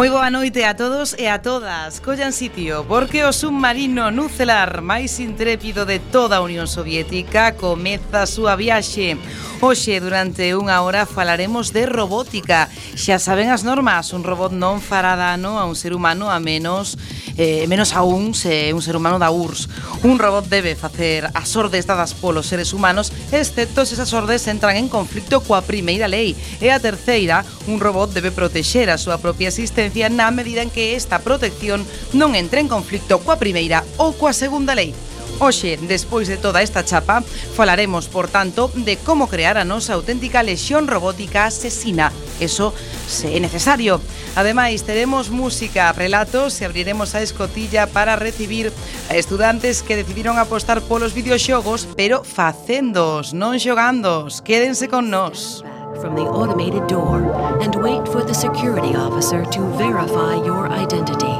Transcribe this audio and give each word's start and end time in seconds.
Moi 0.00 0.08
boa 0.08 0.32
noite 0.32 0.64
a 0.64 0.72
todos 0.72 1.12
e 1.20 1.28
a 1.28 1.44
todas. 1.44 2.00
Collan 2.00 2.32
sitio, 2.32 2.88
porque 2.88 3.20
o 3.20 3.36
submarino 3.36 4.08
nucelar 4.08 4.80
máis 4.80 5.20
intrépido 5.20 5.84
de 5.84 6.00
toda 6.00 6.40
a 6.40 6.44
Unión 6.48 6.64
Soviética 6.64 7.52
comeza 7.52 8.24
a 8.24 8.24
súa 8.24 8.56
viaxe. 8.56 9.20
Hoxe, 9.60 10.00
durante 10.00 10.56
unha 10.56 10.80
hora, 10.80 11.04
falaremos 11.04 11.76
de 11.76 11.84
robótica. 11.84 12.72
Xa 12.96 13.20
saben 13.20 13.52
as 13.52 13.60
normas, 13.60 14.16
un 14.16 14.24
robot 14.24 14.56
non 14.56 14.80
fará 14.80 15.20
dano 15.20 15.60
a 15.60 15.68
un 15.68 15.76
ser 15.76 15.92
humano 15.92 16.32
a 16.32 16.40
menos 16.40 16.96
eh, 17.36 17.66
menos 17.68 17.94
aún 17.94 18.34
se 18.34 18.72
un 18.72 18.82
ser 18.82 18.96
humano 18.96 19.18
da 19.18 19.30
URSS. 19.30 19.68
Un 20.02 20.18
robot 20.18 20.48
debe 20.48 20.74
facer 20.74 21.30
as 21.34 21.54
ordes 21.56 21.86
dadas 21.86 22.14
polos 22.14 22.46
seres 22.46 22.72
humanos, 22.72 23.12
excepto 23.32 23.84
se 23.84 23.94
esas 23.94 24.12
ordes 24.12 24.46
entran 24.46 24.76
en 24.76 24.88
conflicto 24.88 25.42
coa 25.42 25.62
primeira 25.62 26.08
lei. 26.08 26.34
E 26.60 26.70
a 26.70 26.80
terceira, 26.80 27.44
un 27.66 27.80
robot 27.80 28.14
debe 28.14 28.30
protexer 28.30 28.90
a 28.90 28.98
súa 28.98 29.18
propia 29.18 29.50
existencia 29.52 30.08
na 30.08 30.30
medida 30.30 30.62
en 30.62 30.70
que 30.70 30.96
esta 30.96 31.20
protección 31.20 31.82
non 32.16 32.38
entre 32.38 32.62
en 32.62 32.68
conflicto 32.70 33.20
coa 33.20 33.36
primeira 33.36 33.84
ou 33.98 34.14
coa 34.14 34.32
segunda 34.32 34.72
lei. 34.72 34.94
Hoxe, 35.40 35.78
despois 35.88 36.28
de 36.28 36.36
toda 36.36 36.60
esta 36.60 36.84
chapa, 36.84 37.24
falaremos, 37.56 38.08
por 38.08 38.28
tanto, 38.28 38.70
de 38.74 38.98
como 38.98 39.26
crear 39.26 39.56
a 39.56 39.64
nosa 39.64 39.94
auténtica 39.96 40.44
lesión 40.44 40.84
robótica 40.84 41.46
asesina. 41.46 42.12
Eso 42.38 42.74
se 43.08 43.32
é 43.32 43.40
necesario. 43.40 44.04
Ademais, 44.36 44.84
teremos 44.84 45.32
música, 45.32 45.96
relatos 45.96 46.60
e 46.60 46.68
abriremos 46.68 47.16
a 47.16 47.24
escotilla 47.24 47.88
para 47.88 48.20
recibir 48.20 48.68
a 49.08 49.16
estudantes 49.16 49.80
que 49.80 49.96
decidiron 49.96 50.36
apostar 50.36 50.84
polos 50.84 51.16
videoxogos, 51.16 51.88
pero 51.96 52.20
facéndoos, 52.20 53.32
non 53.32 53.56
xogándoos. 53.56 54.44
Quédense 54.44 54.92
con 54.92 55.08
nós. 55.08 55.64
From 56.04 56.20
the 56.20 56.28
automated 56.28 56.84
door 56.84 57.24
and 57.64 57.72
wait 57.80 58.04
for 58.12 58.20
the 58.20 58.36
security 58.36 58.92
officer 58.92 59.48
to 59.56 59.64
verify 59.80 60.36
your 60.44 60.68
identity. 60.68 61.32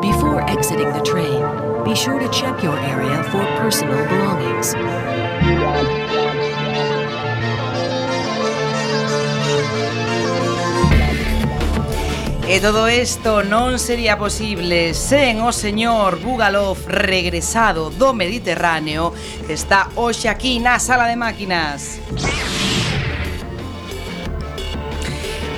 Before 0.00 0.40
exiting 0.48 0.88
the 0.92 1.04
train, 1.04 1.73
be 1.84 1.94
sure 1.94 2.18
to 2.18 2.28
check 2.30 2.62
your 2.62 2.78
area 2.78 3.22
for 3.24 3.44
personal 3.60 4.08
belongings. 4.08 4.74
E 12.46 12.60
todo 12.60 12.88
isto 12.88 13.42
non 13.42 13.76
sería 13.76 14.16
posible 14.16 14.94
sen 14.94 15.42
o 15.42 15.52
señor 15.52 16.20
Bugalov 16.20 16.78
regresado 16.86 17.90
do 17.90 18.14
Mediterráneo 18.14 19.12
que 19.44 19.52
está 19.52 19.88
hoxe 19.96 20.28
aquí 20.28 20.60
na 20.60 20.78
sala 20.80 21.04
de 21.08 21.16
máquinas. 21.16 22.00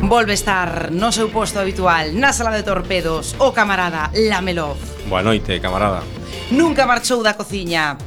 volve 0.08 0.34
estar 0.34 0.92
no 0.92 1.10
seu 1.10 1.28
posto 1.34 1.58
habitual 1.58 2.14
na 2.14 2.30
sala 2.30 2.54
de 2.54 2.62
torpedos 2.62 3.34
o 3.42 3.50
camarada 3.50 4.10
Lamelov. 4.14 4.78
Boa 5.10 5.22
noite, 5.22 5.58
camarada. 5.58 6.06
Nunca 6.50 6.86
marchou 6.86 7.26
da 7.26 7.34
cociña 7.34 7.98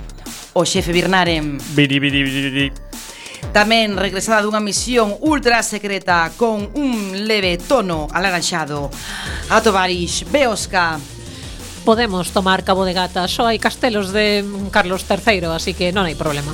o 0.55 0.63
xefe 0.63 0.95
Birnarem. 0.95 1.59
Biri, 1.75 1.99
biri, 1.99 2.23
biri, 2.23 2.41
biri. 2.51 2.67
Tamén 3.51 3.99
regresada 3.99 4.39
dunha 4.39 4.63
misión 4.63 5.11
ultra 5.19 5.59
secreta 5.59 6.31
con 6.39 6.71
un 6.79 7.27
leve 7.27 7.59
tono 7.59 8.07
alaranxado. 8.15 8.87
A 9.51 9.59
Tovarix, 9.59 10.23
Beosca, 10.31 10.95
Podemos 11.83 12.29
tomar 12.31 12.63
Cabo 12.63 12.85
de 12.85 12.93
Gata, 12.93 13.25
só 13.27 13.49
hai 13.49 13.57
castelos 13.57 14.11
de 14.13 14.45
Carlos 14.69 15.07
III, 15.09 15.57
así 15.57 15.73
que 15.73 15.89
non 15.89 16.05
hai 16.05 16.13
problema. 16.13 16.51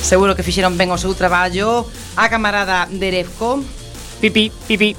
Seguro 0.00 0.32
que 0.32 0.46
fixeron 0.46 0.78
ben 0.80 0.88
o 0.88 0.96
seu 0.96 1.12
traballo 1.12 1.84
a 2.16 2.30
camarada 2.32 2.88
Derefco, 2.88 3.60
Pipi, 4.24 4.50
pipi. 4.66 4.96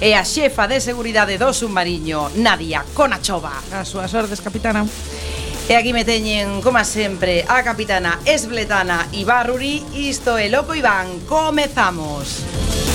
E 0.00 0.10
a 0.10 0.24
xefa 0.26 0.66
de 0.66 0.82
seguridade 0.82 1.38
do 1.38 1.54
submarino, 1.54 2.34
Nadia 2.34 2.82
Konachova. 2.82 3.62
As 3.70 3.86
súas 3.86 4.10
ordes, 4.10 4.42
capitana. 4.42 4.82
E 5.70 5.78
aquí 5.78 5.94
me 5.94 6.02
teñen, 6.02 6.58
como 6.58 6.82
sempre, 6.82 7.46
a 7.46 7.62
capitana 7.62 8.18
Esbletana 8.26 9.06
Ibarruri. 9.14 9.86
Isto 9.94 10.34
é 10.34 10.50
Loco 10.50 10.74
Iván. 10.74 11.22
Comezamos. 11.30 12.42
Comezamos. 12.42 12.89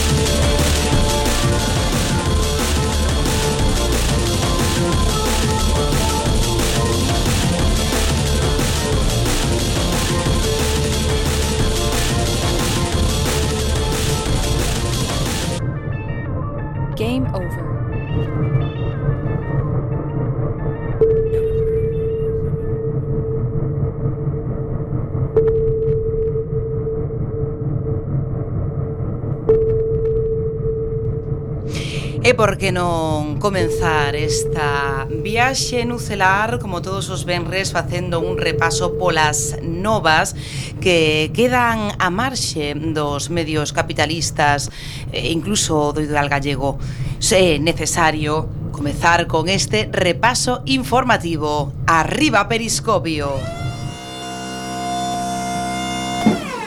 E 32.26 32.34
por 32.34 32.58
que 32.58 32.74
non 32.74 33.38
comenzar 33.38 34.18
esta 34.18 35.06
viaxe 35.06 35.86
nucelar 35.86 36.58
como 36.58 36.82
todos 36.82 37.14
os 37.14 37.22
venres 37.22 37.70
facendo 37.70 38.18
un 38.18 38.42
repaso 38.42 38.98
polas 38.98 39.62
novas 39.62 40.34
que 40.82 41.30
quedan 41.38 41.94
a 42.02 42.10
marxe 42.10 42.74
dos 42.74 43.30
medios 43.30 43.78
capitalistas 43.78 44.74
e 45.14 45.30
incluso 45.30 45.94
do 45.94 46.02
ideal 46.02 46.26
gallego. 46.26 46.82
Se 47.22 47.38
é 47.38 47.62
necesario 47.62 48.50
comezar 48.74 49.30
con 49.30 49.46
este 49.46 49.86
repaso 49.94 50.66
informativo. 50.66 51.78
Arriba 51.86 52.50
Periscopio. 52.50 53.38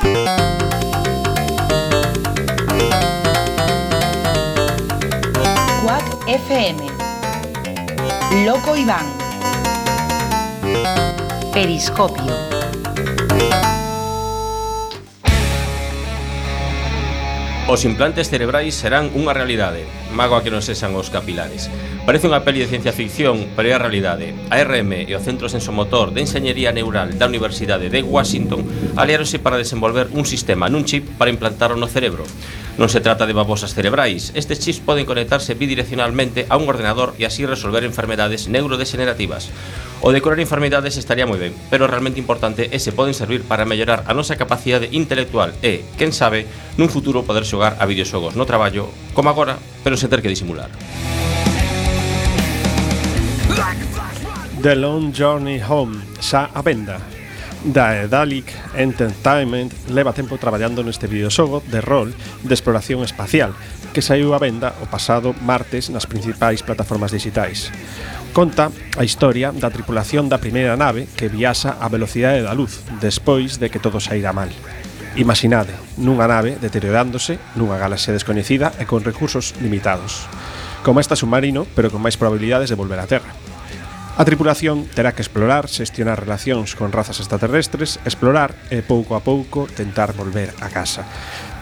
Música 0.07 0.58
FM. 6.29 6.85
Loco 8.45 8.77
Iván. 8.77 9.07
Periscopio. 11.55 12.37
Os 17.67 17.85
implantes 17.89 18.29
cerebrais 18.29 18.77
serán 18.77 19.09
unha 19.17 19.33
realidade, 19.33 19.89
mago 20.13 20.37
a 20.37 20.45
que 20.45 20.53
non 20.53 20.61
sexan 20.61 20.93
os 20.97 21.09
capilares. 21.09 21.73
Parece 22.05 22.29
unha 22.29 22.45
peli 22.45 22.61
de 22.61 22.69
ciencia 22.69 22.93
ficción, 22.93 23.49
pero 23.57 23.73
é 23.73 23.77
a 23.77 23.81
realidade. 23.81 24.37
A 24.53 24.61
RM 24.61 25.09
e 25.09 25.13
o 25.17 25.25
Centro 25.25 25.49
Sensomotor 25.49 26.13
de 26.13 26.29
Enxeñería 26.29 26.77
Neural 26.77 27.17
da 27.17 27.29
Universidade 27.29 27.89
de 27.89 28.05
Washington 28.05 28.69
aliáronse 29.01 29.41
para 29.41 29.57
desenvolver 29.57 30.13
un 30.13 30.29
sistema 30.29 30.69
nun 30.69 30.85
chip 30.85 31.09
para 31.17 31.33
implantarlo 31.33 31.81
no 31.81 31.89
cerebro. 31.89 32.29
Non 32.79 32.87
se 32.87 33.03
trata 33.03 33.27
de 33.27 33.35
babosas 33.35 33.75
cerebrais. 33.75 34.31
Estes 34.39 34.63
chips 34.63 34.79
poden 34.79 35.03
conectarse 35.03 35.59
bidireccionalmente 35.59 36.47
a 36.47 36.55
un 36.55 36.71
ordenador 36.71 37.19
e 37.19 37.27
así 37.27 37.43
resolver 37.43 37.83
enfermedades 37.83 38.47
neurodegenerativas. 38.47 39.51
O 39.99 40.15
de 40.15 40.23
curar 40.23 40.39
enfermedades 40.39 40.95
estaría 40.95 41.27
moi 41.27 41.43
ben, 41.43 41.51
pero 41.75 41.91
realmente 41.91 42.23
importante 42.23 42.71
é 42.71 42.79
se 42.79 42.95
poden 42.95 43.19
servir 43.19 43.43
para 43.43 43.67
mellorar 43.67 44.07
a 44.07 44.15
nosa 44.15 44.39
capacidade 44.39 44.95
intelectual 44.95 45.59
e, 45.59 45.83
quen 45.99 46.15
sabe, 46.15 46.47
nun 46.79 46.87
futuro 46.87 47.27
poder 47.27 47.43
xogar 47.43 47.75
a 47.83 47.85
videoxogos 47.91 48.39
no 48.39 48.47
traballo, 48.47 48.87
como 49.11 49.27
agora, 49.27 49.59
pero 49.83 49.99
sen 49.99 50.07
ter 50.07 50.23
que 50.23 50.31
disimular. 50.31 50.71
The 54.63 54.79
Long 54.79 55.11
Journey 55.11 55.59
Home, 55.67 55.99
xa 56.23 56.47
a 56.55 56.63
venda 56.63 57.18
da 57.73 58.01
Edalic 58.01 58.53
Entertainment 58.75 59.73
leva 59.89 60.17
tempo 60.17 60.39
traballando 60.39 60.81
neste 60.81 61.05
videoxogo 61.05 61.61
de 61.69 61.81
rol 61.85 62.17
de 62.43 62.55
exploración 62.55 63.05
espacial 63.05 63.53
que 63.93 64.01
saiu 64.01 64.33
á 64.33 64.41
venda 64.41 64.73
o 64.81 64.89
pasado 64.89 65.37
martes 65.45 65.93
nas 65.93 66.09
principais 66.09 66.65
plataformas 66.65 67.13
digitais. 67.13 67.69
Conta 68.33 68.73
a 68.97 69.05
historia 69.05 69.53
da 69.53 69.69
tripulación 69.69 70.33
da 70.33 70.41
primeira 70.41 70.81
nave 70.81 71.09
que 71.13 71.29
viaxa 71.29 71.77
á 71.77 71.87
velocidade 71.93 72.41
da 72.41 72.57
luz 72.57 72.81
despois 73.05 73.61
de 73.61 73.69
que 73.69 73.83
todo 73.83 74.01
saíra 74.01 74.33
mal. 74.33 74.49
Imaginade, 75.21 75.77
nunha 76.01 76.25
nave 76.25 76.57
deteriorándose 76.57 77.37
nunha 77.53 77.77
galaxia 77.77 78.17
descoñecida 78.17 78.73
e 78.81 78.89
con 78.89 79.05
recursos 79.05 79.53
limitados. 79.61 80.25
Como 80.81 81.05
esta 81.05 81.21
submarino, 81.21 81.69
pero 81.77 81.93
con 81.93 82.01
máis 82.01 82.17
probabilidades 82.17 82.73
de 82.73 82.79
volver 82.81 82.97
á 82.97 83.05
Terra. 83.05 83.29
A 84.19 84.27
tripulación 84.27 84.91
terá 84.99 85.15
que 85.15 85.23
explorar, 85.23 85.71
xestionar 85.71 86.19
relacións 86.19 86.75
con 86.75 86.91
razas 86.91 87.23
extraterrestres, 87.23 88.03
explorar 88.03 88.51
e 88.67 88.83
pouco 88.83 89.15
a 89.15 89.23
pouco 89.23 89.71
tentar 89.71 90.11
volver 90.11 90.51
a 90.59 90.67
casa. 90.67 91.07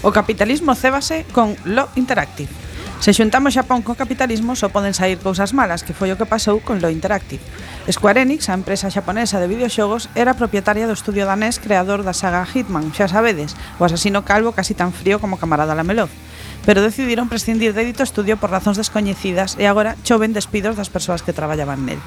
O 0.00 0.16
capitalismo 0.16 0.72
cébase 0.72 1.28
con 1.36 1.56
Lo 1.68 1.88
Interactive. 1.96 2.48
Se 3.00 3.12
xuntamos 3.12 3.52
Xapón 3.52 3.80
co 3.84 3.96
capitalismo, 3.96 4.56
só 4.56 4.72
poden 4.72 4.96
sair 4.96 5.20
cousas 5.20 5.52
malas, 5.52 5.84
que 5.84 5.96
foi 5.96 6.08
o 6.12 6.16
que 6.16 6.28
pasou 6.28 6.60
con 6.64 6.80
Lo 6.80 6.88
Interactive. 6.88 7.44
Square 7.88 8.24
Enix, 8.24 8.48
a 8.48 8.56
empresa 8.56 8.88
xaponesa 8.88 9.40
de 9.40 9.48
videoxogos, 9.48 10.08
era 10.16 10.36
propietaria 10.36 10.88
do 10.88 10.96
estudio 10.96 11.28
danés 11.28 11.60
creador 11.60 12.00
da 12.00 12.16
saga 12.16 12.44
Hitman, 12.48 12.92
xa 12.96 13.12
sabedes, 13.12 13.56
o 13.76 13.84
asasino 13.84 14.24
calvo 14.24 14.56
casi 14.56 14.72
tan 14.72 14.92
frío 14.92 15.20
como 15.20 15.36
camarada 15.36 15.76
Lamelov 15.76 16.08
pero 16.64 16.82
decidiron 16.82 17.28
prescindir 17.28 17.72
de 17.72 17.84
dito 17.84 18.02
estudio 18.04 18.36
por 18.36 18.52
razóns 18.52 18.76
descoñecidas 18.76 19.56
e 19.56 19.64
agora 19.64 19.96
choven 20.04 20.36
despidos 20.36 20.76
das 20.76 20.92
persoas 20.92 21.24
que 21.24 21.32
traballaban 21.32 21.88
nel. 21.88 22.00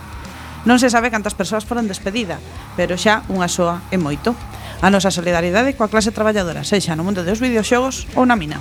Non 0.64 0.80
se 0.80 0.88
sabe 0.88 1.12
cantas 1.12 1.36
persoas 1.36 1.68
foron 1.68 1.90
despedida, 1.90 2.40
pero 2.78 2.96
xa 2.96 3.26
unha 3.28 3.50
soa 3.50 3.84
é 3.92 3.98
moito. 3.98 4.38
A 4.84 4.92
nosa 4.92 5.16
solidaridade 5.16 5.80
coa 5.80 5.88
clase 5.88 6.12
traballadora, 6.12 6.68
sexa 6.68 6.92
no 6.92 7.08
mundo 7.08 7.24
dos 7.24 7.40
videoxogos 7.40 8.04
ou 8.20 8.28
na 8.28 8.36
mina. 8.36 8.60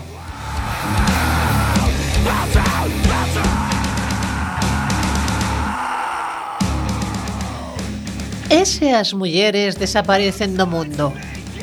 E 8.46 8.62
se 8.62 8.94
as 8.94 9.10
mulleres 9.18 9.74
desaparecen 9.74 10.54
do 10.54 10.70
mundo? 10.70 11.10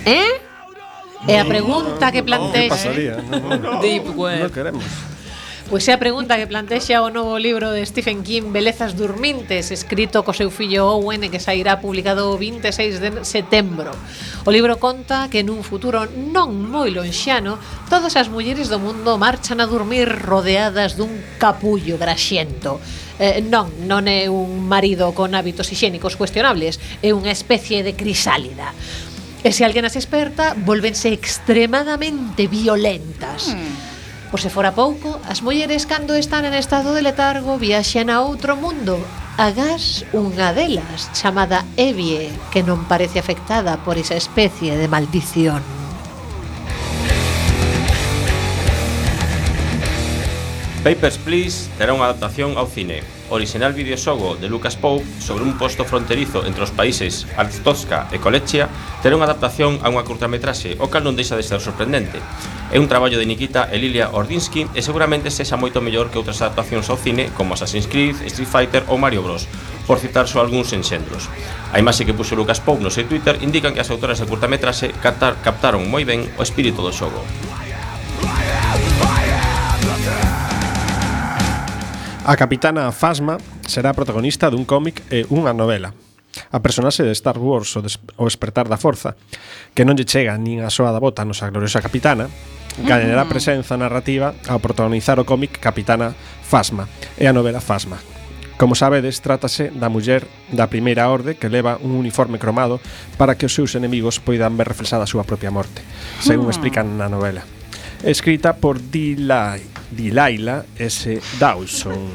Eh? 0.04 0.44
É 1.24 1.40
a 1.40 1.48
pregunta 1.48 2.12
que 2.12 2.20
plantexe. 2.20 3.16
No, 3.32 3.40
no, 3.40 3.56
no, 3.56 3.80
no, 3.80 3.80
no, 3.80 5.09
Pois 5.70 5.86
é 5.88 5.94
a 5.94 6.02
pregunta 6.02 6.34
que 6.34 6.50
plantexa 6.50 6.98
o 7.06 7.14
novo 7.14 7.38
libro 7.38 7.70
de 7.70 7.86
Stephen 7.86 8.26
King 8.26 8.50
Belezas 8.50 8.98
Durmintes 8.98 9.70
Escrito 9.70 10.26
co 10.26 10.34
seu 10.34 10.50
fillo 10.50 10.90
Owen 10.98 11.30
que 11.30 11.38
sairá 11.38 11.78
publicado 11.78 12.34
o 12.34 12.42
26 12.42 12.98
de 12.98 13.10
setembro. 13.22 13.94
O 14.46 14.50
libro 14.50 14.82
conta 14.82 15.30
que 15.30 15.46
nun 15.46 15.62
futuro 15.62 16.10
non 16.10 16.58
moi 16.58 16.90
lonxano 16.90 17.62
Todas 17.86 18.18
as 18.18 18.34
mulleres 18.34 18.66
do 18.74 18.82
mundo 18.82 19.22
marchan 19.22 19.62
a 19.62 19.70
dormir 19.70 20.10
rodeadas 20.10 20.98
dun 20.98 21.14
capullo 21.38 22.02
graxiento 22.02 22.82
eh, 23.22 23.38
Non, 23.46 23.70
non 23.86 24.10
é 24.10 24.26
un 24.26 24.66
marido 24.66 25.14
con 25.14 25.38
hábitos 25.38 25.70
higiénicos 25.70 26.18
cuestionables 26.18 26.82
É 27.06 27.14
unha 27.14 27.30
especie 27.30 27.86
de 27.86 27.94
crisálida. 27.94 28.74
E 29.46 29.54
se 29.54 29.62
alguén 29.62 29.86
as 29.86 29.94
experta, 29.94 30.58
volvense 30.58 31.14
extremadamente 31.14 32.50
violentas. 32.50 33.54
Hmm. 33.54 33.89
Por 34.30 34.40
se 34.42 34.54
fora 34.54 34.78
pouco, 34.78 35.18
as 35.26 35.42
mulleres 35.42 35.90
cando 35.90 36.14
están 36.14 36.46
en 36.46 36.54
estado 36.54 36.94
de 36.94 37.02
letargo 37.02 37.58
viaxan 37.58 38.14
a 38.14 38.22
outro 38.22 38.54
mundo, 38.54 39.02
agás 39.42 40.06
unha 40.14 40.54
delas 40.54 41.10
chamada 41.18 41.66
Evie, 41.74 42.30
que 42.54 42.62
non 42.62 42.86
parece 42.86 43.18
afectada 43.18 43.82
por 43.82 43.98
esa 43.98 44.14
especie 44.14 44.78
de 44.78 44.86
maldición. 44.86 45.79
Papers, 50.84 51.18
Please 51.20 51.68
terá 51.76 51.92
unha 51.92 52.08
adaptación 52.08 52.56
ao 52.56 52.64
cine. 52.64 53.04
Orixinal 53.28 53.76
videoxogo 53.76 54.40
de 54.40 54.48
Lucas 54.48 54.80
Pope 54.80 55.04
sobre 55.20 55.44
un 55.44 55.60
posto 55.60 55.84
fronterizo 55.84 56.48
entre 56.48 56.64
os 56.64 56.72
países 56.72 57.28
Artosca 57.36 58.08
e 58.16 58.18
Colechia 58.24 58.72
terá 59.04 59.12
unha 59.20 59.28
adaptación 59.28 59.84
a 59.84 59.92
unha 59.92 60.08
curtametraxe, 60.08 60.80
o 60.80 60.88
cal 60.88 61.04
non 61.04 61.20
deixa 61.20 61.36
de 61.36 61.44
ser 61.44 61.60
sorprendente. 61.60 62.24
É 62.72 62.80
un 62.80 62.88
traballo 62.88 63.20
de 63.20 63.28
Nikita 63.28 63.68
e 63.68 63.76
Lilia 63.76 64.08
Ordinsky 64.16 64.72
e 64.72 64.80
seguramente 64.80 65.28
sexa 65.36 65.60
moito 65.60 65.84
mellor 65.84 66.08
que 66.08 66.18
outras 66.18 66.40
adaptacións 66.40 66.88
ao 66.88 66.96
cine 66.96 67.28
como 67.36 67.60
Assassin's 67.60 67.92
Creed, 67.92 68.16
Street 68.32 68.48
Fighter 68.48 68.88
ou 68.88 68.96
Mario 68.96 69.20
Bros, 69.20 69.52
por 69.84 70.00
citar 70.00 70.32
só 70.32 70.40
algúns 70.40 70.72
enxendros. 70.72 71.28
A 71.76 71.84
imaxe 71.84 72.08
que 72.08 72.16
puxo 72.16 72.40
Lucas 72.40 72.64
Pope 72.64 72.80
no 72.80 72.88
seu 72.88 73.04
Twitter 73.04 73.36
indican 73.44 73.76
que 73.76 73.84
as 73.84 73.92
autoras 73.92 74.24
de 74.24 74.32
curtametraxe 74.32 74.96
captaron 75.04 75.92
moi 75.92 76.08
ben 76.08 76.24
o 76.40 76.42
espírito 76.48 76.80
do 76.80 76.96
xogo. 76.96 77.20
A 82.30 82.38
capitana 82.38 82.92
Fasma 82.92 83.42
será 83.66 83.90
protagonista 83.90 84.54
dun 84.54 84.62
cómic 84.62 85.02
e 85.10 85.26
unha 85.34 85.50
novela. 85.50 85.98
A 86.54 86.62
personaxe 86.62 87.02
de 87.02 87.10
Star 87.18 87.42
Wars 87.42 87.74
o, 87.74 87.82
o 87.82 88.24
despertar 88.30 88.70
da 88.70 88.78
forza, 88.78 89.18
que 89.74 89.82
non 89.82 89.98
lle 89.98 90.06
chega 90.06 90.38
nin 90.38 90.62
a 90.62 90.70
soa 90.70 90.94
da 90.94 91.02
bota 91.02 91.26
nosa 91.26 91.50
gloriosa 91.50 91.82
capitana, 91.82 92.30
gañará 92.86 93.26
mm. 93.26 93.34
presenza 93.34 93.82
narrativa 93.82 94.38
ao 94.46 94.62
protagonizar 94.62 95.18
o 95.18 95.26
cómic 95.26 95.58
Capitana 95.58 96.14
Fasma 96.46 96.86
e 97.18 97.26
a 97.26 97.34
novela 97.34 97.66
Fasma. 97.66 97.98
Como 98.62 98.78
sabedes, 98.78 99.26
trátase 99.26 99.74
da 99.74 99.90
muller 99.90 100.22
da 100.54 100.70
primeira 100.70 101.10
orde 101.10 101.34
que 101.34 101.50
leva 101.50 101.82
un 101.82 101.98
uniforme 101.98 102.38
cromado 102.38 102.78
para 103.18 103.42
que 103.42 103.50
os 103.50 103.58
seus 103.58 103.74
enemigos 103.74 104.22
poidan 104.22 104.54
ver 104.54 104.70
reflexada 104.70 105.02
a 105.02 105.10
súa 105.10 105.26
propia 105.26 105.50
morte, 105.50 105.82
según 106.22 106.46
ah. 106.46 106.54
explican 106.54 106.94
na 106.94 107.10
novela. 107.10 107.42
Escrita 108.06 108.54
por 108.62 108.78
D. 108.78 109.18
Light 109.18 109.79
Dilaila 109.92 110.66
S. 110.78 111.22
Dawson. 111.40 112.10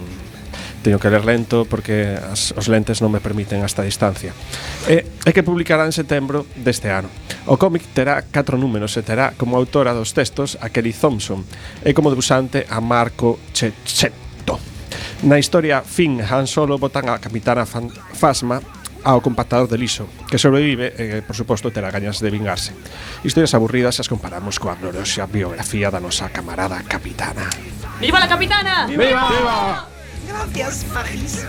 Teño 0.85 1.00
que 1.00 1.09
ler 1.09 1.25
lento 1.25 1.64
porque 1.64 2.12
as, 2.12 2.52
os 2.52 2.69
lentes 2.69 3.00
non 3.00 3.09
me 3.09 3.25
permiten 3.25 3.64
a 3.64 3.69
esta 3.69 3.81
distancia. 3.81 4.37
E, 4.85 5.00
e 5.25 5.31
que 5.33 5.40
publicará 5.40 5.88
en 5.88 5.97
setembro 5.97 6.45
deste 6.61 6.93
ano. 6.93 7.09
O 7.49 7.57
cómic 7.57 7.88
terá 7.97 8.21
catro 8.21 8.61
números 8.61 8.93
e 9.00 9.02
terá 9.02 9.33
como 9.33 9.57
autora 9.57 9.97
dos 9.97 10.12
textos 10.12 10.61
a 10.61 10.69
Kelly 10.69 10.93
Thompson 10.93 11.40
e 11.81 11.97
como 11.97 12.12
debusante 12.12 12.69
a 12.69 12.85
Marco 12.85 13.40
Checchetto. 13.57 14.61
Na 15.25 15.40
historia 15.40 15.81
Finn 15.81 16.21
Han 16.21 16.45
Solo 16.45 16.76
botan 16.76 17.09
a 17.09 17.16
Capitana 17.16 17.64
Fan 17.64 17.88
Fasma 18.12 18.61
ao 19.04 19.20
compactador 19.20 19.68
de 19.68 19.78
liso, 19.78 20.08
que 20.26 20.40
sobrevive 20.40 20.96
e, 20.96 21.20
por 21.23 21.37
suposto, 21.37 21.68
terá 21.70 21.92
gañas 21.92 22.18
de 22.25 22.32
vingarse. 22.32 22.73
Historias 23.23 23.52
aburridas 23.52 24.00
as 24.00 24.08
comparamos 24.08 24.56
coa 24.56 24.75
gloriosa 24.80 25.28
biografía 25.28 25.92
da 25.92 26.00
nosa 26.00 26.32
camarada 26.32 26.80
capitana. 26.88 27.46
¡Viva 28.00 28.18
la 28.18 28.28
capitana! 28.28 28.88
¡Viva! 28.88 29.28
¡Viva! 29.28 29.94
Gracias, 30.25 30.87
Magis. 30.88 31.44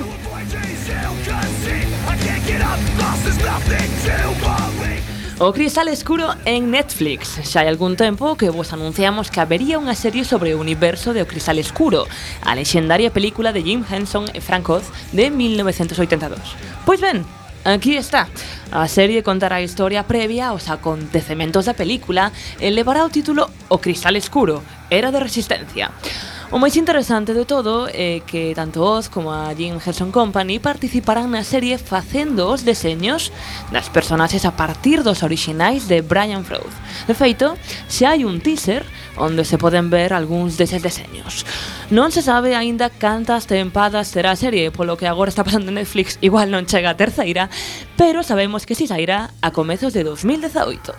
O 5.37 5.51
Cristal 5.51 5.89
Escuro 5.89 6.33
en 6.45 6.71
Netflix 6.71 7.39
Xa 7.43 7.59
hai 7.59 7.67
algún 7.67 7.99
tempo 7.99 8.39
que 8.39 8.47
vos 8.47 8.71
anunciamos 8.71 9.27
que 9.27 9.43
habería 9.43 9.75
unha 9.75 9.91
serie 9.91 10.23
sobre 10.23 10.55
o 10.55 10.61
universo 10.63 11.11
de 11.11 11.19
O 11.19 11.27
Cristal 11.27 11.59
Escuro 11.59 12.07
A 12.39 12.55
lexendaria 12.55 13.11
película 13.11 13.51
de 13.51 13.59
Jim 13.59 13.83
Henson 13.83 14.31
e 14.31 14.39
Frank 14.39 14.71
Oz 14.71 14.87
de 15.11 15.27
1982 15.27 16.39
Pois 16.87 17.03
ben, 17.03 17.27
Aquí 17.65 17.97
está. 17.97 18.29
A 18.71 18.87
serie 18.87 19.25
contará 19.25 19.57
a 19.57 19.65
historia 19.65 20.05
previa 20.05 20.53
aos 20.53 20.69
acontecementos 20.69 21.65
da 21.65 21.73
película 21.73 22.29
e 22.61 22.69
levará 22.69 23.01
o 23.01 23.09
título 23.09 23.49
O 23.73 23.81
Cristal 23.81 24.13
Escuro, 24.21 24.61
Era 24.93 25.09
de 25.09 25.17
Resistencia. 25.17 25.89
O 26.53 26.61
máis 26.61 26.77
interesante 26.77 27.33
de 27.33 27.41
todo 27.41 27.89
é 27.89 28.21
que 28.21 28.53
tanto 28.53 28.85
os 28.85 29.09
como 29.09 29.33
a 29.33 29.49
Jim 29.57 29.81
Henson 29.81 30.13
Company 30.13 30.61
participarán 30.61 31.33
na 31.33 31.41
serie 31.41 31.81
facendo 31.81 32.45
os 32.53 32.61
deseños 32.61 33.33
das 33.73 33.89
personaxes 33.89 34.45
a 34.45 34.53
partir 34.53 35.01
dos 35.01 35.25
orixinais 35.25 35.89
de 35.89 36.05
Brian 36.05 36.45
Froud. 36.45 36.69
De 37.09 37.17
feito, 37.17 37.57
se 37.89 38.05
hai 38.05 38.21
un 38.29 38.45
teaser 38.45 38.85
onde 39.17 39.41
se 39.41 39.57
poden 39.57 39.89
ver 39.89 40.13
algúns 40.13 40.53
deses 40.53 40.85
deseños. 40.85 41.49
Non 41.89 42.13
se 42.13 42.21
sabe 42.21 42.53
aínda 42.53 42.93
cantas 42.93 43.49
tempadas 43.49 44.13
será 44.13 44.37
a 44.37 44.39
serie, 44.39 44.69
polo 44.69 45.01
que 45.01 45.09
agora 45.09 45.33
está 45.33 45.41
pasando 45.41 45.73
en 45.73 45.81
Netflix 45.81 46.21
igual 46.21 46.53
non 46.53 46.69
chega 46.69 46.93
a 46.93 46.99
terceira, 46.99 47.49
pero 47.97 48.21
sabemos 48.21 48.69
que 48.69 48.77
si 48.77 48.85
sairá 48.85 49.33
a 49.41 49.49
comezos 49.49 49.97
de 49.97 50.05
2018. 50.05 50.93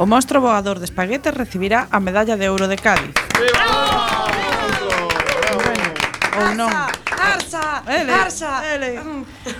O 0.00 0.06
monstro 0.08 0.40
voador 0.40 0.80
de 0.80 0.88
espaguetes 0.88 1.36
recibirá 1.36 1.84
a 1.92 2.00
medalla 2.00 2.40
de 2.40 2.48
ouro 2.48 2.64
de 2.72 2.80
Cádiz. 2.80 3.12
Bueno, 5.60 5.92
ou 6.40 6.48
non. 6.56 6.72
Arsa, 7.12 7.84
ele, 7.84 8.08
Arsa, 8.08 8.64
ele. 8.64 8.96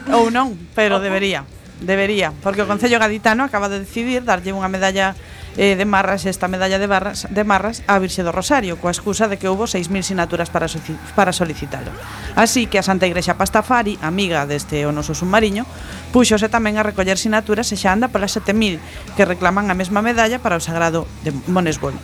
Ou 0.08 0.32
non, 0.32 0.56
pero 0.72 0.96
debería. 0.96 1.44
Debería, 1.84 2.32
porque 2.40 2.64
o 2.64 2.68
Concello 2.68 2.96
Gaditano 2.96 3.44
acaba 3.44 3.68
de 3.68 3.84
decidir 3.84 4.24
darlle 4.24 4.56
unha 4.56 4.72
medalla 4.72 5.12
eh, 5.56 5.76
de 5.76 5.84
Marras 5.84 6.26
esta 6.26 6.48
medalla 6.48 6.78
de, 6.78 6.86
barras, 6.86 7.26
de 7.30 7.44
Marras 7.44 7.82
a 7.86 7.98
Virxe 7.98 8.22
do 8.22 8.30
Rosario, 8.30 8.78
coa 8.78 8.94
excusa 8.94 9.26
de 9.26 9.38
que 9.38 9.48
houbo 9.50 9.66
6.000 9.66 10.02
sinaturas 10.02 10.50
para, 10.50 10.70
para 11.16 11.32
solicitalo. 11.32 11.90
Así 12.36 12.66
que 12.66 12.78
a 12.78 12.86
Santa 12.86 13.06
Igrexa 13.06 13.34
Pastafari, 13.34 13.98
amiga 14.02 14.46
deste 14.46 14.86
o 14.86 14.94
noso 14.94 15.16
submarino, 15.16 15.66
puxose 16.14 16.46
tamén 16.52 16.78
a 16.78 16.86
recoller 16.86 17.18
sinaturas 17.18 17.70
e 17.72 17.76
xa 17.76 17.94
anda 17.94 18.12
polas 18.12 18.34
7.000 18.34 18.78
que 19.16 19.26
reclaman 19.26 19.70
a 19.70 19.78
mesma 19.78 20.04
medalla 20.04 20.38
para 20.38 20.58
o 20.58 20.62
sagrado 20.62 21.06
de 21.26 21.34
Monesbol. 21.50 21.94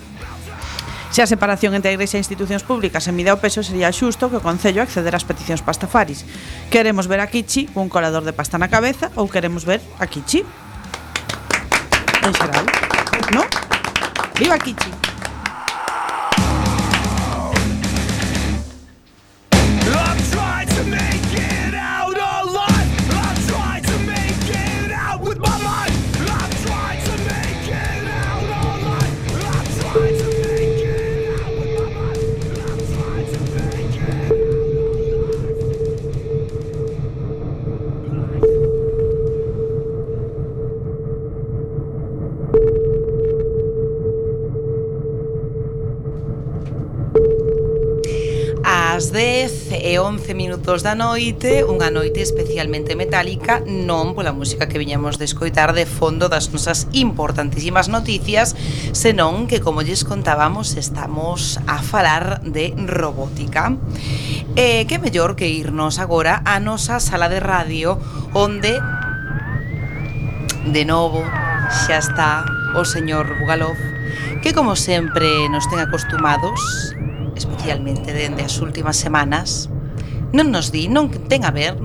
Se 1.16 1.22
a 1.22 1.26
separación 1.26 1.72
entre 1.72 1.90
a 1.90 1.96
Igrexa 1.96 2.18
e 2.18 2.24
institucións 2.24 2.60
públicas 2.60 3.00
se 3.00 3.14
mide 3.14 3.32
ao 3.32 3.40
peso, 3.40 3.64
sería 3.64 3.88
xusto 3.88 4.28
que 4.28 4.36
o 4.36 4.44
Concello 4.44 4.84
acceder 4.84 5.16
ás 5.16 5.24
peticións 5.24 5.64
pastafaris. 5.64 6.28
Queremos 6.68 7.08
ver 7.08 7.24
a 7.24 7.30
Kichi 7.32 7.72
cun 7.72 7.88
colador 7.88 8.20
de 8.26 8.36
pasta 8.36 8.60
na 8.60 8.68
cabeza 8.68 9.08
ou 9.16 9.24
queremos 9.24 9.64
ver 9.64 9.80
a 9.96 10.04
Kichi 10.04 10.44
en 12.20 12.32
xeral. 12.36 12.85
¿No? 13.36 13.44
Viva 14.38 14.58
Kichi! 14.58 15.15
e 49.96 49.98
11 49.98 50.34
minutos 50.34 50.84
da 50.84 50.92
noite, 50.92 51.64
unha 51.64 51.88
noite 51.88 52.20
especialmente 52.20 52.92
metálica, 52.92 53.64
non 53.64 54.12
pola 54.12 54.36
música 54.36 54.68
que 54.68 54.76
viñamos 54.76 55.16
de 55.16 55.24
escoitar 55.24 55.72
de 55.72 55.88
fondo 55.88 56.28
das 56.28 56.52
nosas 56.52 56.84
importantísimas 56.92 57.88
noticias, 57.88 58.52
senón 58.92 59.48
que, 59.48 59.64
como 59.64 59.80
lles 59.80 60.04
contábamos, 60.04 60.76
estamos 60.76 61.56
a 61.64 61.80
falar 61.80 62.44
de 62.44 62.76
robótica. 62.76 63.72
E 64.52 64.84
que 64.84 65.00
mellor 65.00 65.32
que 65.32 65.48
irnos 65.48 65.96
agora 65.96 66.44
á 66.44 66.60
nosa 66.60 67.00
sala 67.00 67.32
de 67.32 67.40
radio, 67.40 67.96
onde, 68.36 68.76
de 70.68 70.84
novo, 70.84 71.24
xa 71.88 72.04
está 72.04 72.44
o 72.76 72.84
señor 72.84 73.40
Bugalov, 73.40 73.80
que 74.44 74.52
como 74.52 74.76
sempre 74.76 75.48
nos 75.48 75.64
ten 75.72 75.80
acostumados, 75.80 76.60
especialmente 77.32 78.12
dende 78.12 78.44
as 78.44 78.60
últimas 78.60 79.00
semanas, 79.00 79.72
non 80.32 80.50
nos 80.50 80.74
di, 80.74 80.88
non 80.88 81.10
ten 81.30 81.46
a 81.46 81.52
ver 81.52 81.78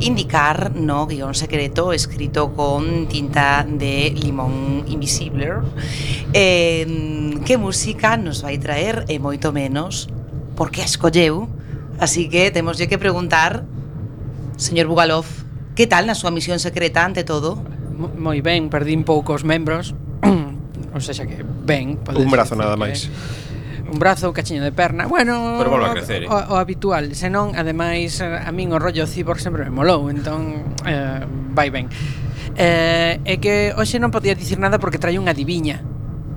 indicar 0.00 0.74
no 0.74 1.06
guión 1.06 1.34
secreto 1.34 1.94
escrito 1.94 2.52
con 2.52 3.06
tinta 3.06 3.62
de 3.62 4.10
limón 4.10 4.84
invisible 4.90 5.62
eh, 6.34 6.86
que 7.46 7.56
música 7.56 8.16
nos 8.16 8.42
vai 8.42 8.58
traer 8.58 9.06
e 9.06 9.22
moito 9.22 9.54
menos 9.54 10.10
porque 10.54 10.82
a 10.82 10.86
escolleu. 10.86 11.50
Así 11.98 12.28
que 12.28 12.50
temos 12.50 12.78
que 12.78 12.98
preguntar 12.98 13.62
señor 14.56 14.86
Bugalov 14.86 15.26
que 15.74 15.86
tal 15.86 16.06
na 16.06 16.14
súa 16.14 16.30
misión 16.30 16.58
secreta 16.58 17.06
ante 17.06 17.22
todo? 17.22 17.58
Moi 17.94 18.42
ben, 18.42 18.70
perdín 18.70 19.06
poucos 19.06 19.46
membros. 19.46 19.94
Ou 20.94 21.02
seja 21.02 21.26
que 21.26 21.42
ben 21.42 21.98
Un 22.14 22.30
brazo 22.30 22.54
nada 22.58 22.74
máis. 22.78 23.10
que 23.10 23.53
un 23.90 23.98
brazo 23.98 24.30
ou 24.30 24.36
cachiño 24.36 24.64
de 24.64 24.72
perna. 24.72 25.06
Bueno, 25.06 25.60
Pero 25.60 25.70
volve 25.70 25.86
a 25.86 25.94
crecer, 25.94 26.24
eh? 26.24 26.28
o, 26.28 26.36
o 26.36 26.56
habitual. 26.56 27.14
Senón, 27.14 27.56
ademais, 27.56 28.20
eh, 28.20 28.26
a 28.26 28.50
min 28.50 28.72
o 28.72 28.78
rollo 28.80 29.04
cyborg 29.06 29.40
sempre 29.40 29.64
me 29.68 29.72
molou, 29.72 30.08
entón 30.08 30.76
eh, 30.88 31.22
vai 31.52 31.68
ben. 31.68 31.88
Eh, 32.56 33.20
é 33.24 33.34
que 33.42 33.74
hoxe 33.74 33.98
non 33.98 34.14
podía 34.14 34.32
dicir 34.38 34.56
nada 34.56 34.78
porque 34.78 34.96
traio 34.96 35.20
unha 35.20 35.34
adiviña. 35.34 35.82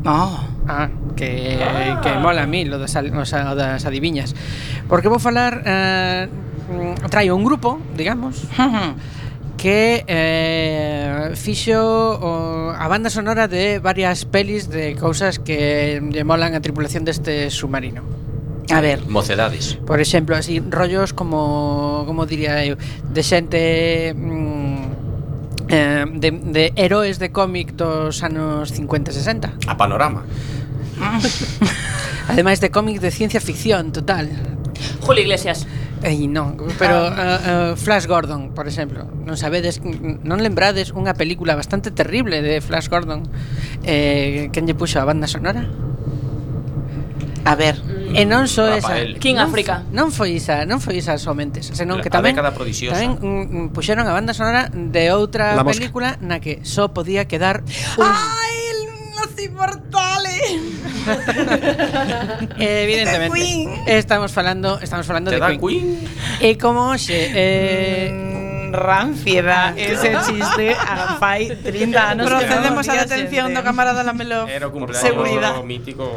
Oh. 0.07 0.39
Ah, 0.67 0.91
que, 1.15 1.59
ah. 1.63 2.03
que 2.03 2.11
mola 2.19 2.43
a 2.43 2.49
mí 2.49 2.67
lo 2.67 2.77
das, 2.77 2.91
o 2.95 3.25
sea, 3.25 3.55
das 3.55 3.87
adiviñas. 3.87 4.35
Porque 4.87 5.07
vou 5.07 5.19
falar... 5.19 5.63
Eh, 5.63 6.47
traio 7.09 7.35
un 7.35 7.43
grupo, 7.43 7.79
digamos, 7.95 8.43
que 9.57 10.05
eh, 10.07 11.33
fixo 11.35 11.81
o, 12.21 12.71
a 12.71 12.87
banda 12.87 13.09
sonora 13.09 13.49
de 13.49 13.79
varias 13.79 14.23
pelis 14.23 14.69
de 14.69 14.95
cousas 14.95 15.41
que 15.41 15.99
lle 15.99 16.23
molan 16.23 16.53
a 16.53 16.61
tripulación 16.61 17.03
deste 17.03 17.49
submarino. 17.49 18.05
A 18.69 18.79
ver, 18.81 19.07
mocedades. 19.07 19.79
Por 19.85 19.99
exemplo, 19.99 20.35
así 20.35 20.61
rollos 20.61 21.11
como 21.11 22.03
como 22.05 22.29
diría 22.29 22.63
eu, 22.63 22.77
de 22.77 23.23
xente 23.25 24.13
mm, 24.13 25.67
eh, 25.73 26.05
de, 26.13 26.29
de 26.31 26.63
heróis 26.77 27.17
de 27.17 27.33
cómic 27.33 27.73
dos 27.73 28.21
anos 28.21 28.71
50 28.71 29.11
e 29.11 29.13
60. 29.13 29.53
A 29.67 29.75
panorama. 29.75 30.23
Ademais 32.29 32.59
de 32.59 32.69
cómic 32.69 32.99
de 32.99 33.09
ciencia 33.11 33.41
ficción 33.41 33.91
total. 33.91 34.29
Julio 35.01 35.23
Iglesias. 35.23 35.65
Ei, 36.05 36.29
non, 36.29 36.53
pero 36.77 37.09
uh, 37.09 37.73
uh, 37.73 37.73
Flash 37.73 38.05
Gordon, 38.05 38.53
por 38.53 38.69
exemplo 38.69 39.09
Non 39.25 39.33
sabedes, 39.33 39.81
non 39.81 40.37
lembrades 40.45 40.93
unha 40.93 41.17
película 41.17 41.57
bastante 41.57 41.89
terrible 41.89 42.45
de 42.45 42.61
Flash 42.61 42.85
Gordon 42.85 43.25
eh, 43.81 44.53
Quen 44.53 44.69
lle 44.69 44.77
puxo 44.77 45.01
a 45.01 45.09
banda 45.09 45.25
sonora? 45.25 45.65
A 47.47 47.55
ver, 47.55 47.81
mm. 47.81 48.13
e 48.13 48.21
non 48.27 48.45
só 48.45 48.67
so 48.67 48.77
esa. 48.77 48.93
King 49.17 49.41
non, 49.41 49.49
África 49.49 49.87
Non 49.89 50.13
foi 50.13 50.37
esa, 50.37 50.67
non 50.69 50.77
foi 50.83 51.01
esa 51.01 51.17
somente 51.17 51.65
Senón 51.65 52.03
que 52.03 52.13
tamén, 52.13 52.37
década 52.37 52.53
prodigiosa. 52.53 52.93
Tamén 52.93 53.17
mm, 53.17 53.25
mm, 53.25 53.67
puxeron 53.73 54.05
a 54.05 54.13
banda 54.13 54.37
sonora 54.37 54.69
de 54.69 55.09
outra 55.15 55.57
película 55.65 56.19
Na 56.21 56.37
que 56.37 56.61
só 56.61 56.93
podía 56.93 57.25
quedar 57.25 57.65
un... 57.97 58.05
Ai, 58.05 58.57
los 59.17 59.33
inmortales 59.41 60.76
eh, 62.59 62.83
evidentemente. 62.85 63.67
Estamos 63.87 64.31
falando, 64.31 64.79
estamos 64.81 65.05
falando 65.05 65.31
Te 65.31 65.39
de 65.39 65.57
Queen. 65.57 65.59
Queen. 65.59 65.99
E 66.41 66.57
como 66.57 66.97
xe, 66.97 67.31
eh, 67.33 68.11
mm 68.11 68.46
ranciedad 68.74 69.77
ese 69.77 70.15
chiste 70.25 70.75
a 70.75 71.17
fai 71.19 71.55
30 71.55 72.12
anos. 72.12 72.27
Procedemos 72.27 72.86
á 72.88 72.93
detención 73.05 73.53
do 73.53 73.62
camarada 73.63 74.03
Lamelo. 74.03 74.47
Era 74.47 74.67
o 74.67 74.71
cumpleaños 74.71 75.03
Seguridad. 75.03 75.63
mítico. 75.63 76.07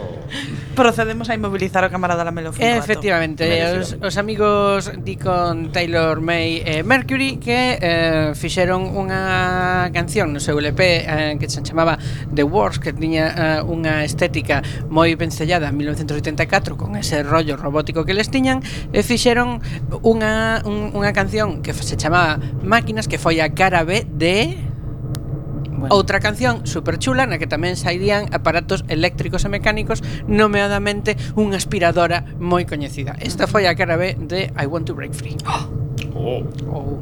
Procedemos 0.75 1.28
a 1.30 1.35
inmobilizar 1.35 1.85
o 1.85 1.90
camarada 1.90 2.25
Lamelo. 2.25 2.50
Efectivamente, 2.57 3.45
os, 3.76 3.97
os 4.00 4.14
amigos 4.16 4.90
di 5.02 5.16
con 5.21 5.71
Taylor 5.71 6.19
May 6.21 6.62
e 6.64 6.83
Mercury 6.83 7.37
que 7.37 7.78
eh, 7.78 8.33
fixeron 8.35 8.97
unha 8.97 9.92
canción 9.92 10.33
no 10.33 10.40
seu 10.40 10.59
LP 10.59 10.80
eh, 11.04 11.37
que 11.38 11.47
se 11.47 11.61
chamaba 11.62 12.00
The 12.33 12.42
Wars 12.42 12.80
que 12.80 12.97
tiña 12.97 13.61
eh, 13.61 13.61
unha 13.62 14.02
estética 14.02 14.64
moi 14.88 15.12
vencellada 15.14 15.69
en 15.69 15.76
1984 15.76 16.80
con 16.80 16.97
ese 16.97 17.23
rollo 17.23 17.61
robótico 17.61 18.09
que 18.09 18.16
les 18.16 18.33
tiñan 18.33 18.64
e 18.90 19.04
fixeron 19.04 19.61
unha, 20.00 20.64
un, 20.64 20.97
unha 20.97 21.12
canción 21.12 21.61
que 21.61 21.76
se 21.76 22.00
chamaba 22.00 22.39
Máquinas 22.62 23.09
que 23.09 23.18
foi 23.18 23.40
a 23.40 23.52
cara 23.52 23.85
B 23.85 24.06
de 24.06 24.70
bueno. 25.80 25.97
Outra 25.97 26.20
canción 26.20 26.68
super 26.68 27.00
chula 27.00 27.25
na 27.25 27.40
que 27.40 27.49
tamén 27.49 27.73
saían 27.73 28.28
aparatos 28.37 28.85
eléctricos 28.92 29.49
e 29.49 29.49
mecánicos, 29.49 30.04
nomeadamente 30.28 31.16
unha 31.40 31.56
aspiradora 31.56 32.28
moi 32.37 32.68
coñecida. 32.68 33.16
Esta 33.16 33.49
mm. 33.49 33.50
foi 33.50 33.64
a 33.64 33.73
cara 33.73 33.97
B 33.97 34.12
de 34.20 34.52
I 34.52 34.68
Want 34.68 34.85
to 34.85 34.92
Break 34.92 35.16
Free. 35.16 35.40
Oh. 35.49 35.64
oh. 36.12 36.42
Oh. 36.68 37.00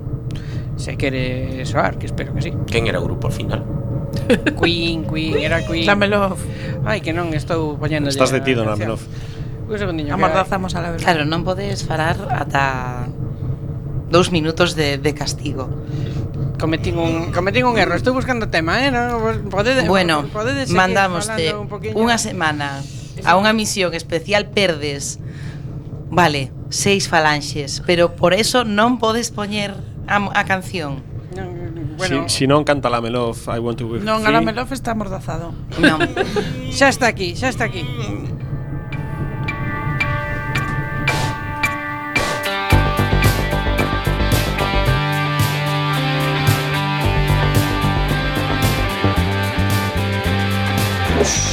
Se 0.78 0.95
quere 0.95 1.66
soar, 1.66 1.99
que 1.99 2.07
espero 2.07 2.30
que 2.30 2.38
sí. 2.38 2.54
Quen 2.71 2.87
era 2.87 3.02
o 3.02 3.04
grupo 3.04 3.26
al 3.26 3.35
final? 3.35 3.66
Queen, 4.62 5.11
Queen, 5.11 5.42
era 5.42 5.59
Queen. 5.66 5.83
Lamelov. 5.83 6.38
Ai, 6.87 7.02
que 7.02 7.11
non 7.11 7.35
estou 7.35 7.75
poñendo 7.83 8.07
Estás 8.07 8.30
detido, 8.30 8.62
Lamelov. 8.62 9.02
Un 9.66 9.75
segundiño. 9.75 10.14
Amordazamos 10.14 10.78
a 10.78 10.87
la 10.87 10.95
verdade. 10.95 11.02
Claro, 11.02 11.26
non 11.26 11.42
podes 11.42 11.83
falar 11.83 12.14
ata 12.30 13.11
dous 14.11 14.33
minutos 14.33 14.75
de, 14.75 14.99
de 14.99 15.12
castigo. 15.15 15.69
Cometín 16.59 16.99
un, 16.99 17.31
cometín 17.31 17.65
un 17.65 17.79
erro, 17.79 17.95
estou 17.95 18.12
buscando 18.12 18.50
tema, 18.50 18.83
eh? 18.83 18.91
No, 18.91 19.23
podede, 19.49 19.87
bueno, 19.87 20.27
podede 20.33 20.67
mandamoste 20.75 21.55
un 21.55 21.71
unha 21.95 22.19
semana 22.19 22.83
a 23.23 23.38
unha 23.38 23.55
misión 23.55 23.95
especial 23.95 24.50
perdes 24.50 25.23
Vale, 26.11 26.50
seis 26.71 27.09
falanxes, 27.09 27.83
pero 27.87 28.17
por 28.17 28.33
eso 28.33 28.65
non 28.65 28.97
podes 28.97 29.29
poñer 29.29 29.77
a, 30.09 30.17
a 30.33 30.43
canción. 30.49 31.05
Bueno, 31.99 32.31
si, 32.31 32.45
si 32.45 32.47
non 32.49 32.65
canta 32.65 32.88
la 32.88 33.05
Melof, 33.05 33.50
I 33.53 33.61
want 33.61 33.77
to 33.83 33.91
be 33.91 34.00
Non, 34.00 34.25
a 34.25 34.31
la 34.33 34.41
Melof 34.41 34.73
está 34.73 34.97
amordazado. 34.97 35.53
Non. 35.77 36.00
xa 36.73 36.88
está 36.95 37.12
aquí, 37.12 37.37
xa 37.37 37.53
está 37.53 37.69
aquí. 37.69 37.85
Mm. 37.85 38.48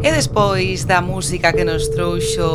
E 0.00 0.12
despois 0.12 0.86
da 0.86 1.00
música 1.02 1.52
que 1.52 1.64
nos 1.64 1.90
trouxo 1.90 2.46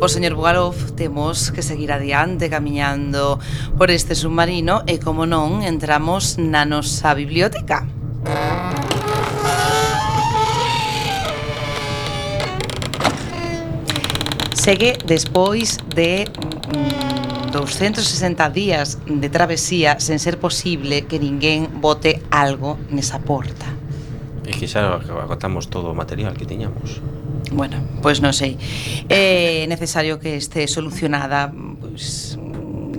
o 0.00 0.08
señor 0.08 0.34
Bugalov 0.34 0.92
temos 0.94 1.50
que 1.50 1.60
seguir 1.60 1.90
adiante 1.90 2.48
camiñando 2.48 3.38
por 3.76 3.90
este 3.90 4.14
submarino 4.14 4.82
e 4.86 5.02
como 5.02 5.26
non 5.26 5.66
entramos 5.66 6.38
na 6.38 6.62
nosa 6.62 7.18
biblioteca. 7.18 7.82
Segue 14.54 15.02
despois 15.02 15.82
de 15.98 16.30
260 17.50 18.50
días 18.54 19.02
de 19.02 19.28
travesía 19.28 19.98
sen 19.98 20.22
ser 20.22 20.38
posible 20.38 21.10
que 21.10 21.18
ninguén 21.18 21.82
bote 21.82 22.22
algo 22.30 22.78
nesa 22.86 23.18
porta. 23.18 23.79
É 24.50 24.52
que 24.52 24.66
xa 24.66 24.98
agotamos 24.98 25.70
todo 25.70 25.94
o 25.94 25.94
material 25.94 26.34
que 26.34 26.42
tiñamos. 26.42 26.98
Bueno, 27.54 27.78
pois 28.02 28.18
non 28.18 28.34
sei. 28.34 28.58
É 29.06 29.62
eh, 29.62 29.70
necesario 29.70 30.18
que 30.18 30.34
este 30.34 30.66
solucionada 30.66 31.54
pois, 31.54 32.34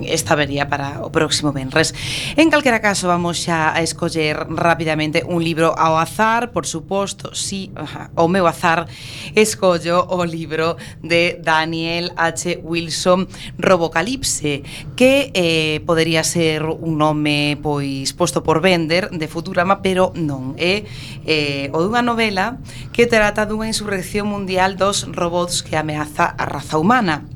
esta 0.04 0.34
vería 0.34 0.68
para 0.68 1.02
o 1.02 1.10
próximo 1.10 1.52
venres. 1.52 1.94
En 2.36 2.50
calquera 2.50 2.80
caso, 2.80 3.08
vamos 3.08 3.42
xa 3.42 3.74
a 3.74 3.80
escoller 3.82 4.36
rapidamente 4.48 5.24
un 5.26 5.42
libro 5.42 5.74
ao 5.78 5.98
azar, 5.98 6.52
por 6.52 6.66
suposto, 6.66 7.34
si 7.34 7.72
o 8.14 8.28
meu 8.28 8.46
azar 8.46 8.86
escollo 9.34 10.06
o 10.08 10.24
libro 10.24 10.76
de 11.02 11.40
Daniel 11.42 12.12
H. 12.16 12.60
Wilson 12.62 13.28
Robocalipse, 13.58 14.62
que 14.96 15.30
eh, 15.34 15.80
podería 15.86 16.24
ser 16.24 16.64
un 16.64 16.98
nome 16.98 17.58
pois 17.62 18.12
posto 18.12 18.42
por 18.42 18.60
vender 18.60 19.10
de 19.10 19.28
Futurama, 19.28 19.82
pero 19.82 20.12
non 20.14 20.54
é 20.60 20.84
eh, 21.24 21.72
o 21.72 21.80
dunha 21.80 22.04
novela 22.04 22.60
que 22.92 23.08
trata 23.08 23.48
dunha 23.48 23.70
insurrección 23.70 24.28
mundial 24.28 24.76
dos 24.76 25.08
robots 25.08 25.64
que 25.64 25.76
ameaza 25.76 26.28
a 26.28 26.44
raza 26.46 26.78
humana. 26.78 27.31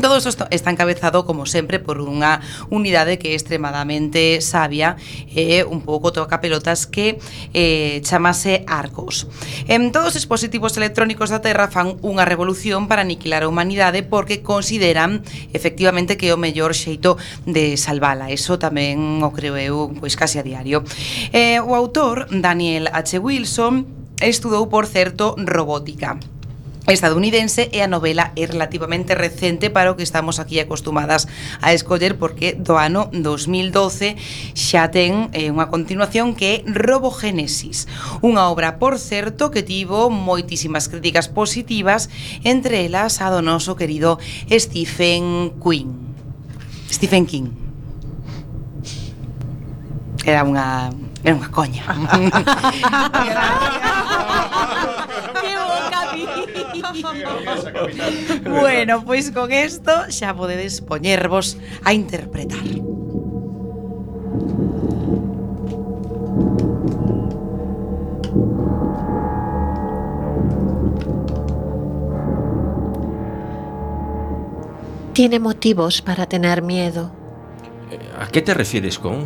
Todo 0.00 0.18
isto 0.18 0.46
está 0.50 0.70
encabezado, 0.70 1.24
como 1.24 1.46
sempre, 1.46 1.80
por 1.80 2.04
unha 2.04 2.44
unidade 2.68 3.16
que 3.16 3.32
é 3.32 3.34
extremadamente 3.34 4.44
sabia 4.44 5.00
e 5.32 5.60
eh, 5.60 5.64
un 5.64 5.80
pouco 5.80 6.12
toca 6.12 6.44
pelotas 6.44 6.84
que 6.84 7.16
eh, 7.56 8.04
chamase 8.04 8.62
Arcos. 8.68 9.24
En 9.72 9.96
todos 9.96 10.12
os 10.12 10.20
dispositivos 10.20 10.76
electrónicos 10.76 11.32
da 11.32 11.40
Terra 11.40 11.72
fan 11.72 11.96
unha 12.04 12.28
revolución 12.28 12.92
para 12.92 13.08
aniquilar 13.08 13.42
a 13.42 13.50
humanidade 13.50 14.04
porque 14.04 14.44
consideran 14.44 15.24
efectivamente 15.56 16.20
que 16.20 16.28
é 16.28 16.36
o 16.36 16.40
mellor 16.40 16.76
xeito 16.76 17.16
de 17.48 17.80
salvala. 17.80 18.28
Eso 18.28 18.60
tamén 18.60 19.24
o 19.24 19.32
creo 19.32 19.56
eu 19.56 19.88
pois 19.96 20.12
casi 20.12 20.36
a 20.36 20.44
diario. 20.44 20.84
Eh, 21.32 21.56
o 21.64 21.72
autor, 21.72 22.28
Daniel 22.28 22.92
H. 22.92 23.16
Wilson, 23.16 23.88
estudou, 24.20 24.68
por 24.68 24.84
certo, 24.84 25.36
robótica 25.40 26.20
estadounidense 26.92 27.68
e 27.74 27.82
a 27.82 27.90
novela 27.90 28.30
é 28.38 28.46
relativamente 28.46 29.18
recente 29.18 29.74
para 29.74 29.90
o 29.90 29.98
que 29.98 30.06
estamos 30.06 30.38
aquí 30.38 30.62
acostumadas 30.62 31.26
a 31.58 31.74
escoller 31.74 32.14
porque 32.14 32.54
do 32.54 32.78
ano 32.78 33.10
2012 33.10 34.14
xa 34.54 34.86
ten 34.94 35.26
eh, 35.34 35.50
unha 35.50 35.66
continuación 35.66 36.38
que 36.38 36.46
é 36.46 36.62
Robogénesis, 36.62 37.90
unha 38.22 38.46
obra, 38.46 38.78
por 38.78 39.02
certo, 39.02 39.50
que 39.50 39.66
tivo 39.66 40.14
moitísimas 40.14 40.86
críticas 40.86 41.26
positivas, 41.26 42.06
entre 42.46 42.86
elas 42.86 43.18
a 43.18 43.34
do 43.34 43.42
noso 43.42 43.74
querido 43.74 44.22
Stephen 44.46 45.58
King. 45.58 45.90
Stephen 46.86 47.26
King. 47.26 47.50
Era 50.22 50.46
unha 50.46 50.94
era 51.26 51.34
unha 51.34 51.50
coña. 51.50 51.82
bueno, 58.44 59.04
pois 59.04 59.30
con 59.30 59.52
isto 59.52 59.92
xa 60.10 60.34
podedes 60.34 60.80
poñervos 60.80 61.56
a 61.84 61.92
interpretar. 61.92 62.64
Tiene 75.12 75.40
motivos 75.40 76.02
para 76.02 76.26
tener 76.26 76.60
miedo. 76.60 77.10
¿A 78.20 78.26
qué 78.28 78.42
te 78.42 78.52
refieres 78.52 78.98
con? 78.98 79.24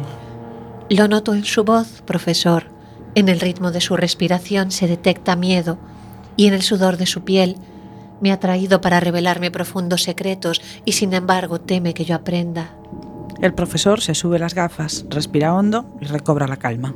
Lo 0.88 1.08
noto 1.08 1.34
en 1.34 1.44
su 1.44 1.64
voz, 1.64 2.02
profesor. 2.06 2.66
En 3.16 3.28
el 3.28 3.40
ritmo 3.40 3.72
de 3.72 3.80
su 3.80 3.96
respiración 3.96 4.70
se 4.70 4.86
detecta 4.86 5.34
miedo 5.34 5.78
y 6.40 6.46
en 6.46 6.54
el 6.54 6.62
sudor 6.62 6.96
de 6.96 7.04
su 7.04 7.22
piel 7.22 7.56
me 8.22 8.32
ha 8.32 8.40
traído 8.40 8.80
para 8.80 8.98
revelarme 8.98 9.50
profundos 9.50 10.04
secretos 10.04 10.62
y 10.86 10.92
sin 10.92 11.12
embargo 11.12 11.60
teme 11.60 11.92
que 11.92 12.06
yo 12.06 12.14
aprenda. 12.14 12.70
El 13.42 13.52
profesor 13.52 14.00
se 14.00 14.14
sube 14.14 14.38
las 14.38 14.54
gafas, 14.54 15.04
respira 15.10 15.54
hondo 15.54 15.84
y 16.00 16.06
recobra 16.06 16.48
la 16.48 16.56
calma. 16.56 16.94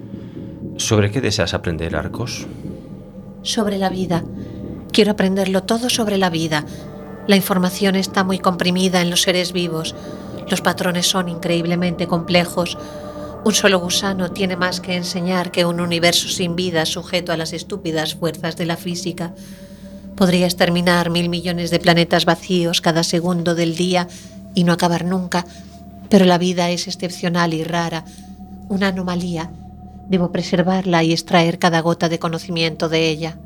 ¿Sobre 0.78 1.10
qué 1.10 1.20
deseas 1.20 1.52
aprender, 1.52 1.94
Arcos? 1.94 2.46
Sobre 3.42 3.76
la 3.76 3.90
vida. 3.90 4.24
Quiero 4.92 5.12
aprenderlo 5.12 5.62
todo 5.64 5.90
sobre 5.90 6.16
la 6.16 6.30
vida. 6.30 6.64
La 7.26 7.36
información 7.36 7.96
está 7.96 8.24
muy 8.24 8.38
comprimida 8.38 9.02
en 9.02 9.10
los 9.10 9.20
seres 9.20 9.52
vivos. 9.52 9.94
Los 10.48 10.62
patrones 10.62 11.06
son 11.06 11.28
increíblemente 11.28 12.06
complejos. 12.06 12.78
Un 13.44 13.52
solo 13.52 13.78
gusano 13.78 14.30
tiene 14.30 14.56
más 14.56 14.80
que 14.80 14.96
enseñar 14.96 15.50
que 15.50 15.66
un 15.66 15.78
universo 15.78 16.28
sin 16.30 16.56
vida 16.56 16.86
sujeto 16.86 17.30
a 17.30 17.36
las 17.36 17.52
estúpidas 17.52 18.14
fuerzas 18.14 18.56
de 18.56 18.64
la 18.64 18.78
física. 18.78 19.34
Podría 20.16 20.46
exterminar 20.46 21.10
mil 21.10 21.28
millones 21.28 21.70
de 21.70 21.78
planetas 21.78 22.24
vacíos 22.24 22.80
cada 22.80 23.02
segundo 23.02 23.54
del 23.54 23.76
día 23.76 24.08
y 24.54 24.64
no 24.64 24.72
acabar 24.72 25.04
nunca, 25.04 25.44
pero 26.08 26.24
la 26.24 26.38
vida 26.38 26.70
es 26.70 26.88
excepcional 26.88 27.52
y 27.52 27.64
rara, 27.64 28.06
una 28.70 28.88
anomalía. 28.88 29.50
Debo 30.08 30.32
preservarla 30.32 31.02
y 31.02 31.12
extraer 31.12 31.58
cada 31.58 31.80
gota 31.80 32.08
de 32.08 32.18
conocimiento 32.18 32.88
de 32.88 33.10
ella. 33.10 33.36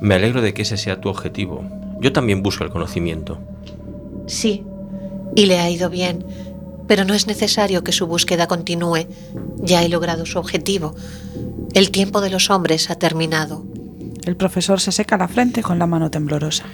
Me 0.00 0.14
alegro 0.14 0.42
de 0.42 0.54
que 0.54 0.62
ese 0.62 0.76
sea 0.76 1.00
tu 1.00 1.08
objetivo. 1.08 1.64
Yo 2.00 2.12
también 2.12 2.44
busco 2.44 2.62
el 2.62 2.70
conocimiento. 2.70 3.38
Sí, 4.26 4.62
y 5.34 5.46
le 5.46 5.58
ha 5.58 5.70
ido 5.70 5.90
bien, 5.90 6.24
pero 6.88 7.04
no 7.04 7.14
es 7.14 7.28
necesario 7.28 7.84
que 7.84 7.92
su 7.92 8.06
búsqueda 8.06 8.48
continúe. 8.48 9.06
Ya 9.58 9.84
he 9.84 9.88
logrado 9.88 10.26
su 10.26 10.38
objetivo. 10.38 10.96
El 11.74 11.90
tiempo 11.90 12.20
de 12.20 12.30
los 12.30 12.50
hombres 12.50 12.90
ha 12.90 12.96
terminado. 12.96 13.64
El 14.24 14.36
profesor 14.36 14.80
se 14.80 14.90
seca 14.90 15.16
la 15.16 15.28
frente 15.28 15.62
con 15.62 15.78
la 15.78 15.86
mano 15.86 16.10
temblorosa. 16.10 16.64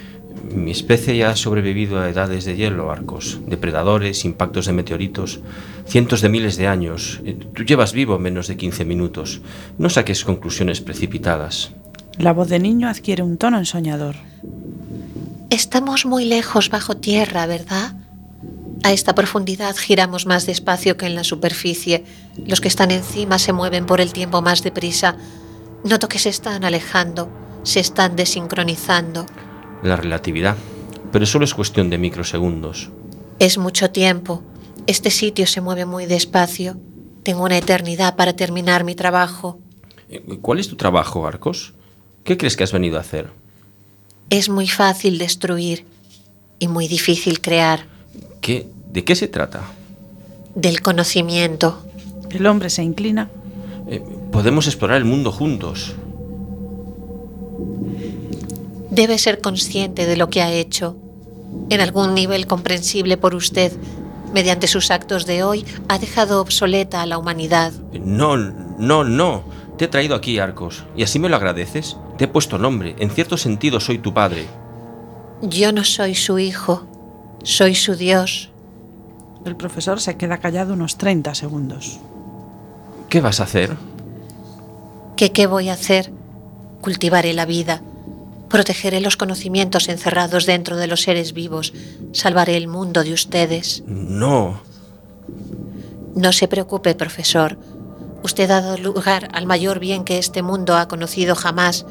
Mi 0.55 0.70
especie 0.70 1.16
ya 1.16 1.31
ha 1.31 1.37
sobrevivido 1.37 2.00
a 2.00 2.09
edades 2.09 2.44
de 2.44 2.57
hielo, 2.57 2.90
Arcos, 2.90 3.40
depredadores, 3.46 4.24
impactos 4.24 4.66
de 4.66 4.72
meteoritos, 4.72 5.40
cientos 5.87 6.20
de 6.20 6.29
miles 6.29 6.57
de 6.57 6.68
años. 6.68 7.20
Eh, 7.24 7.37
Tú 7.55 7.64
llevas 7.64 7.92
vivo 7.92 8.18
menos 8.18 8.46
de 8.46 8.57
15 8.57 8.85
minutos. 8.85 9.40
No 9.79 9.90
saques 9.90 10.24
conclusiones 10.24 10.81
precipitadas. 10.81 11.72
La 12.18 12.33
voz 12.33 12.48
de 12.48 12.61
niño 12.61 12.88
adquiere 12.88 13.22
un 13.22 13.37
tono 13.37 13.59
ensoñador. 13.59 14.14
Estamos 15.50 16.07
muy 16.07 16.24
lejos 16.24 16.70
bajo 16.70 16.96
tierra, 16.96 17.46
¿verdad? 17.46 17.94
A 18.84 18.92
esta 18.92 19.14
profundidad 19.14 19.74
giramos 19.76 20.26
más 20.26 20.44
despacio 20.44 20.98
que 20.98 21.06
en 21.06 21.14
la 21.14 21.24
superficie. 21.24 22.04
Los 22.46 22.60
que 22.60 22.68
están 22.68 22.90
encima 22.90 23.38
se 23.38 23.54
mueven 23.54 23.86
por 23.86 23.98
el 24.02 24.12
tiempo 24.12 24.42
más 24.42 24.62
deprisa. 24.62 25.16
Noto 25.84 26.06
que 26.06 26.18
se 26.18 26.28
están 26.28 26.64
alejando, 26.64 27.30
se 27.62 27.80
están 27.80 28.14
desincronizando. 28.14 29.24
La 29.82 29.96
relatividad. 29.96 30.58
Pero 31.10 31.24
solo 31.24 31.46
es 31.46 31.54
cuestión 31.54 31.88
de 31.88 31.96
microsegundos. 31.96 32.90
Es 33.38 33.56
mucho 33.56 33.90
tiempo. 33.90 34.42
Este 34.86 35.10
sitio 35.10 35.46
se 35.46 35.62
mueve 35.62 35.86
muy 35.86 36.04
despacio. 36.04 36.76
Tengo 37.22 37.42
una 37.42 37.56
eternidad 37.56 38.16
para 38.16 38.36
terminar 38.36 38.84
mi 38.84 38.94
trabajo. 38.94 39.60
Eh, 40.10 40.22
¿Cuál 40.42 40.58
es 40.58 40.68
tu 40.68 40.76
trabajo, 40.76 41.26
Arcos? 41.26 41.72
¿Qué 42.22 42.36
crees 42.36 42.54
que 42.54 42.64
has 42.64 42.72
venido 42.72 42.98
a 42.98 43.00
hacer? 43.00 43.30
Es 44.28 44.50
muy 44.50 44.68
fácil 44.68 45.16
destruir 45.16 45.86
y 46.58 46.68
muy 46.68 46.86
difícil 46.86 47.40
crear. 47.40 47.86
¿Qué? 48.42 48.73
¿De 48.94 49.02
qué 49.02 49.16
se 49.16 49.26
trata? 49.26 49.62
Del 50.54 50.80
conocimiento. 50.80 51.85
El 52.30 52.46
hombre 52.46 52.70
se 52.70 52.85
inclina. 52.85 53.28
Eh, 53.88 54.00
podemos 54.30 54.68
explorar 54.68 54.98
el 54.98 55.04
mundo 55.04 55.33
juntos. 55.33 55.96
Debe 58.90 59.18
ser 59.18 59.40
consciente 59.40 60.07
de 60.07 60.16
lo 60.16 60.30
que 60.30 60.42
ha 60.42 60.52
hecho. 60.52 60.96
En 61.70 61.80
algún 61.80 62.14
nivel 62.14 62.46
comprensible 62.46 63.16
por 63.16 63.35
usted, 63.35 63.72
mediante 64.33 64.68
sus 64.68 64.92
actos 64.92 65.26
de 65.26 65.42
hoy, 65.42 65.64
ha 65.88 65.98
dejado 65.98 66.40
obsoleta 66.40 67.02
a 67.02 67.07
la 67.07 67.18
humanidad. 67.18 67.72
No, 67.94 68.37
no, 68.37 69.02
no. 69.02 69.42
Te 69.76 69.87
he 69.87 69.88
traído 69.88 70.14
aquí, 70.14 70.38
Arcos. 70.38 70.85
¿Y 70.96 71.02
así 71.02 71.18
me 71.18 71.28
lo 71.28 71.35
agradeces? 71.35 71.96
Te 72.16 72.26
he 72.26 72.28
puesto 72.28 72.59
nombre. 72.59 72.94
En 73.00 73.11
cierto 73.11 73.38
sentido 73.38 73.80
soy 73.80 73.98
tu 73.98 74.14
padre. 74.14 74.46
Yo 75.42 75.72
no 75.72 75.83
soy 75.83 76.14
su 76.14 76.38
hijo, 76.38 76.87
soy 77.42 77.74
su 77.74 77.96
Dios. 77.96 78.53
El 79.44 79.57
profesor 79.57 80.00
se 80.00 80.16
queda 80.16 80.38
callado 80.38 80.74
unos 80.74 80.96
30 80.96 81.35
segundos. 81.35 81.98
¿Qué 83.09 83.20
vas 83.20 83.40
a 83.40 83.44
hacer? 83.44 83.76
¿Qué 85.16 85.33
qué 85.33 85.46
voy 85.46 85.68
a 85.68 85.74
hacer? 85.74 86.11
Cultivaré 86.80 87.33
la 87.35 87.46
vida. 87.46 87.83
Protegeré 88.48 89.00
los 89.00 89.16
conocimientos 89.16 89.88
encerrados 89.88 90.46
dentro 90.46 90.76
de 90.76 90.87
los 90.87 91.02
seres 91.02 91.33
vivos. 91.33 91.72
Salvaré 92.12 92.57
el 92.57 92.68
mundo 92.68 93.04
de 93.04 93.12
ustedes. 93.12 93.83
No. 93.87 94.61
No 96.14 96.33
se 96.33 96.48
preocupe, 96.48 96.94
profesor. 96.94 97.59
Usted 98.22 98.50
ha 98.50 98.62
dado 98.62 98.78
lugar 98.78 99.28
al 99.33 99.46
mayor 99.46 99.80
bien 99.80 100.04
que 100.04 100.18
este 100.18 100.42
mundo 100.42 100.76
ha 100.76 100.88
conocido 100.88 101.35
jamás. 101.35 101.85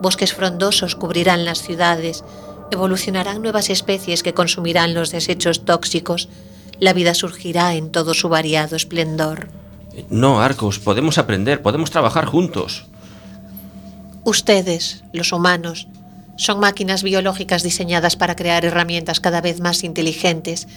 Bosques 0.00 0.32
frondosos 0.32 0.94
cubrirán 0.94 1.44
las 1.44 1.60
ciudades. 1.62 2.24
Evolucionarán 2.70 3.42
nuevas 3.42 3.68
especies 3.68 4.22
que 4.22 4.34
consumirán 4.34 4.94
los 4.94 5.10
desechos 5.10 5.64
tóxicos. 5.64 6.28
La 6.78 6.92
vida 6.92 7.14
surgirá 7.14 7.74
en 7.74 7.90
todo 7.90 8.14
su 8.14 8.28
variado 8.28 8.76
esplendor. 8.76 9.48
No, 10.10 10.40
Arcos, 10.40 10.78
podemos 10.78 11.18
aprender, 11.18 11.62
podemos 11.62 11.90
trabajar 11.90 12.26
juntos. 12.26 12.86
Ustedes, 14.24 15.04
los 15.12 15.32
humanos, 15.32 15.88
son 16.36 16.60
máquinas 16.60 17.02
biológicas 17.02 17.62
diseñadas 17.62 18.16
para 18.16 18.36
crear 18.36 18.64
herramientas 18.64 19.20
cada 19.20 19.40
vez 19.40 19.60
más 19.60 19.84
inteligentes. 19.84 20.68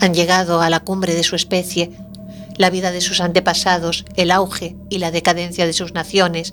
Han 0.00 0.12
llegado 0.12 0.60
a 0.60 0.68
la 0.68 0.80
cumbre 0.80 1.14
de 1.14 1.22
su 1.22 1.36
especie. 1.36 1.90
La 2.56 2.70
vida 2.70 2.92
de 2.92 3.00
sus 3.00 3.20
antepasados, 3.20 4.04
el 4.16 4.30
auge 4.30 4.76
y 4.90 4.98
la 4.98 5.10
decadencia 5.10 5.66
de 5.66 5.72
sus 5.72 5.94
naciones, 5.94 6.52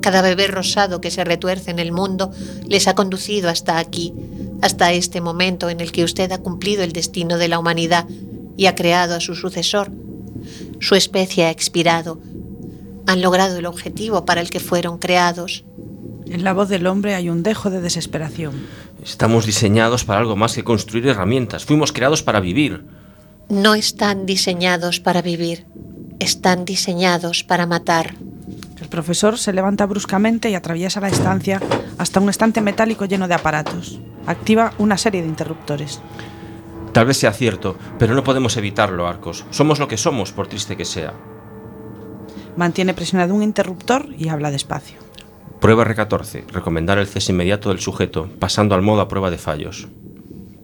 cada 0.00 0.22
bebé 0.22 0.46
rosado 0.46 1.00
que 1.00 1.10
se 1.10 1.24
retuerce 1.24 1.70
en 1.70 1.78
el 1.78 1.92
mundo, 1.92 2.30
les 2.66 2.88
ha 2.88 2.94
conducido 2.94 3.48
hasta 3.48 3.78
aquí, 3.78 4.14
hasta 4.62 4.92
este 4.92 5.20
momento 5.20 5.68
en 5.70 5.80
el 5.80 5.92
que 5.92 6.04
usted 6.04 6.30
ha 6.32 6.38
cumplido 6.38 6.82
el 6.82 6.92
destino 6.92 7.38
de 7.38 7.48
la 7.48 7.58
humanidad 7.58 8.06
y 8.56 8.66
ha 8.66 8.74
creado 8.74 9.14
a 9.14 9.20
su 9.20 9.34
sucesor. 9.34 9.90
Su 10.80 10.94
especie 10.94 11.44
ha 11.44 11.50
expirado. 11.50 12.20
Han 13.06 13.22
logrado 13.22 13.56
el 13.58 13.66
objetivo 13.66 14.24
para 14.24 14.40
el 14.40 14.50
que 14.50 14.60
fueron 14.60 14.98
creados. 14.98 15.64
En 16.26 16.44
la 16.44 16.52
voz 16.52 16.68
del 16.68 16.86
hombre 16.86 17.14
hay 17.14 17.30
un 17.30 17.42
dejo 17.42 17.70
de 17.70 17.80
desesperación. 17.80 18.66
Estamos 19.02 19.46
diseñados 19.46 20.04
para 20.04 20.20
algo 20.20 20.36
más 20.36 20.54
que 20.54 20.64
construir 20.64 21.06
herramientas. 21.06 21.64
Fuimos 21.64 21.92
creados 21.92 22.22
para 22.22 22.40
vivir. 22.40 22.84
No 23.48 23.74
están 23.74 24.26
diseñados 24.26 25.00
para 25.00 25.22
vivir, 25.22 25.64
están 26.18 26.66
diseñados 26.66 27.44
para 27.44 27.64
matar. 27.64 28.16
El 28.88 28.92
profesor 28.92 29.36
se 29.36 29.52
levanta 29.52 29.84
bruscamente 29.84 30.48
y 30.48 30.54
atraviesa 30.54 30.98
la 30.98 31.08
estancia 31.08 31.60
hasta 31.98 32.20
un 32.20 32.30
estante 32.30 32.62
metálico 32.62 33.04
lleno 33.04 33.28
de 33.28 33.34
aparatos. 33.34 34.00
Activa 34.26 34.72
una 34.78 34.96
serie 34.96 35.20
de 35.20 35.28
interruptores. 35.28 36.00
Tal 36.94 37.04
vez 37.04 37.18
sea 37.18 37.34
cierto, 37.34 37.76
pero 37.98 38.14
no 38.14 38.24
podemos 38.24 38.56
evitarlo, 38.56 39.06
Arcos. 39.06 39.44
Somos 39.50 39.78
lo 39.78 39.88
que 39.88 39.98
somos, 39.98 40.32
por 40.32 40.46
triste 40.46 40.74
que 40.74 40.86
sea. 40.86 41.12
Mantiene 42.56 42.94
presionado 42.94 43.34
un 43.34 43.42
interruptor 43.42 44.06
y 44.16 44.30
habla 44.30 44.50
despacio. 44.50 44.96
Prueba 45.60 45.84
R14. 45.84 46.46
Recomendar 46.46 46.96
el 46.96 47.08
cese 47.08 47.32
inmediato 47.32 47.68
del 47.68 47.80
sujeto, 47.80 48.30
pasando 48.38 48.74
al 48.74 48.80
modo 48.80 49.02
a 49.02 49.08
prueba 49.08 49.30
de 49.30 49.36
fallos. 49.36 49.86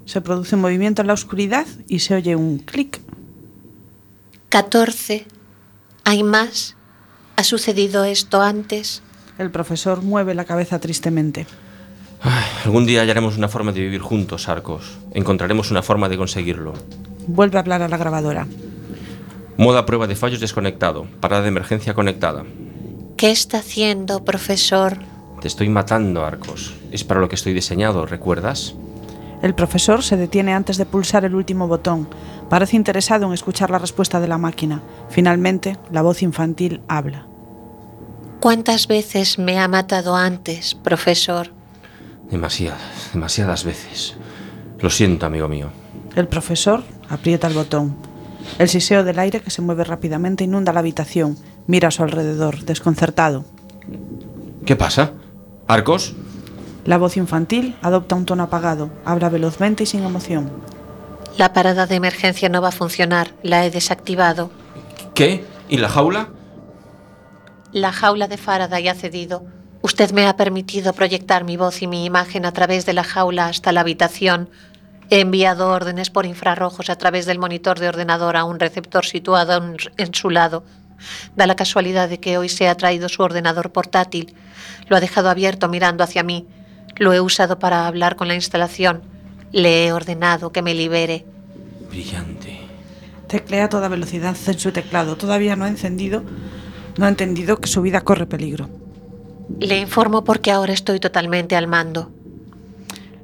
Se 0.07 0.23
produce 0.23 0.55
un 0.55 0.63
movimiento 0.63 1.03
en 1.03 1.09
la 1.09 1.13
oscuridad 1.13 1.67
y 1.89 1.99
se 1.99 2.15
oye 2.15 2.37
un 2.37 2.57
clic. 2.57 3.03
14. 4.49 5.27
¿Hay 6.05 6.23
más? 6.23 6.75
¿Ha 7.37 7.45
sucedido 7.45 8.05
esto 8.05 8.41
antes? 8.43 9.03
El 9.39 9.51
profesor 9.51 10.03
mueve 10.03 10.35
la 10.35 10.45
cabeza 10.45 10.79
tristemente. 10.79 11.47
Ay, 12.21 12.45
algún 12.65 12.87
día 12.87 13.03
hallaremos 13.03 13.37
una 13.37 13.49
forma 13.49 13.73
de 13.73 13.81
vivir 13.81 14.01
juntos, 14.01 14.49
Arcos. 14.49 14.99
Encontraremos 15.13 15.71
una 15.71 15.83
forma 15.83 16.09
de 16.09 16.17
conseguirlo. 16.17 16.75
Vuelve 17.27 17.59
a 17.59 17.61
hablar 17.61 17.83
a 17.83 17.89
la 17.89 17.97
grabadora. 17.97 18.47
Modo 19.57 19.79
a 19.79 19.87
prueba 19.87 20.07
de 20.07 20.17
fallos 20.17 20.41
desconectado. 20.41 21.07
Parada 21.21 21.43
de 21.43 21.49
emergencia 21.49 21.95
conectada. 21.95 22.45
¿Qué 23.17 23.31
está 23.31 23.59
haciendo, 23.59 24.25
profesor? 24.25 24.99
Te 25.41 25.49
estoy 25.49 25.69
matando, 25.69 26.25
Arcos. 26.25 26.75
Es 26.93 27.05
para 27.05 27.21
lo 27.21 27.29
que 27.29 27.35
estoy 27.35 27.53
diseñado, 27.53 28.07
¿recuerdas? 28.07 28.75
El 29.43 29.55
profesor 29.55 30.03
se 30.03 30.17
detiene 30.17 30.55
antes 30.55 30.79
de 30.79 30.87
pulsar 30.87 31.25
el 31.25 31.35
último 31.35 31.69
botón. 31.69 32.09
Parece 32.55 32.77
interesado 32.77 33.27
en 33.27 33.33
escuchar 33.33 33.71
la 33.71 33.81
respuesta 33.81 34.21
de 34.21 34.29
la 34.29 34.39
máquina. 34.39 34.81
Finalmente, 35.09 35.77
la 35.91 36.03
voz 36.03 36.23
infantil 36.23 36.83
habla. 36.87 37.27
¿Cuántas 38.39 38.87
veces 38.87 39.41
me 39.41 39.59
ha 39.59 39.67
matado 39.67 40.15
antes, 40.15 40.77
profesor? 40.77 41.51
Demasiadas, 42.31 43.11
demasiadas 43.13 43.65
veces. 43.65 44.15
Lo 44.79 44.89
siento, 44.89 45.27
amigo 45.27 45.49
mío. 45.49 45.71
El 46.15 46.29
profesor 46.29 46.85
aprieta 47.09 47.49
el 47.49 47.55
botón. 47.55 47.97
El 48.61 48.69
siseo 48.69 49.03
del 49.03 49.19
aire 49.19 49.41
que 49.41 49.51
se 49.51 49.61
mueve 49.61 49.83
rápidamente 49.83 50.45
inunda 50.45 50.73
la 50.73 50.79
habitación. 50.79 51.37
Mira 51.67 51.89
a 51.89 51.91
su 51.91 52.05
alrededor, 52.05 52.61
desconcertado. 52.61 53.45
¿Qué 54.65 54.77
pasa? 54.77 55.11
¿Arcos? 55.67 56.15
La 56.85 56.99
voz 56.99 57.17
infantil 57.17 57.75
adopta 57.83 58.15
un 58.15 58.27
tono 58.27 58.45
apagado, 58.45 58.91
habla 59.05 59.29
velozmente 59.29 59.83
y 59.83 59.87
sin 59.87 60.05
emoción. 60.05 60.53
La 61.37 61.53
parada 61.53 61.87
de 61.87 61.97
emergencia 61.97 62.49
no 62.49 62.63
va 62.63 62.69
a 62.69 62.73
funcionar. 62.73 63.35
La 63.43 63.67
he 63.67 63.71
desactivado. 63.71 64.51
¿Qué? 65.15 65.45
¿Y 65.69 65.79
la 65.79 65.89
jaula? 65.89 66.29
La 67.73 67.91
jaula 67.91 68.29
de 68.29 68.37
Faraday 68.37 68.87
ha 68.87 68.95
cedido. 68.95 69.45
Usted 69.83 70.13
me 70.13 70.29
ha 70.29 70.37
permitido 70.37 70.93
proyectar 70.93 71.43
mi 71.43 71.57
voz 71.57 71.83
y 71.83 71.89
mi 71.89 72.05
imagen 72.05 72.47
a 72.47 72.53
través 72.53 72.87
de 72.87 72.93
la 72.93 73.03
jaula 73.03 73.47
hasta 73.47 73.73
la 73.73 73.81
habitación. 73.81 74.49
He 75.11 75.21
enviado 75.21 75.71
órdenes 75.71 76.09
por 76.09 76.25
infrarrojos 76.25 76.89
a 76.89 76.97
través 76.97 77.27
del 77.27 77.41
monitor 77.41 77.81
de 77.81 77.89
ordenador 77.89 78.37
a 78.37 78.45
un 78.45 78.61
receptor 78.61 79.05
situado 79.05 79.77
en, 79.97 80.15
su 80.15 80.31
lado. 80.31 80.65
Da 81.35 81.49
la 81.49 81.57
casualidad 81.57 82.09
de 82.09 82.21
que 82.21 82.39
hoy 82.39 82.49
se 82.49 82.69
ha 82.69 82.77
traído 82.77 83.09
su 83.09 83.23
ordenador 83.23 83.73
portátil. 83.73 84.37
Lo 84.89 84.97
ha 84.97 85.01
dejado 85.01 85.29
abierto 85.29 85.69
mirando 85.69 86.05
hacia 86.05 86.23
mí. 86.23 86.47
Lo 86.97 87.13
he 87.13 87.21
usado 87.21 87.59
para 87.59 87.89
hablar 87.89 88.15
con 88.15 88.29
la 88.29 88.37
instalación. 88.37 89.14
Le 89.55 89.87
he 89.87 89.93
ordenado 89.93 90.51
que 90.51 90.63
me 90.63 90.75
libere. 90.75 91.25
Brillante. 91.89 92.59
Teclea 93.29 93.67
a 93.67 93.69
toda 93.69 93.87
velocidad 93.87 94.37
en 94.49 94.59
su 94.59 94.73
teclado. 94.73 95.17
Todavía 95.17 95.55
no 95.55 95.65
ha 95.65 95.69
encendido, 95.69 96.25
no 96.99 97.07
ha 97.07 97.09
entendido 97.09 97.61
que 97.61 97.69
su 97.69 97.81
vida 97.81 98.01
corre 98.01 98.27
peligro. 98.27 98.69
Le 99.61 99.79
informo 99.79 100.25
porque 100.25 100.51
ahora 100.51 100.73
estoy 100.73 100.99
totalmente 100.99 101.55
al 101.55 101.69
mando. 101.69 102.11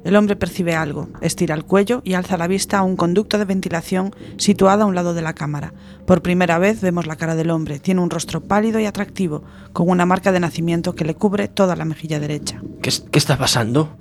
El 0.05 0.15
hombre 0.15 0.37
percibe 0.37 0.73
algo, 0.73 1.09
estira 1.19 1.53
el 1.53 1.65
cuello 1.65 2.01
y 2.05 2.13
alza 2.13 2.37
la 2.37 2.47
vista 2.47 2.79
a 2.79 2.83
un 2.83 2.95
conducto 2.95 3.37
de 3.37 3.43
ventilación 3.43 4.15
situado 4.37 4.83
a 4.83 4.85
un 4.85 4.95
lado 4.95 5.13
de 5.13 5.21
la 5.21 5.33
cámara. 5.33 5.73
Por 6.07 6.21
primera 6.21 6.59
vez 6.59 6.79
vemos 6.79 7.07
la 7.07 7.17
cara 7.17 7.35
del 7.35 7.49
hombre. 7.49 7.79
Tiene 7.79 7.99
un 7.99 8.09
rostro 8.09 8.39
pálido 8.39 8.79
y 8.79 8.85
atractivo, 8.85 9.43
con 9.73 9.89
una 9.89 10.05
marca 10.05 10.31
de 10.31 10.39
nacimiento 10.39 10.95
que 10.95 11.03
le 11.03 11.13
cubre 11.13 11.49
toda 11.49 11.75
la 11.75 11.83
mejilla 11.83 12.21
derecha. 12.21 12.61
¿Qué, 12.81 12.89
qué 13.11 13.19
está 13.19 13.37
pasando? 13.37 13.97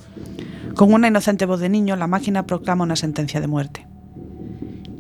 Con 0.81 0.95
una 0.95 1.09
inocente 1.09 1.45
voz 1.45 1.61
de 1.61 1.69
niño, 1.69 1.95
la 1.95 2.07
máquina 2.07 2.47
proclama 2.47 2.85
una 2.85 2.97
sentencia 2.97 3.39
de 3.39 3.47
muerte. 3.47 3.87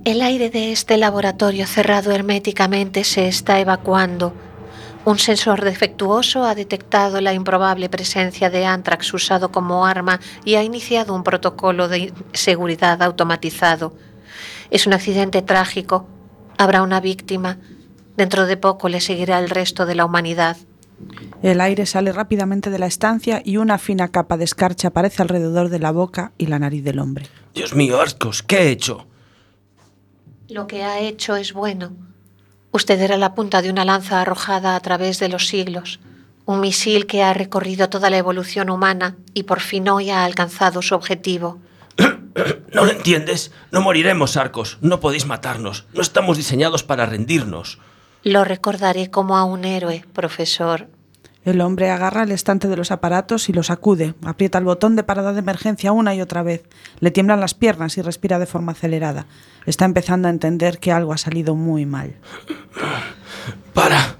El 0.05 0.21
aire 0.21 0.51
de 0.51 0.73
este 0.73 0.99
laboratorio 0.99 1.66
cerrado 1.66 2.12
herméticamente 2.12 3.03
se 3.03 3.29
está 3.29 3.61
evacuando. 3.61 4.35
Un 5.07 5.19
sensor 5.19 5.64
defectuoso 5.64 6.45
ha 6.45 6.55
detectado 6.55 7.23
la 7.23 7.33
improbable 7.33 7.88
presencia 7.88 8.51
de 8.51 8.66
anthrax 8.66 9.14
usado 9.14 9.51
como 9.53 9.87
arma 9.87 10.21
y 10.45 10.57
ha 10.57 10.62
iniciado 10.62 11.14
un 11.14 11.23
protocolo 11.23 11.88
de 11.88 12.12
seguridad 12.35 13.03
automatizado. 13.03 13.95
Es 14.71 14.87
un 14.87 14.93
accidente 14.93 15.40
trágico. 15.40 16.07
Habrá 16.59 16.83
una 16.83 17.01
víctima. 17.01 17.57
Dentro 18.19 18.45
de 18.45 18.59
poco 18.59 18.90
le 18.90 19.01
seguirá 19.01 19.38
el 19.38 19.49
resto 19.49 19.87
de 19.87 19.95
la 19.95 20.05
humanidad. 20.05 20.59
El 21.42 21.62
aire 21.62 21.87
sale 21.87 22.12
rápidamente 22.12 22.68
de 22.68 22.79
la 22.79 22.87
estancia 22.87 23.40
y 23.42 23.57
una 23.57 23.79
fina 23.79 24.09
capa 24.09 24.37
de 24.37 24.44
escarcha 24.44 24.88
aparece 24.88 25.22
alrededor 25.22 25.70
de 25.70 25.79
la 25.79 25.90
boca 25.90 26.33
y 26.37 26.46
la 26.46 26.59
nariz 26.59 26.85
del 26.85 26.98
hombre. 26.98 27.29
Dios 27.55 27.74
mío, 27.74 27.98
Arcos, 27.98 28.42
¿qué 28.42 28.64
he 28.64 28.70
hecho? 28.70 29.07
Lo 30.48 30.66
que 30.66 30.85
ha 30.85 31.00
hecho 31.00 31.37
es 31.37 31.55
bueno. 31.55 31.92
Usted 32.72 33.00
era 33.00 33.16
la 33.16 33.35
punta 33.35 33.62
de 33.62 33.70
una 33.70 33.87
lanza 33.87 34.20
arrojada 34.20 34.76
a 34.76 34.81
través 34.81 35.18
de 35.18 35.29
los 35.29 35.48
siglos, 35.48 36.00
un 36.44 36.61
misil 36.61 37.07
que 37.07 37.22
ha 37.22 37.33
recorrido 37.33 37.88
toda 37.88 38.11
la 38.11 38.18
evolución 38.18 38.68
humana 38.68 39.16
y 39.33 39.44
por 39.44 39.61
fin 39.61 39.88
hoy 39.88 40.11
ha 40.11 40.24
alcanzado 40.24 40.83
su 40.83 40.94
objetivo. 40.94 41.59
¿No 42.74 42.85
lo 42.85 42.90
entiendes? 42.90 43.50
No 43.72 43.81
moriremos, 43.81 44.37
Arcos. 44.37 44.79
No 44.83 45.00
podéis 45.00 45.26
matarnos. 45.26 45.87
No 45.94 46.03
estamos 46.03 46.37
diseñados 46.37 46.83
para 46.83 47.07
rendirnos. 47.07 47.79
Lo 48.22 48.44
recordaré 48.44 49.11
como 49.11 49.38
a 49.38 49.44
un 49.44 49.64
héroe, 49.64 50.05
profesor. 50.12 50.88
El 51.44 51.62
hombre 51.62 51.90
agarra 51.90 52.24
el 52.24 52.33
estante 52.33 52.68
de 52.68 52.76
los 52.76 52.90
aparatos 52.90 53.48
y 53.48 53.55
lo 53.55 53.62
sacude. 53.62 54.14
Aprieta 54.24 54.59
el 54.59 54.64
botón 54.64 54.94
de 54.94 55.03
parada 55.03 55.33
de 55.33 55.38
emergencia 55.38 55.92
una 55.92 56.14
y 56.14 56.20
otra 56.20 56.42
vez. 56.42 56.64
Le 57.00 57.11
tiemblan 57.11 57.40
las 57.40 57.55
piernas 57.55 57.96
y 57.96 58.03
respira 58.03 58.38
de 58.38 58.46
forma 58.46 58.72
acelerada. 58.72 59.26
Está 59.64 59.87
empezando 59.87 60.29
a 60.29 60.31
entender 60.31 60.79
que 60.79 60.92
algo 60.92 61.14
ha 61.14 61.18
salido 61.18 61.55
muy 61.55 61.87
mal. 61.87 62.16
Para. 63.72 64.16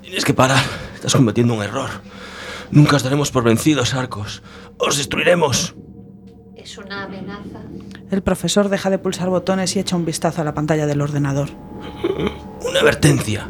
Tienes 0.00 0.24
que 0.24 0.32
parar. 0.32 0.64
Estás 0.94 1.14
cometiendo 1.14 1.54
un 1.54 1.62
error. 1.62 1.90
Nunca 2.70 2.96
os 2.96 3.02
daremos 3.02 3.30
por 3.30 3.44
vencidos, 3.44 3.92
Arcos. 3.92 4.42
Os 4.78 4.96
destruiremos. 4.96 5.74
¿Es 6.56 6.78
una 6.78 7.04
amenaza? 7.04 7.60
El 8.10 8.22
profesor 8.22 8.70
deja 8.70 8.88
de 8.88 8.98
pulsar 8.98 9.28
botones 9.28 9.76
y 9.76 9.78
echa 9.78 9.96
un 9.96 10.06
vistazo 10.06 10.40
a 10.40 10.44
la 10.44 10.54
pantalla 10.54 10.86
del 10.86 11.02
ordenador. 11.02 11.50
Una 12.66 12.80
advertencia. 12.80 13.48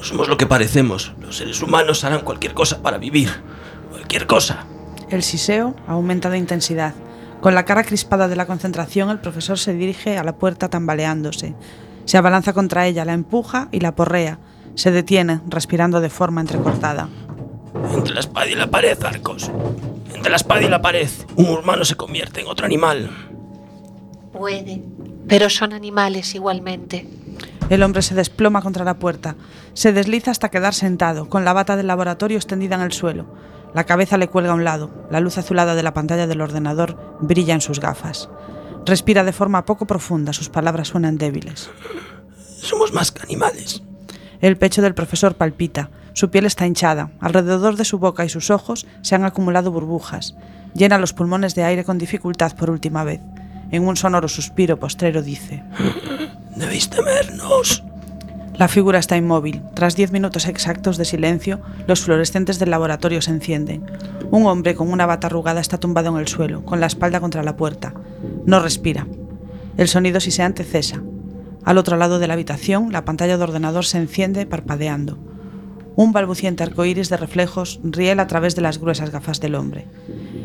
No 0.00 0.06
somos 0.06 0.28
lo 0.28 0.38
que 0.38 0.46
parecemos. 0.46 1.12
Los 1.20 1.36
seres 1.36 1.60
humanos 1.60 2.04
harán 2.04 2.22
cualquier 2.22 2.54
cosa 2.54 2.80
para 2.80 2.96
vivir. 2.96 3.28
Cualquier 3.90 4.26
cosa. 4.26 4.64
El 5.10 5.22
siseo 5.22 5.76
aumenta 5.86 6.30
de 6.30 6.38
intensidad. 6.38 6.94
Con 7.42 7.54
la 7.54 7.66
cara 7.66 7.84
crispada 7.84 8.26
de 8.26 8.34
la 8.34 8.46
concentración, 8.46 9.10
el 9.10 9.18
profesor 9.20 9.58
se 9.58 9.74
dirige 9.74 10.16
a 10.16 10.24
la 10.24 10.36
puerta 10.36 10.70
tambaleándose. 10.70 11.54
Se 12.06 12.16
abalanza 12.16 12.54
contra 12.54 12.86
ella, 12.86 13.04
la 13.04 13.12
empuja 13.12 13.68
y 13.72 13.80
la 13.80 13.94
porrea. 13.94 14.38
Se 14.74 14.90
detiene, 14.90 15.42
respirando 15.46 16.00
de 16.00 16.08
forma 16.08 16.40
entrecortada. 16.40 17.10
Entre 17.94 18.14
la 18.14 18.20
espada 18.20 18.46
y 18.46 18.54
la 18.54 18.68
pared, 18.68 18.96
Arcos. 19.04 19.50
Entre 20.14 20.30
la 20.30 20.36
espada 20.36 20.62
y 20.62 20.68
la 20.70 20.80
pared, 20.80 21.10
un 21.36 21.48
humano 21.50 21.84
se 21.84 21.96
convierte 21.96 22.40
en 22.40 22.46
otro 22.46 22.64
animal. 22.64 23.10
Puede, 24.32 24.80
pero 25.28 25.50
son 25.50 25.74
animales 25.74 26.34
igualmente. 26.34 27.06
El 27.70 27.84
hombre 27.84 28.02
se 28.02 28.16
desploma 28.16 28.62
contra 28.62 28.84
la 28.84 28.98
puerta. 28.98 29.36
Se 29.74 29.92
desliza 29.92 30.32
hasta 30.32 30.50
quedar 30.50 30.74
sentado, 30.74 31.28
con 31.28 31.44
la 31.44 31.52
bata 31.52 31.76
del 31.76 31.86
laboratorio 31.86 32.36
extendida 32.36 32.74
en 32.74 32.82
el 32.82 32.92
suelo. 32.92 33.26
La 33.72 33.84
cabeza 33.84 34.18
le 34.18 34.26
cuelga 34.26 34.50
a 34.50 34.56
un 34.56 34.64
lado. 34.64 34.90
La 35.08 35.20
luz 35.20 35.38
azulada 35.38 35.76
de 35.76 35.84
la 35.84 35.94
pantalla 35.94 36.26
del 36.26 36.40
ordenador 36.40 37.16
brilla 37.20 37.54
en 37.54 37.60
sus 37.60 37.78
gafas. 37.78 38.28
Respira 38.84 39.22
de 39.22 39.32
forma 39.32 39.64
poco 39.66 39.86
profunda, 39.86 40.32
sus 40.32 40.48
palabras 40.48 40.88
suenan 40.88 41.16
débiles. 41.16 41.70
Somos 42.60 42.92
más 42.92 43.12
que 43.12 43.22
animales. 43.22 43.84
El 44.40 44.56
pecho 44.56 44.82
del 44.82 44.94
profesor 44.94 45.36
palpita. 45.36 45.90
Su 46.12 46.28
piel 46.30 46.46
está 46.46 46.66
hinchada. 46.66 47.12
Alrededor 47.20 47.76
de 47.76 47.84
su 47.84 48.00
boca 48.00 48.24
y 48.24 48.28
sus 48.28 48.50
ojos 48.50 48.88
se 49.02 49.14
han 49.14 49.24
acumulado 49.24 49.70
burbujas. 49.70 50.34
Llena 50.74 50.98
los 50.98 51.12
pulmones 51.12 51.54
de 51.54 51.62
aire 51.62 51.84
con 51.84 51.98
dificultad 51.98 52.56
por 52.56 52.68
última 52.68 53.04
vez. 53.04 53.20
En 53.70 53.86
un 53.86 53.96
sonoro 53.96 54.26
suspiro 54.26 54.80
postrero 54.80 55.22
dice: 55.22 55.62
Debéis 56.60 56.90
temernos. 56.90 57.82
La 58.58 58.68
figura 58.68 58.98
está 58.98 59.16
inmóvil. 59.16 59.62
Tras 59.74 59.96
diez 59.96 60.12
minutos 60.12 60.46
exactos 60.46 60.98
de 60.98 61.06
silencio, 61.06 61.60
los 61.86 62.02
fluorescentes 62.02 62.58
del 62.58 62.68
laboratorio 62.68 63.22
se 63.22 63.30
encienden. 63.30 63.86
Un 64.30 64.44
hombre 64.44 64.74
con 64.74 64.92
una 64.92 65.06
bata 65.06 65.28
arrugada 65.28 65.62
está 65.62 65.78
tumbado 65.78 66.10
en 66.10 66.18
el 66.18 66.28
suelo, 66.28 66.62
con 66.66 66.78
la 66.78 66.86
espalda 66.86 67.18
contra 67.18 67.42
la 67.42 67.56
puerta. 67.56 67.94
No 68.44 68.60
respira. 68.60 69.06
El 69.78 69.88
sonido 69.88 70.20
siseante 70.20 70.64
cesa. 70.64 71.02
Al 71.64 71.78
otro 71.78 71.96
lado 71.96 72.18
de 72.18 72.26
la 72.26 72.34
habitación, 72.34 72.92
la 72.92 73.06
pantalla 73.06 73.38
de 73.38 73.42
ordenador 73.42 73.86
se 73.86 73.96
enciende 73.96 74.44
parpadeando. 74.44 75.16
Un 75.96 76.12
balbuciente 76.12 76.62
arcoíris 76.62 77.08
de 77.08 77.16
reflejos 77.16 77.80
riela 77.82 78.24
a 78.24 78.26
través 78.26 78.54
de 78.54 78.60
las 78.60 78.78
gruesas 78.78 79.10
gafas 79.10 79.40
del 79.40 79.54
hombre. 79.54 79.86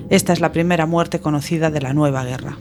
Esta 0.10 0.32
es 0.32 0.40
la 0.40 0.54
primera 0.54 0.86
muerte 0.86 1.20
conocida 1.20 1.72
de 1.72 1.82
la 1.82 1.94
nueva 1.94 2.24
guerra. 2.24 2.58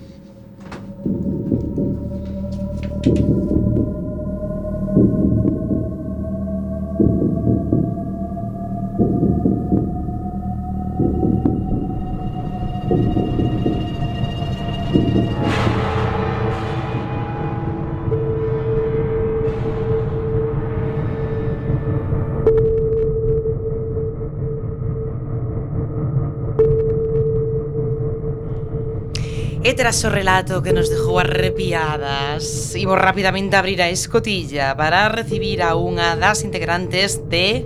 E 29.64 29.72
tras 29.72 30.04
o 30.04 30.12
relato 30.12 30.60
que 30.60 30.76
nos 30.76 30.92
dejou 30.92 31.16
arrepiadas, 31.16 32.76
imos 32.76 33.00
rapidamente 33.00 33.56
abrir 33.56 33.80
a 33.80 33.88
escotilla 33.88 34.76
para 34.76 35.08
recibir 35.08 35.64
a 35.64 35.72
unha 35.72 36.20
das 36.20 36.44
integrantes 36.44 37.24
de 37.32 37.64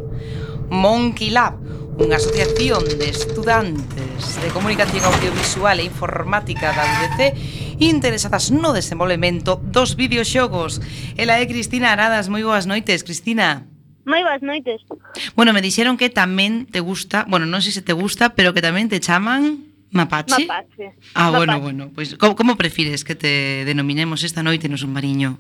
Monkey 0.70 1.34
Lab, 1.34 1.58
unha 1.98 2.22
asociación 2.22 2.86
de 2.86 3.10
estudantes 3.10 4.38
de 4.38 4.48
comunicación 4.54 5.02
audiovisual 5.10 5.82
e 5.82 5.90
informática 5.90 6.70
da 6.70 6.86
UDC 6.86 7.34
interesadas 7.82 8.54
no 8.54 8.70
desenvolvemento 8.70 9.58
dos 9.58 9.98
videoxogos. 9.98 10.78
Ela 11.18 11.42
é 11.42 11.50
Cristina 11.50 11.90
Aradas, 11.90 12.30
moi 12.30 12.46
boas 12.46 12.70
noites, 12.70 13.02
Cristina. 13.02 13.66
Moi 14.06 14.22
boas 14.22 14.38
noites. 14.38 14.86
Bueno, 15.34 15.50
me 15.50 15.58
dixeron 15.58 15.98
que 15.98 16.14
tamén 16.14 16.70
te 16.70 16.78
gusta, 16.78 17.26
bueno, 17.26 17.42
non 17.42 17.58
sei 17.58 17.74
se 17.74 17.82
te 17.82 17.90
gusta, 17.90 18.38
pero 18.38 18.54
que 18.54 18.62
tamén 18.62 18.86
te 18.86 19.02
chaman 19.02 19.67
Mapache? 19.90 20.46
Mapache. 20.46 20.92
Ah, 21.14 21.30
Mapache. 21.30 21.36
bueno, 21.36 21.60
bueno. 21.60 21.90
Pois, 21.94 22.10
pues, 22.10 22.18
como, 22.18 22.36
como 22.36 22.56
prefires 22.56 23.04
que 23.04 23.14
te 23.14 23.64
denominemos 23.64 24.22
esta 24.22 24.42
noite 24.42 24.68
no 24.68 24.76
submarino? 24.76 25.38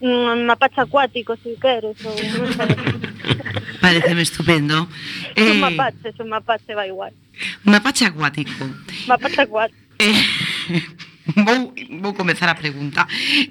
Mm, 0.00 0.46
mapache 0.46 0.80
acuático, 0.80 1.36
se 1.36 1.54
si 1.54 1.60
queres. 1.60 1.96
Ou... 2.04 2.16
Pareceme 3.80 4.22
estupendo. 4.22 4.88
Eh, 5.36 5.52
un 5.52 5.60
mapache, 5.60 6.12
un 6.18 6.28
mapache 6.28 6.74
va 6.74 6.86
igual. 6.86 7.12
Mapache 7.64 8.06
acuático. 8.06 8.64
Mapache 9.06 9.42
acuático. 9.42 9.80
Eh, 10.00 10.16
vou, 11.36 11.74
vou 12.00 12.14
comezar 12.14 12.48
a 12.48 12.56
pregunta. 12.56 13.04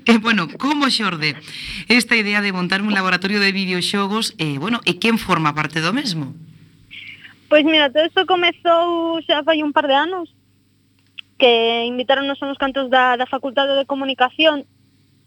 Eh, 0.06 0.17
bueno, 0.17 0.50
como 0.58 0.89
xorde 0.89 1.38
esta 1.86 2.17
idea 2.17 2.41
de 2.41 2.50
montar 2.50 2.82
un 2.82 2.93
laboratorio 2.98 3.39
de 3.39 3.54
videoxogos, 3.54 4.34
eh, 4.41 4.58
bueno, 4.58 4.82
e 4.89 4.98
quen 4.98 5.22
forma 5.22 5.54
parte 5.54 5.82
do 5.86 5.93
mesmo? 5.93 6.34
Pois 7.49 7.65
mira, 7.65 7.89
todo 7.89 8.05
isto 8.05 8.29
comezou 8.29 9.19
xa 9.25 9.43
fai 9.43 9.65
un 9.65 9.73
par 9.73 9.89
de 9.89 9.95
anos 9.97 10.29
que 11.41 11.85
invitaronnos 11.89 12.41
uns 12.41 12.62
cantos 12.62 12.89
da, 12.93 13.17
da 13.17 13.25
Facultade 13.25 13.73
de 13.73 13.89
Comunicación 13.89 14.69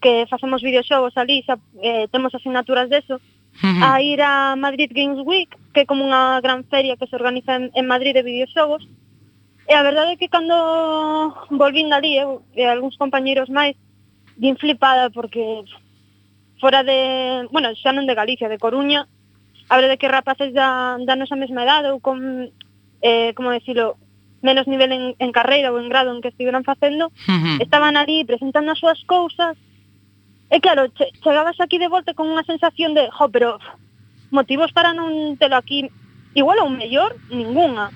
que 0.02 0.26
facemos 0.30 0.62
videoxogos 0.62 1.16
ali, 1.18 1.42
xa 1.42 1.58
eh, 1.82 2.06
temos 2.14 2.34
asignaturas 2.34 2.90
deso, 2.90 3.20
a 3.62 4.00
ir 4.00 4.20
a 4.22 4.56
Madrid 4.56 4.90
Games 4.90 5.20
Week, 5.26 5.50
que 5.74 5.82
é 5.82 5.88
como 5.88 6.06
unha 6.06 6.40
gran 6.40 6.64
feria 6.72 6.96
que 6.96 7.06
se 7.06 7.18
organiza 7.18 7.58
en, 7.58 7.70
en 7.74 7.84
Madrid 7.86 8.14
de 8.14 8.26
videoxogos, 8.26 8.82
E 9.68 9.74
a 9.74 9.82
verdade 9.82 10.12
é 10.14 10.20
que 10.20 10.28
cando 10.28 10.56
volvín 11.54 11.88
dali, 11.88 12.18
eu 12.18 12.42
e 12.52 12.66
algúns 12.66 12.98
compañeiros 12.98 13.48
máis, 13.48 13.78
din 14.34 14.58
flipada 14.58 15.10
porque 15.14 15.62
fora 16.58 16.82
de, 16.82 17.46
bueno, 17.54 17.70
xa 17.78 17.94
non 17.94 18.08
de 18.08 18.18
Galicia, 18.18 18.50
de 18.50 18.58
Coruña, 18.58 19.06
a 19.72 19.76
verdade 19.80 19.96
que 19.96 20.08
rapaces 20.08 20.52
da, 20.52 21.00
da 21.00 21.16
nosa 21.16 21.32
mesma 21.32 21.64
edade 21.64 21.88
ou 21.88 21.96
con, 21.96 22.20
eh, 23.00 23.32
como 23.32 23.56
decirlo, 23.56 23.96
menos 24.44 24.68
nivel 24.68 24.92
en, 24.92 25.04
en 25.16 25.32
carreira 25.32 25.72
ou 25.72 25.80
en 25.80 25.88
grado 25.88 26.12
en 26.12 26.20
que 26.20 26.28
estiveran 26.28 26.60
facendo, 26.60 27.08
uh 27.08 27.40
-huh. 27.40 27.56
estaban 27.56 27.96
ali 27.96 28.20
presentando 28.28 28.68
as 28.68 28.76
súas 28.76 29.00
cousas, 29.08 29.56
e 30.52 30.60
claro, 30.60 30.92
che, 30.92 31.08
chegabas 31.24 31.56
aquí 31.56 31.80
de 31.80 31.88
volta 31.88 32.12
con 32.12 32.28
unha 32.28 32.44
sensación 32.44 32.92
de, 32.92 33.08
jo, 33.08 33.32
pero 33.32 33.56
motivos 34.28 34.76
para 34.76 34.92
non 34.92 35.40
telo 35.40 35.56
aquí, 35.56 35.88
igual 36.36 36.60
ou 36.60 36.68
mellor, 36.68 37.16
ninguna. 37.32 37.88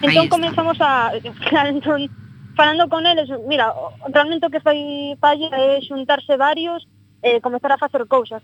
Entón 0.00 0.32
comenzamos 0.32 0.80
a, 0.80 1.12
claro, 1.52 1.68
entón, 1.68 2.08
falando 2.56 2.88
con 2.88 3.04
eles, 3.04 3.28
mira, 3.44 3.76
realmente 4.08 4.48
o 4.48 4.52
que 4.52 4.64
fai 4.64 5.12
falla 5.20 5.52
é 5.52 5.84
xuntarse 5.84 6.40
varios 6.40 6.88
e 7.20 7.36
eh, 7.36 7.40
comezar 7.44 7.76
a 7.76 7.82
facer 7.82 8.08
cousas. 8.08 8.40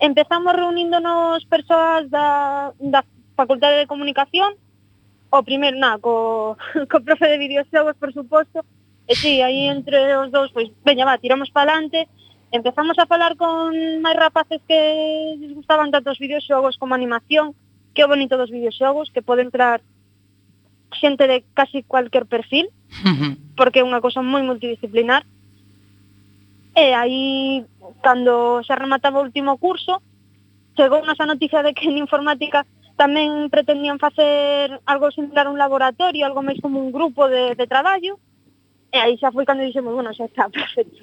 Empezamos 0.00 0.54
reuníndonos 0.54 1.44
persoas 1.46 2.08
da, 2.10 2.72
da 2.78 3.04
Facultade 3.34 3.82
de 3.82 3.90
Comunicación, 3.90 4.54
o 5.30 5.42
primeiro, 5.42 5.78
na, 5.78 5.98
co, 5.98 6.56
co 6.90 7.02
profe 7.02 7.26
de 7.26 7.38
videoxogos, 7.38 7.98
por 7.98 8.12
suposto, 8.12 8.64
e 9.08 9.14
si, 9.14 9.38
sí, 9.38 9.42
aí 9.42 9.66
entre 9.66 9.98
os 10.16 10.30
dous, 10.30 10.52
pois, 10.52 10.70
veña, 10.84 11.04
va, 11.04 11.18
tiramos 11.18 11.50
palante, 11.50 12.06
empezamos 12.52 12.98
a 12.98 13.06
falar 13.06 13.36
con 13.36 13.74
máis 14.00 14.16
rapaces 14.16 14.60
que 14.68 14.80
les 15.40 15.52
gustaban 15.52 15.90
tanto 15.90 16.14
os 16.14 16.22
videoxogos 16.22 16.78
como 16.78 16.94
animación, 16.94 17.56
que 17.92 18.04
o 18.04 18.10
bonito 18.10 18.38
dos 18.38 18.52
videoxogos, 18.54 19.10
que 19.10 19.24
pode 19.24 19.42
entrar 19.42 19.82
xente 20.94 21.26
de 21.26 21.44
casi 21.52 21.82
cualquier 21.82 22.24
perfil, 22.24 22.70
porque 23.56 23.80
é 23.80 23.84
unha 23.84 24.00
cosa 24.00 24.22
moi 24.24 24.40
multidisciplinar, 24.46 25.26
E 26.78 26.94
aí, 26.94 27.66
cando 28.06 28.62
xa 28.62 28.78
remataba 28.78 29.18
o 29.18 29.26
último 29.26 29.58
curso, 29.58 29.98
chegou 30.78 31.02
nosa 31.02 31.26
noticia 31.26 31.58
de 31.66 31.74
que 31.74 31.90
en 31.90 31.98
informática 31.98 32.62
tamén 32.94 33.50
pretendían 33.50 33.98
facer 33.98 34.78
algo 34.86 35.10
similar 35.10 35.50
a 35.50 35.52
un 35.54 35.58
laboratorio, 35.58 36.22
algo 36.22 36.46
máis 36.46 36.62
como 36.62 36.78
un 36.78 36.94
grupo 36.94 37.26
de, 37.26 37.58
de 37.58 37.66
traballo, 37.66 38.22
e 38.94 38.98
aí 39.02 39.18
xa 39.18 39.34
foi 39.34 39.42
cando 39.42 39.66
dixemos, 39.66 39.90
bueno, 39.90 40.14
xa 40.14 40.30
está, 40.30 40.46
perfecto. 40.54 41.02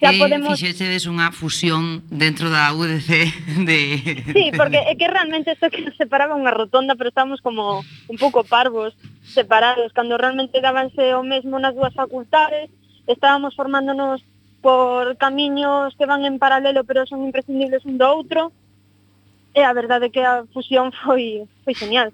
Xa 0.00 0.08
eh, 0.08 0.16
podemos... 0.16 0.56
Fixetedes 0.56 1.04
unha 1.04 1.28
fusión 1.36 2.00
dentro 2.08 2.48
da 2.48 2.72
UDC 2.72 3.08
de... 3.68 3.78
Sí, 4.32 4.56
porque 4.56 4.80
é 4.88 4.96
que 4.96 5.04
realmente 5.04 5.52
isto 5.52 5.68
que 5.68 5.84
nos 5.84 6.00
separaba 6.00 6.32
unha 6.32 6.52
rotonda, 6.52 6.96
pero 6.96 7.12
estábamos 7.12 7.44
como 7.44 7.84
un 8.08 8.16
pouco 8.16 8.40
parvos, 8.40 8.96
separados, 9.20 9.92
cando 9.92 10.16
realmente 10.16 10.64
dábanse 10.64 11.12
o 11.12 11.20
mesmo 11.20 11.60
nas 11.60 11.76
dúas 11.76 11.92
facultades, 11.92 12.72
estábamos 13.04 13.52
formándonos 13.52 14.24
por 14.64 15.18
camiños 15.18 15.92
que 15.98 16.06
van 16.08 16.24
en 16.24 16.40
paralelo 16.40 16.88
pero 16.88 17.04
son 17.04 17.20
imprescindibles 17.28 17.84
un 17.84 18.00
do 18.00 18.08
outro 18.08 18.48
e 19.52 19.60
a 19.60 19.76
verdade 19.76 20.08
que 20.08 20.24
a 20.24 20.48
fusión 20.56 20.88
foi, 21.04 21.44
foi 21.68 21.76
genial. 21.76 22.08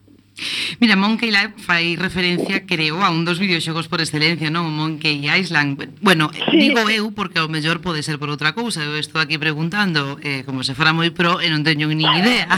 Mira, 0.81 0.97
Monkey 0.97 1.29
Island 1.29 1.61
fai 1.63 1.95
referencia, 1.95 2.65
creo, 2.67 3.05
a 3.07 3.11
un 3.15 3.23
dos 3.23 3.39
videoxogos 3.39 3.87
por 3.87 4.01
excelencia, 4.03 4.51
non? 4.51 4.67
O 4.67 4.73
Monkey 4.73 5.31
Island. 5.31 5.79
Bueno, 6.03 6.33
sí. 6.35 6.59
digo 6.59 6.83
eu 6.91 7.15
porque 7.15 7.39
ao 7.39 7.47
mellor 7.47 7.79
pode 7.79 8.03
ser 8.03 8.19
por 8.19 8.35
outra 8.35 8.51
cousa. 8.51 8.83
Eu 8.83 8.99
estou 8.99 9.23
aquí 9.23 9.39
preguntando 9.39 10.19
eh, 10.27 10.43
como 10.43 10.67
se 10.67 10.75
fora 10.75 10.91
moi 10.91 11.15
pro 11.15 11.39
e 11.39 11.47
non 11.53 11.63
teño 11.63 11.87
nin 11.87 12.03
idea. 12.03 12.51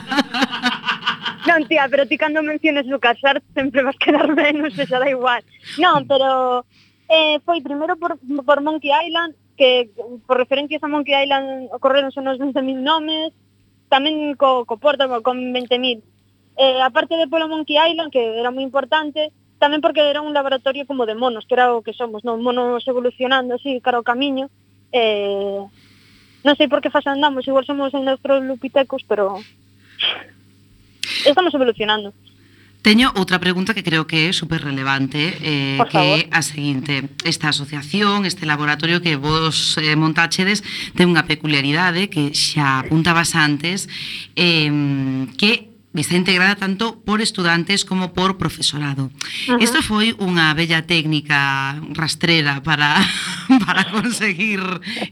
non, 1.50 1.68
tía, 1.68 1.84
pero 1.92 2.08
ti 2.08 2.16
cando 2.16 2.40
menciones 2.40 2.88
LucasArts 2.88 3.44
sempre 3.52 3.84
vas 3.84 3.98
quedar 4.00 4.30
menos, 4.32 4.72
xa 4.72 4.96
da 5.02 5.10
igual. 5.10 5.42
Non, 5.76 6.06
pero 6.06 6.64
eh, 7.12 7.42
foi 7.44 7.60
primeiro 7.60 7.98
por, 8.00 8.16
por 8.46 8.62
Monkey 8.62 8.88
Island 8.88 9.36
que 9.62 9.90
por 10.26 10.38
referencias 10.38 10.82
a 10.82 10.88
Monkey 10.88 11.14
Island 11.14 11.70
ocorreron 11.70 12.10
son 12.10 12.26
os 12.26 12.34
20.000 12.34 12.82
nomes, 12.82 13.30
tamén 13.86 14.34
co, 14.34 14.66
co 14.66 14.74
Porto 14.82 15.06
con 15.22 15.38
20.000. 15.54 16.02
Eh, 16.58 16.82
aparte 16.82 17.14
de 17.14 17.30
polo 17.30 17.46
Monkey 17.46 17.78
Island, 17.78 18.10
que 18.10 18.42
era 18.42 18.50
moi 18.50 18.66
importante, 18.66 19.30
tamén 19.62 19.78
porque 19.78 20.02
era 20.02 20.18
un 20.18 20.34
laboratorio 20.34 20.82
como 20.82 21.06
de 21.06 21.14
monos, 21.14 21.46
que 21.46 21.54
era 21.54 21.78
o 21.78 21.86
que 21.86 21.94
somos, 21.94 22.26
non? 22.26 22.42
Monos 22.42 22.82
evolucionando 22.90 23.54
así, 23.54 23.78
cara 23.78 24.02
ao 24.02 24.08
camiño. 24.10 24.50
Eh, 24.90 25.62
non 26.42 26.58
sei 26.58 26.66
por 26.66 26.82
que 26.82 26.90
fase 26.90 27.06
andamos, 27.06 27.46
igual 27.46 27.62
somos 27.62 27.94
en 27.94 28.02
neutro 28.02 28.42
lupitecos, 28.42 29.06
pero 29.06 29.38
estamos 31.22 31.54
evolucionando. 31.54 32.10
Teño 32.82 33.14
outra 33.14 33.38
pregunta 33.38 33.74
que 33.78 33.86
creo 33.86 34.10
que 34.10 34.26
é 34.26 34.32
super 34.34 34.58
relevante 34.58 35.38
eh, 35.38 35.78
que 35.86 36.02
é 36.02 36.18
a 36.34 36.42
seguinte 36.42 37.06
Esta 37.22 37.54
asociación, 37.54 38.26
este 38.26 38.42
laboratorio 38.42 38.98
que 38.98 39.14
vos 39.14 39.78
eh, 39.78 39.94
montáchedes 39.94 40.66
ten 40.98 41.06
unha 41.06 41.22
peculiaridade 41.22 42.10
que 42.10 42.34
xa 42.34 42.82
apuntabas 42.82 43.38
antes 43.38 43.86
eh, 44.34 44.66
que 45.38 45.72
está 46.00 46.16
integrada 46.16 46.56
tanto 46.56 47.04
por 47.04 47.20
estudantes 47.20 47.84
como 47.84 48.14
por 48.14 48.38
profesorado. 48.38 49.04
Uh 49.04 49.58
-huh. 49.58 49.62
Isto 49.62 49.82
foi 49.84 50.16
unha 50.16 50.56
bella 50.56 50.88
técnica 50.88 51.76
rastrera 51.92 52.64
para, 52.64 52.96
para 53.66 53.84
conseguir 53.92 54.60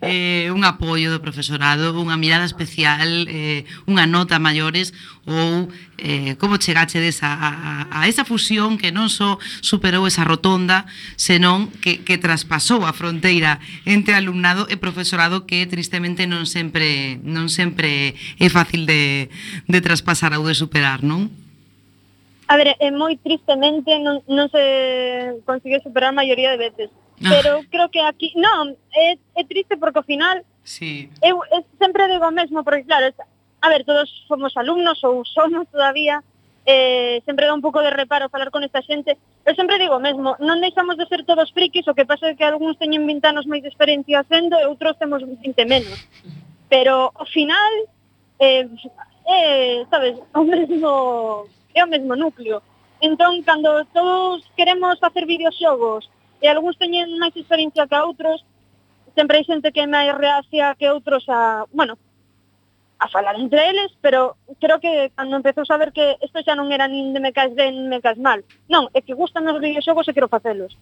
eh, 0.01 0.49
un 0.49 0.64
apoio 0.64 1.12
do 1.12 1.21
profesorado, 1.21 1.93
unha 2.01 2.16
mirada 2.16 2.49
especial, 2.49 3.29
eh, 3.29 3.68
unha 3.85 4.09
nota 4.09 4.41
maiores 4.41 4.97
ou 5.29 5.68
eh, 6.01 6.35
como 6.41 6.57
chegachedes 6.57 7.23
a, 7.23 7.37
a, 7.37 7.53
a 7.93 8.09
esa 8.09 8.25
fusión 8.25 8.81
que 8.81 8.91
non 8.91 9.13
só 9.13 9.37
superou 9.61 10.09
esa 10.09 10.25
rotonda, 10.25 10.89
senón 11.21 11.69
que, 11.85 12.01
que 12.03 12.17
traspasou 12.17 12.89
a 12.89 12.97
fronteira 12.97 13.61
entre 13.85 14.17
alumnado 14.17 14.67
e 14.67 14.81
profesorado 14.81 15.45
que 15.45 15.69
tristemente 15.69 16.25
non 16.25 16.49
sempre 16.49 17.21
non 17.23 17.53
sempre 17.53 18.17
é 18.41 18.49
fácil 18.49 18.89
de, 18.89 19.29
de 19.69 19.79
traspasar 19.85 20.33
ou 20.35 20.49
de 20.49 20.57
superar, 20.57 21.05
non? 21.05 21.29
A 22.51 22.59
ver, 22.59 22.75
é 22.83 22.91
moi 22.91 23.15
tristemente 23.15 23.95
non, 24.03 24.27
non 24.27 24.51
se 24.51 25.39
consigue 25.47 25.79
superar 25.87 26.11
a 26.11 26.19
maioría 26.19 26.51
de 26.51 26.59
veces. 26.59 26.89
Ah. 27.23 27.31
Pero 27.31 27.63
creo 27.71 27.89
que 27.95 28.01
aquí... 28.03 28.33
Non, 28.35 28.75
é, 28.91 29.15
eh, 29.15 29.19
é 29.37 29.43
triste 29.47 29.77
porque 29.77 30.03
ao 30.03 30.09
final... 30.09 30.43
Sí. 30.65 31.07
Eu, 31.23 31.47
eu 31.53 31.63
sempre 31.79 32.09
digo 32.09 32.27
o 32.27 32.35
mesmo, 32.35 32.65
porque 32.65 32.85
claro, 32.85 33.15
a 33.61 33.69
ver, 33.69 33.85
todos 33.85 34.09
somos 34.27 34.57
alumnos 34.57 35.03
ou 35.05 35.25
somos 35.25 35.69
todavía, 35.69 36.25
eh, 36.67 37.23
sempre 37.25 37.47
dá 37.47 37.55
un 37.55 37.61
pouco 37.61 37.81
de 37.81 37.91
reparo 37.91 38.29
falar 38.29 38.51
con 38.51 38.65
esta 38.65 38.83
xente. 38.83 39.19
Eu 39.45 39.55
sempre 39.55 39.79
digo 39.79 39.97
o 39.97 40.05
mesmo, 40.05 40.37
non 40.41 40.61
deixamos 40.61 40.97
de 40.97 41.09
ser 41.09 41.25
todos 41.25 41.53
frikis, 41.53 41.89
o 41.89 41.97
que 41.97 42.09
pasa 42.09 42.33
é 42.33 42.37
que 42.37 42.45
algúns 42.45 42.81
teñen 42.81 43.05
20 43.09 43.25
anos 43.27 43.49
máis 43.49 43.65
de 43.65 43.73
experiencia 43.73 44.25
sendo 44.29 44.57
e 44.57 44.69
outros 44.69 44.97
temos 44.97 45.25
20 45.25 45.45
menos. 45.69 45.99
Pero 46.69 47.13
ao 47.17 47.27
final, 47.27 47.73
eh, 48.39 48.69
eh, 49.29 49.85
sabes, 49.91 50.21
o 50.33 50.45
mesmo, 50.45 51.49
é 51.75 51.85
o 51.85 51.89
mesmo 51.89 52.17
núcleo. 52.17 52.63
Entón, 53.01 53.41
cando 53.43 53.85
todos 53.97 54.45
queremos 54.57 55.01
facer 55.01 55.25
videoxogos 55.25 56.09
e 56.41 56.49
algúns 56.49 56.77
teñen 56.77 57.17
máis 57.17 57.33
experiencia 57.37 57.89
que 57.89 57.97
outros, 57.97 58.45
sempre 59.17 59.41
hai 59.41 59.45
xente 59.49 59.73
que 59.73 59.85
é 59.85 59.89
máis 59.89 60.13
reacia 60.17 60.77
que 60.77 60.89
outros 60.93 61.25
a, 61.29 61.65
bueno, 61.73 61.97
a 63.01 63.09
falar 63.09 63.35
entre 63.41 63.71
eles, 63.71 63.91
pero 64.01 64.37
creo 64.61 64.79
que 64.79 65.11
cando 65.17 65.37
empezou 65.37 65.65
a 65.65 65.73
saber 65.73 65.91
que 65.93 66.21
isto 66.21 66.45
xa 66.45 66.53
non 66.53 66.69
era 66.69 66.85
nin 66.85 67.17
de 67.17 67.21
me 67.25 67.33
caes 67.33 67.57
ben, 67.57 67.89
me 67.89 68.05
caes 68.05 68.21
mal. 68.21 68.45
Non, 68.69 68.93
é 68.93 69.01
que 69.01 69.17
gustan 69.17 69.49
os 69.49 69.57
videoxogos 69.57 70.05
e 70.05 70.13
quero 70.13 70.29
facelos. 70.29 70.77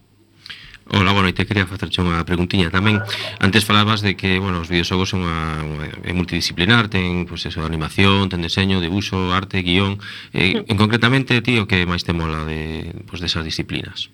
Ola, 0.89 1.13
boa 1.13 1.23
noite, 1.23 1.45
quería 1.45 1.69
facerche 1.69 2.01
unha 2.01 2.25
preguntiña 2.25 2.73
tamén 2.73 2.97
Antes 3.37 3.61
falabas 3.61 4.01
de 4.01 4.17
que, 4.17 4.41
bueno, 4.41 4.57
os 4.57 4.73
videoxogos 4.73 5.13
son 5.13 5.21
unha, 5.21 5.61
unha, 5.61 5.85
é 6.01 6.11
multidisciplinar 6.17 6.89
Ten, 6.89 7.29
pois, 7.29 7.45
pues, 7.45 7.53
eso, 7.53 7.61
animación, 7.61 8.25
ten 8.27 8.41
deseño, 8.41 8.81
debuxo, 8.81 9.29
arte, 9.29 9.61
guión 9.61 10.01
eh, 10.33 10.65
en, 10.65 10.75
Concretamente, 10.81 11.45
ti, 11.45 11.61
o 11.61 11.69
que 11.69 11.85
máis 11.85 12.01
te 12.01 12.11
mola 12.11 12.41
de, 12.43 12.89
pues, 13.05 13.21
desas 13.21 13.45
disciplinas? 13.45 14.09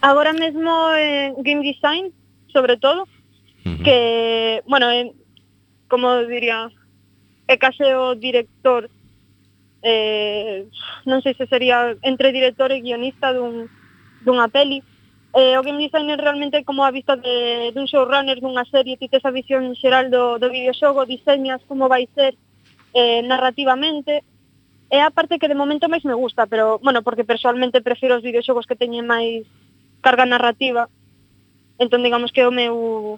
Agora 0.00 0.32
mesmo, 0.32 0.96
eh, 0.96 1.36
game 1.44 1.60
design, 1.60 2.08
sobre 2.48 2.80
todo 2.80 3.04
uh 3.04 3.68
-huh. 3.68 3.84
Que, 3.84 4.64
bueno, 4.66 4.90
eh, 4.90 5.12
como 5.92 6.24
diría 6.24 6.72
e 7.48 7.54
case 7.58 7.84
o 7.94 8.14
director 8.14 8.88
eh, 9.82 10.66
non 11.06 11.20
sei 11.20 11.34
se 11.34 11.46
sería 11.50 11.98
entre 12.06 12.30
director 12.30 12.70
e 12.70 12.80
guionista 12.80 13.34
dun, 13.34 13.66
dunha 14.22 14.46
peli 14.46 14.82
eh, 15.34 15.56
o 15.58 15.64
game 15.64 15.80
design 15.80 16.12
é 16.12 16.16
realmente 16.16 16.62
como 16.62 16.84
a 16.84 16.94
vista 16.94 17.16
de, 17.16 17.72
dun 17.74 17.88
showrunner 17.88 18.38
dunha 18.38 18.62
serie 18.70 19.00
ti 19.00 19.08
tes 19.08 19.24
a 19.24 19.34
visión 19.34 19.74
xeral 19.74 20.12
do, 20.12 20.38
do 20.38 20.48
videoxogo 20.52 21.08
diseñas 21.08 21.60
como 21.66 21.90
vai 21.90 22.06
ser 22.14 22.38
eh, 22.94 23.22
narrativamente 23.26 24.22
é 24.92 25.00
a 25.00 25.10
parte 25.10 25.40
que 25.40 25.48
de 25.48 25.56
momento 25.56 25.88
máis 25.88 26.04
me 26.04 26.12
gusta, 26.12 26.44
pero, 26.44 26.76
bueno, 26.84 27.00
porque 27.00 27.24
personalmente 27.24 27.80
prefiro 27.80 28.20
os 28.20 28.22
videoxogos 28.22 28.68
que 28.68 28.76
teñen 28.76 29.08
máis 29.08 29.48
carga 30.04 30.28
narrativa, 30.28 30.92
entón 31.80 32.04
digamos 32.04 32.28
que 32.28 32.44
é 32.44 32.46
o 32.46 32.52
meu 32.52 33.16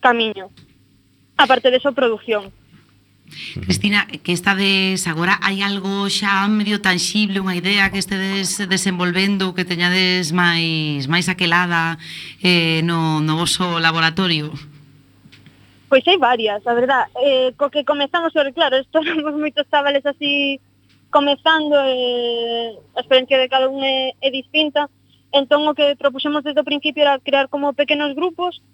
camiño. 0.00 0.48
A 1.36 1.44
parte 1.44 1.68
deso, 1.68 1.92
produción. 1.92 2.48
Cristina, 3.64 4.06
que 4.06 4.32
estades 4.32 5.06
agora 5.08 5.40
hai 5.40 5.64
algo 5.64 6.08
xa 6.12 6.44
medio 6.48 6.84
tangible, 6.84 7.40
unha 7.40 7.56
idea 7.56 7.88
que 7.88 7.96
estedes 7.96 8.60
desenvolvendo 8.68 9.56
que 9.56 9.64
teñades 9.64 10.36
máis 10.36 11.08
máis 11.08 11.32
aquelada 11.32 11.96
eh, 12.44 12.84
no, 12.84 13.24
no 13.24 13.40
vosso 13.40 13.80
laboratorio? 13.80 14.52
Pois 15.88 16.04
hai 16.08 16.16
varias, 16.16 16.60
a 16.64 16.72
verdad. 16.72 17.04
Eh, 17.20 17.52
co 17.56 17.68
que 17.68 17.84
comezamos, 17.84 18.32
claro, 18.52 18.80
isto 18.80 19.00
somos 19.08 19.34
moitos 19.36 19.68
chavales 19.68 20.04
así 20.04 20.60
comezando, 21.12 21.76
eh, 21.76 22.72
a 22.96 23.00
experiencia 23.00 23.36
de 23.36 23.48
cada 23.48 23.68
un 23.68 23.84
é, 23.84 24.16
é 24.20 24.28
distinta, 24.32 24.88
entón 25.32 25.68
o 25.68 25.76
que 25.76 25.96
propuxemos 26.00 26.40
desde 26.44 26.60
o 26.60 26.68
principio 26.68 27.04
era 27.04 27.20
crear 27.20 27.52
como 27.52 27.76
pequenos 27.76 28.16
grupos, 28.16 28.64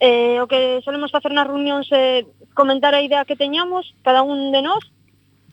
eh, 0.00 0.36
o 0.40 0.46
que 0.48 0.84
solemos 0.84 1.08
facer 1.08 1.32
nas 1.32 1.48
reunións 1.48 1.88
eh, 1.88 2.28
comentar 2.54 2.94
a 2.94 3.02
idea 3.02 3.24
que 3.24 3.36
teñamos 3.36 3.94
cada 4.02 4.22
un 4.22 4.52
de 4.52 4.62
nós 4.62 4.84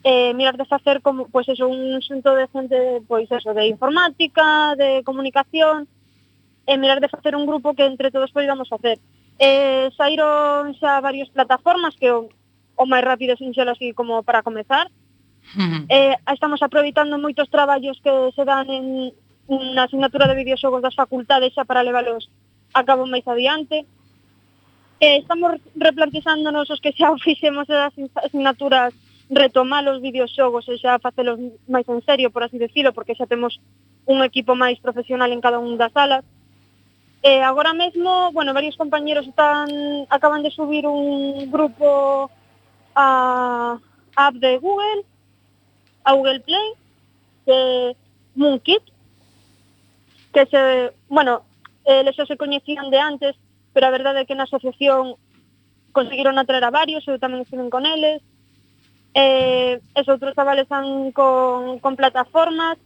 eh, 0.02 0.32
mirar 0.34 0.56
de 0.56 0.64
facer 0.64 1.02
como, 1.02 1.28
pois 1.28 1.46
pues 1.46 1.58
eso, 1.58 1.68
un 1.68 2.00
xunto 2.00 2.34
de 2.34 2.48
xente, 2.48 3.02
pois 3.06 3.28
pues 3.28 3.40
eso, 3.40 3.52
de 3.52 3.66
informática, 3.68 4.74
de 4.76 5.02
comunicación, 5.04 5.88
e 6.66 6.74
eh, 6.74 6.78
mirar 6.78 7.00
de 7.00 7.08
facer 7.08 7.36
un 7.36 7.46
grupo 7.46 7.74
que 7.74 7.84
entre 7.84 8.10
todos 8.10 8.32
poidamos 8.32 8.68
facer. 8.68 8.98
Eh, 9.38 9.90
saíron 9.96 10.72
xa 10.80 11.00
varias 11.00 11.28
plataformas 11.28 11.96
que 11.96 12.12
o, 12.12 12.28
o 12.76 12.84
máis 12.88 13.04
rápido 13.04 13.36
sin 13.36 13.52
xelo 13.52 13.72
así 13.72 13.92
como 13.92 14.22
para 14.22 14.42
comezar. 14.42 14.88
Eh, 15.88 16.14
estamos 16.28 16.62
aproveitando 16.62 17.18
moitos 17.18 17.48
traballos 17.48 17.98
que 18.04 18.12
se 18.36 18.44
dan 18.44 18.68
en 18.70 19.12
na 19.50 19.90
asignatura 19.90 20.30
de 20.30 20.38
videoxogos 20.38 20.78
das 20.78 20.94
facultades 20.94 21.50
xa 21.52 21.66
para 21.66 21.82
leválos 21.82 22.30
a 22.72 22.86
cabo 22.86 23.04
máis 23.04 23.26
adiante. 23.26 23.82
Eh, 25.00 25.16
estamos 25.16 25.52
replantexándonos 25.76 26.68
os 26.68 26.80
que 26.80 26.92
xa 26.92 27.08
o 27.08 27.16
fixemos 27.16 27.64
as 27.72 27.96
asignaturas 28.20 28.92
retomar 29.32 29.80
os 29.88 30.04
videoxogos 30.04 30.68
e 30.68 30.76
xa 30.76 31.00
facelos 31.00 31.40
máis 31.64 31.88
en 31.88 32.04
serio, 32.04 32.28
por 32.28 32.44
así 32.44 32.60
decirlo, 32.60 32.92
porque 32.92 33.16
xa 33.16 33.24
temos 33.24 33.56
un 34.04 34.20
equipo 34.20 34.52
máis 34.52 34.76
profesional 34.76 35.32
en 35.32 35.40
cada 35.40 35.56
un 35.56 35.80
das 35.80 35.88
salas. 35.96 36.20
Eh, 37.24 37.40
agora 37.40 37.72
mesmo, 37.72 38.28
bueno, 38.36 38.52
varios 38.52 38.76
compañeros 38.76 39.24
están 39.24 39.72
acaban 40.12 40.44
de 40.44 40.52
subir 40.52 40.84
un 40.84 41.48
grupo 41.48 42.28
a 42.92 43.80
app 44.16 44.34
de 44.36 44.60
Google, 44.60 45.00
a 46.04 46.12
Google 46.12 46.44
Play, 46.44 46.68
que 47.48 47.96
Moonkit, 48.36 48.84
que 50.36 50.44
se, 50.44 50.92
bueno, 51.08 51.40
eh, 51.88 52.04
xa 52.12 52.28
se 52.28 52.36
coñecían 52.36 52.92
de 52.92 53.00
antes, 53.00 53.32
pero 53.80 53.88
a 53.88 53.96
verdade 53.96 54.20
é 54.20 54.28
que 54.28 54.36
na 54.36 54.44
asociación 54.44 55.16
conseguiron 55.96 56.36
atraer 56.36 56.68
a 56.68 56.70
varios, 56.70 57.00
eu 57.08 57.16
tamén 57.16 57.48
estiven 57.48 57.72
con 57.72 57.88
eles, 57.88 58.20
eh, 59.16 59.80
es 59.96 60.04
outros 60.04 60.36
chavales 60.36 60.68
están 60.68 61.16
con, 61.16 61.80
con 61.80 61.96
plataformas, 61.96 62.76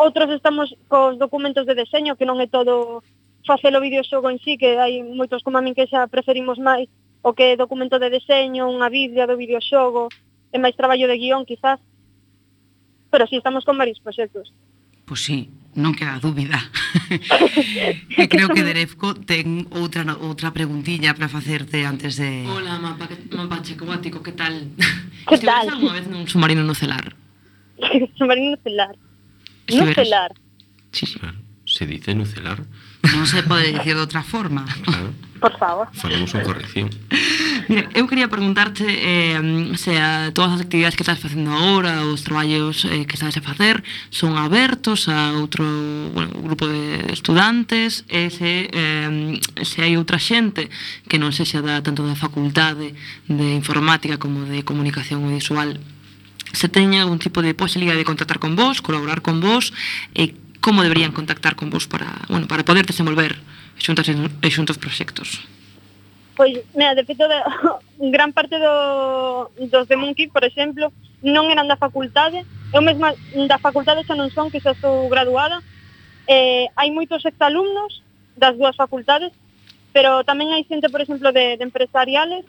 outros 0.00 0.32
estamos 0.32 0.72
cos 0.88 1.20
documentos 1.20 1.68
de 1.68 1.76
deseño, 1.76 2.16
que 2.16 2.24
non 2.24 2.40
é 2.40 2.48
todo 2.48 3.04
facer 3.44 3.76
o 3.76 3.84
videoxogo 3.84 4.32
en 4.32 4.40
sí, 4.40 4.56
que 4.56 4.80
hai 4.80 5.04
moitos 5.04 5.44
como 5.44 5.60
a 5.60 5.62
min 5.62 5.76
que 5.76 5.84
xa 5.84 6.08
preferimos 6.08 6.56
máis 6.56 6.88
o 7.20 7.36
que 7.36 7.52
é 7.52 7.60
documento 7.60 8.00
de 8.00 8.08
deseño, 8.08 8.72
unha 8.72 8.88
biblia 8.88 9.28
do 9.28 9.36
videoxogo, 9.36 10.08
e 10.48 10.56
máis 10.56 10.72
traballo 10.80 11.12
de 11.12 11.20
guión, 11.20 11.44
quizás. 11.44 11.76
Pero 13.12 13.28
si 13.28 13.36
sí, 13.36 13.44
estamos 13.44 13.68
con 13.68 13.76
varios 13.76 14.00
proxectos. 14.00 14.48
Pois 15.04 15.12
pues 15.12 15.20
sí, 15.28 15.52
non 15.78 15.94
queda 15.94 16.18
dúbida. 16.18 16.58
e 18.20 18.26
creo 18.26 18.50
que 18.50 18.66
Derefco 18.66 19.14
ten 19.14 19.70
outra 19.70 20.02
outra 20.18 20.50
preguntiña 20.50 21.14
para 21.14 21.30
facerte 21.30 21.86
antes 21.86 22.18
de 22.18 22.44
Hola, 22.50 22.82
mapa, 22.82 23.06
mapa 23.32 23.62
checoático, 23.62 24.18
que 24.20 24.34
tal? 24.34 24.74
Que 25.24 25.38
tal? 25.46 25.70
algunha 25.70 25.94
vez 25.94 26.06
nun 26.10 26.26
submarino 26.26 26.66
nucelar? 26.66 27.14
submarino 28.18 28.58
nucelar. 28.58 28.94
Nucelar. 29.70 30.30
Sí, 30.90 31.06
sí. 31.06 31.18
Ah, 31.22 31.34
se 31.64 31.86
dice 31.86 32.18
nucelar. 32.18 32.66
Non 33.14 33.24
se 33.30 33.46
pode 33.46 33.70
dicir 33.70 33.94
de 33.94 34.02
outra 34.02 34.26
forma. 34.26 34.66
Claro. 34.82 35.14
Por 35.40 35.54
favor. 35.58 35.86
Faremos 35.94 36.34
unha 36.34 36.44
corrección. 36.44 36.90
Mire, 37.68 37.86
eu 37.92 38.08
quería 38.08 38.32
preguntarte 38.32 38.82
eh, 38.82 39.38
se 39.76 39.94
a, 40.00 40.32
todas 40.32 40.56
as 40.56 40.64
actividades 40.64 40.96
que 40.96 41.04
estás 41.04 41.20
facendo 41.20 41.52
agora, 41.52 42.02
os 42.08 42.24
traballos 42.24 42.88
eh, 42.88 43.04
que 43.04 43.14
estás 43.14 43.36
a 43.36 43.42
facer, 43.44 43.84
son 44.08 44.40
abertos 44.40 45.06
a 45.06 45.36
outro 45.36 45.62
bueno, 46.16 46.32
grupo 46.42 46.64
de 46.64 47.12
estudantes, 47.12 48.08
e 48.08 48.32
se, 48.32 48.72
eh, 48.72 49.36
se 49.62 49.78
hai 49.84 50.00
outra 50.00 50.16
xente 50.16 50.72
que 51.06 51.20
non 51.20 51.30
sexa 51.30 51.60
da, 51.60 51.84
tanto 51.84 52.02
da 52.08 52.16
facultade 52.16 52.96
de 53.28 53.48
informática 53.52 54.16
como 54.16 54.48
de 54.48 54.64
comunicación 54.64 55.22
visual, 55.28 55.76
se 56.56 56.72
teña 56.72 57.04
algún 57.04 57.20
tipo 57.20 57.44
de 57.44 57.52
posibilidade 57.52 58.00
de 58.00 58.08
contactar 58.08 58.40
con 58.40 58.56
vos, 58.56 58.80
colaborar 58.80 59.20
con 59.20 59.44
vos, 59.44 59.76
e 60.16 60.32
como 60.64 60.82
deberían 60.82 61.12
contactar 61.12 61.54
con 61.54 61.70
vos 61.70 61.86
para, 61.86 62.24
bueno, 62.28 62.48
para 62.48 62.64
poder 62.64 62.88
desenvolver 62.88 63.38
xuntas 63.78 64.06
e 64.10 64.48
xuntos 64.50 64.76
proxectos? 64.78 65.42
Pois, 66.38 66.54
mira, 66.74 66.94
de 66.94 67.02
feito, 67.02 67.26
de, 67.26 67.38
gran 68.14 68.30
parte 68.30 68.58
do, 68.58 69.50
dos 69.58 69.88
de 69.88 69.96
Monkey, 69.96 70.28
por 70.30 70.44
exemplo, 70.46 70.92
non 71.22 71.50
eran 71.50 71.66
da 71.66 71.74
facultade, 71.74 72.46
eu 72.70 72.78
mesma 72.78 73.10
da 73.50 73.58
facultade 73.58 74.06
xa 74.06 74.14
non 74.14 74.30
son, 74.30 74.46
que 74.46 74.62
xa 74.62 74.70
estou 74.70 75.10
graduada, 75.10 75.58
eh, 76.30 76.70
hai 76.78 76.94
moitos 76.94 77.26
exalumnos 77.26 78.06
das 78.38 78.54
dúas 78.54 78.78
facultades, 78.78 79.34
pero 79.90 80.22
tamén 80.22 80.54
hai 80.54 80.62
xente, 80.62 80.86
por 80.86 81.02
exemplo, 81.02 81.34
de, 81.34 81.58
de 81.58 81.64
empresariales, 81.66 82.46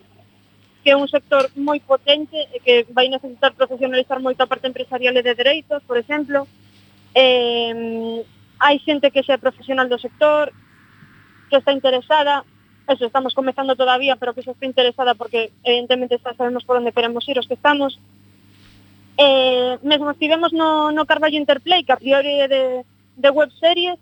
que 0.85 0.93
é 0.93 0.95
un 0.95 1.09
sector 1.09 1.49
moi 1.57 1.81
potente 1.81 2.37
e 2.53 2.61
que 2.61 2.85
vai 2.93 3.09
necesitar 3.09 3.57
profesionalizar 3.57 4.21
moito 4.21 4.45
a 4.45 4.47
parte 4.47 4.69
empresarial 4.69 5.17
e 5.17 5.25
de 5.25 5.33
dereitos, 5.33 5.81
por 5.89 5.97
exemplo. 5.97 6.45
Eh, 7.17 8.21
hai 8.61 8.77
xente 8.85 9.09
que 9.09 9.25
xa 9.25 9.33
é 9.33 9.41
profesional 9.41 9.89
do 9.89 9.97
sector, 9.97 10.53
que 11.49 11.57
está 11.57 11.71
interesada, 11.71 12.45
eso, 12.89 13.05
estamos 13.05 13.33
comezando 13.33 13.75
todavía, 13.75 14.15
pero 14.15 14.33
que 14.33 14.41
se 14.41 14.51
está 14.51 14.65
interesada 14.65 15.13
porque 15.13 15.51
evidentemente 15.63 16.17
xa 16.17 16.33
sabemos 16.33 16.65
por 16.65 16.77
onde 16.77 16.91
queremos 16.91 17.27
ir 17.29 17.37
os 17.37 17.47
que 17.47 17.53
estamos. 17.53 17.99
Eh, 19.17 19.77
mesmo 19.83 20.09
estivemos 20.11 20.53
no, 20.53 20.91
no 20.91 21.05
Carballo 21.05 21.37
Interplay, 21.37 21.83
que 21.83 21.93
a 21.93 22.01
priori 22.01 22.39
é 22.39 22.47
de, 22.47 22.63
de 23.17 23.29
web 23.29 23.51
series, 23.59 23.99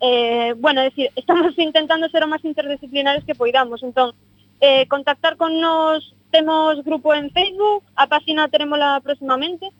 eh, 0.00 0.54
bueno, 0.58 0.80
é 0.80 0.90
decir, 0.90 1.12
estamos 1.22 1.54
intentando 1.58 2.08
ser 2.08 2.24
o 2.24 2.30
máis 2.32 2.42
interdisciplinares 2.42 3.22
que 3.22 3.38
poidamos, 3.38 3.84
entón, 3.86 4.16
eh, 4.58 4.88
contactar 4.90 5.36
con 5.36 5.54
nos, 5.60 6.02
temos 6.34 6.82
grupo 6.82 7.14
en 7.14 7.30
Facebook, 7.30 7.84
a 7.94 8.10
página 8.10 8.48
teremola 8.48 8.98
próximamente, 8.98 9.70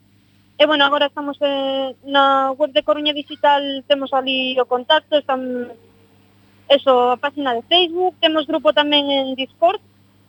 e 0.55 0.63
bueno, 0.69 0.85
agora 0.85 1.09
estamos 1.09 1.35
eh, 1.41 1.97
na 2.05 2.53
web 2.53 2.71
de 2.71 2.85
Coruña 2.85 3.11
Digital, 3.11 3.83
temos 3.89 4.13
ali 4.13 4.55
o 4.61 4.69
contacto, 4.69 5.17
están 5.17 5.73
eso, 6.69 7.11
a 7.11 7.17
página 7.17 7.53
de 7.53 7.63
Facebook, 7.65 8.15
temos 8.19 8.45
grupo 8.45 8.73
tamén 8.73 9.09
en 9.09 9.33
Discord, 9.33 9.81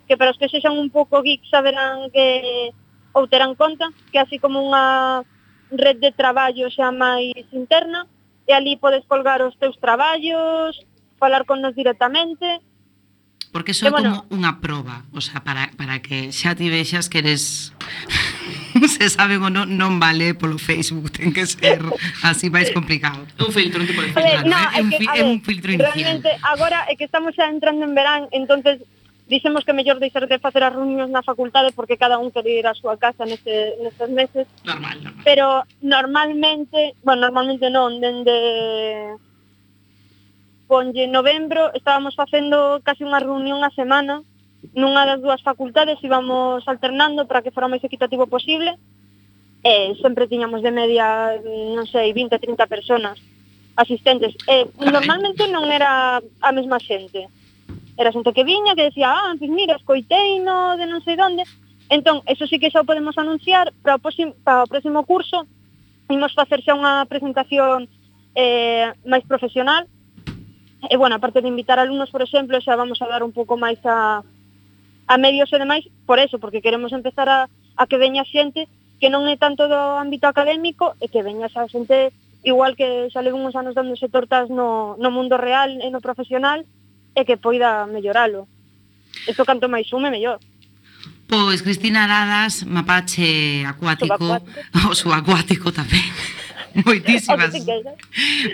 que 0.06 0.16
para 0.16 0.30
os 0.30 0.38
que 0.38 0.48
sexan 0.48 0.78
un 0.78 0.88
pouco 0.88 1.22
geeks 1.22 1.50
saberán 1.50 2.10
que 2.10 2.70
ou 3.12 3.28
terán 3.28 3.54
conta, 3.54 3.92
que 4.10 4.18
así 4.18 4.40
como 4.40 4.60
unha 4.64 5.24
red 5.72 6.00
de 6.00 6.12
traballo 6.12 6.68
xa 6.72 6.92
máis 6.92 7.44
interna, 7.52 8.08
e 8.48 8.52
ali 8.52 8.76
podes 8.76 9.04
colgar 9.06 9.44
os 9.44 9.56
teus 9.60 9.76
traballos, 9.78 10.76
falar 11.20 11.44
con 11.44 11.60
nos 11.60 11.76
directamente. 11.76 12.60
Porque 13.52 13.76
só 13.76 13.92
bueno, 13.92 14.24
como 14.26 14.40
unha 14.40 14.58
proba, 14.64 15.04
o 15.12 15.20
sea, 15.20 15.44
para, 15.44 15.70
para 15.76 16.00
que 16.00 16.32
xa 16.32 16.56
ti 16.56 16.72
vexas 16.72 17.12
que 17.12 17.20
eres 17.20 17.70
se 18.88 19.08
sabe 19.10 19.36
o 19.36 19.50
non, 19.50 19.68
non 19.76 19.98
vale 20.02 20.34
polo 20.34 20.58
Facebook, 20.58 21.10
ten 21.10 21.32
que 21.32 21.46
ser 21.46 21.82
así 22.22 22.50
máis 22.50 22.70
complicado. 22.70 23.24
Un 23.38 23.52
filtro, 23.52 23.80
un 23.80 23.86
tipo 23.86 24.00
de 24.02 24.10
filtro. 24.10 24.22
Ver, 24.22 24.46
no, 24.46 24.56
é, 24.56 24.80
un, 24.82 24.90
fi, 24.90 25.04
é 25.06 25.22
un 25.22 25.38
filtro 25.40 25.70
inicial. 25.72 25.92
Realmente, 25.94 26.30
agora 26.42 26.86
é 26.90 26.96
que 26.96 27.04
estamos 27.06 27.34
xa 27.34 27.48
entrando 27.48 27.84
en 27.84 27.94
verán, 27.94 28.28
entonces 28.32 28.82
dixemos 29.28 29.64
que 29.64 29.72
mellor 29.72 29.98
deixar 29.98 30.28
de 30.28 30.38
facer 30.38 30.62
as 30.62 30.74
reunións 30.74 31.08
na 31.08 31.22
facultade 31.22 31.72
porque 31.72 31.96
cada 31.96 32.18
un 32.18 32.28
quere 32.34 32.52
ir 32.58 32.66
á 32.68 32.74
súa 32.76 33.00
casa 33.00 33.24
neste, 33.24 33.78
nestes 33.80 34.10
meses. 34.10 34.44
Normal, 34.66 34.96
normal. 35.00 35.24
Pero 35.24 35.46
normalmente, 35.80 36.92
bueno, 37.06 37.30
normalmente 37.30 37.70
non, 37.70 37.96
dende 38.02 38.36
ponlle 40.72 41.04
novembro 41.04 41.68
estábamos 41.76 42.16
facendo 42.16 42.80
casi 42.80 43.04
unha 43.04 43.20
reunión 43.20 43.60
a 43.60 43.70
semana 43.76 44.24
nunha 44.70 45.02
das 45.04 45.20
dúas 45.20 45.42
facultades 45.42 45.98
íbamos 46.00 46.62
alternando 46.70 47.26
para 47.26 47.42
que 47.42 47.50
fora 47.50 47.66
o 47.66 47.72
máis 47.72 47.82
equitativo 47.82 48.30
posible 48.30 48.78
e 49.62 49.94
sempre 50.02 50.30
tiñamos 50.30 50.62
de 50.62 50.74
media, 50.74 51.38
non 51.42 51.86
sei, 51.86 52.10
20, 52.14 52.34
30 52.38 52.66
personas 52.66 53.18
asistentes. 53.78 54.34
E 54.46 54.66
normalmente 54.78 55.46
non 55.50 55.70
era 55.70 56.18
a 56.18 56.50
mesma 56.50 56.82
xente. 56.82 57.30
Era 57.94 58.10
xente 58.10 58.34
que 58.34 58.46
viña 58.46 58.74
que 58.74 58.90
decía, 58.90 59.10
ah, 59.10 59.34
pois 59.38 59.46
pues 59.46 59.52
mira, 59.54 59.78
escoitei 59.78 60.42
no 60.42 60.74
de 60.78 60.86
non 60.86 61.02
sei 61.02 61.14
onde. 61.18 61.46
Entón, 61.90 62.22
eso 62.26 62.46
sí 62.46 62.58
que 62.58 62.70
xa 62.70 62.82
o 62.82 62.88
podemos 62.88 63.18
anunciar 63.18 63.70
para 63.82 63.98
o, 63.98 64.02
próximo, 64.02 64.34
para 64.42 64.64
o 64.64 64.70
próximo 64.70 65.04
curso 65.06 65.46
imos 66.10 66.34
facer 66.34 66.60
xa 66.60 66.76
unha 66.76 67.06
presentación 67.08 67.88
eh, 68.34 68.92
máis 69.06 69.24
profesional 69.24 69.88
e, 70.90 70.94
bueno, 70.98 71.14
aparte 71.16 71.40
de 71.40 71.48
invitar 71.48 71.78
alumnos, 71.78 72.10
por 72.10 72.22
exemplo, 72.22 72.58
xa 72.60 72.74
vamos 72.74 73.00
a 73.00 73.06
dar 73.06 73.22
un 73.22 73.30
pouco 73.30 73.56
máis 73.56 73.78
a, 73.86 74.20
a 75.07 75.18
medios 75.18 75.53
e 75.53 75.59
demais 75.59 75.84
por 76.07 76.18
eso, 76.18 76.38
porque 76.38 76.62
queremos 76.62 76.92
empezar 76.92 77.28
a, 77.28 77.48
a 77.76 77.84
que 77.86 77.98
veña 77.98 78.24
xente 78.24 78.68
que 79.03 79.11
non 79.11 79.26
é 79.26 79.34
tanto 79.34 79.66
do 79.66 79.98
ámbito 79.98 80.30
académico 80.30 80.94
e 81.03 81.11
que 81.11 81.26
veña 81.26 81.50
xa 81.50 81.66
xente 81.66 82.14
igual 82.46 82.74
que 82.78 83.11
xa 83.11 83.22
levou 83.22 83.42
uns 83.42 83.55
anos 83.59 83.74
dándose 83.74 84.07
tortas 84.07 84.50
no, 84.50 84.94
no 84.98 85.11
mundo 85.11 85.38
real 85.38 85.70
e 85.82 85.88
no 85.90 86.03
profesional 86.03 86.62
e 87.14 87.20
que 87.26 87.38
poida 87.38 87.86
melloralo. 87.86 88.46
Isto 89.26 89.42
canto 89.44 89.66
máis 89.68 89.86
sume, 89.90 90.11
mellor. 90.11 90.38
Pois 91.26 91.62
Cristina 91.62 92.05
Aradas, 92.05 92.62
mapache 92.66 93.64
acuático, 93.64 94.18
subacuático. 94.18 94.88
o 94.90 94.94
subacuático 94.94 95.68
tamén. 95.72 96.07
Moitísimas. 96.86 97.52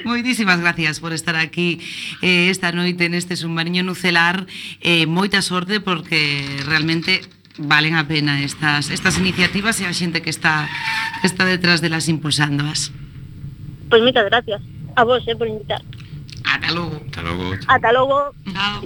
Moitísimas 0.05 0.61
gracias 0.61 1.01
por 1.01 1.13
estar 1.13 1.37
aquí 1.37 1.81
eh, 2.23 2.51
esta 2.51 2.73
noite 2.73 3.09
neste 3.09 3.37
submarino 3.37 3.83
nucelar. 3.83 4.47
Eh, 4.81 5.07
moita 5.07 5.43
sorte 5.43 5.81
porque 5.81 6.47
realmente 6.67 7.23
valen 7.59 7.95
a 7.95 8.07
pena 8.07 8.43
estas 8.43 8.91
estas 8.91 9.19
iniciativas 9.19 9.81
e 9.83 9.87
a 9.87 9.93
xente 9.93 10.23
que 10.23 10.31
está 10.31 10.71
que 11.21 11.27
está 11.27 11.45
detrás 11.45 11.83
delas 11.83 12.09
impulsándoas. 12.09 12.91
Pois 13.91 13.99
pues 13.99 14.03
moitas 14.03 14.27
gracias 14.27 14.61
a 14.95 15.03
vos 15.05 15.23
eh, 15.27 15.37
por 15.37 15.47
invitar. 15.47 15.83
Ata 16.45 16.71
logo. 16.73 16.97
Ata 17.07 17.23
logo. 17.23 17.47
Ata 17.67 17.93
logo. 17.93 18.19
Chao. 18.53 18.83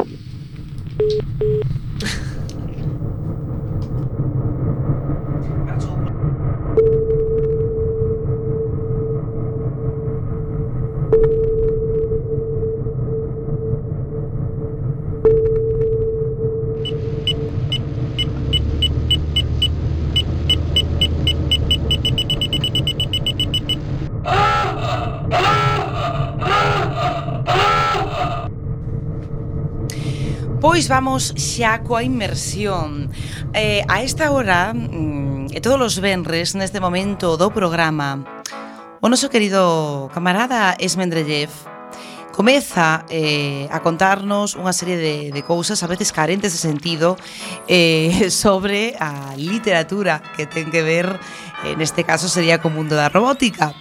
Pois 30.72 30.88
vamos 30.88 31.36
xa 31.36 31.84
coa 31.84 32.00
inmersión. 32.00 33.12
Eh, 33.52 33.84
a 33.92 34.00
esta 34.00 34.32
hora, 34.32 34.72
mm, 34.72 35.52
e 35.52 35.60
todos 35.60 35.76
os 35.76 36.00
venres 36.00 36.56
neste 36.56 36.80
momento 36.80 37.36
do 37.36 37.52
programa, 37.52 38.24
o 39.04 39.06
noso 39.12 39.28
querido 39.28 40.08
camarada 40.16 40.72
Esmendrellev 40.80 41.52
comeza 42.32 43.04
eh, 43.12 43.68
a 43.68 43.84
contarnos 43.84 44.56
unha 44.56 44.72
serie 44.72 44.96
de, 44.96 45.16
de 45.28 45.42
cousas 45.44 45.84
a 45.84 45.90
veces 45.92 46.08
carentes 46.08 46.56
de 46.56 46.64
sentido 46.64 47.20
eh, 47.68 48.32
sobre 48.32 48.96
a 48.96 49.36
literatura 49.36 50.24
que 50.32 50.48
ten 50.48 50.72
que 50.72 50.80
ver, 50.80 51.20
eh, 51.68 51.76
neste 51.76 52.00
caso 52.00 52.32
sería 52.32 52.64
co 52.64 52.72
mundo 52.72 52.96
da 52.96 53.12
robótica, 53.12 53.76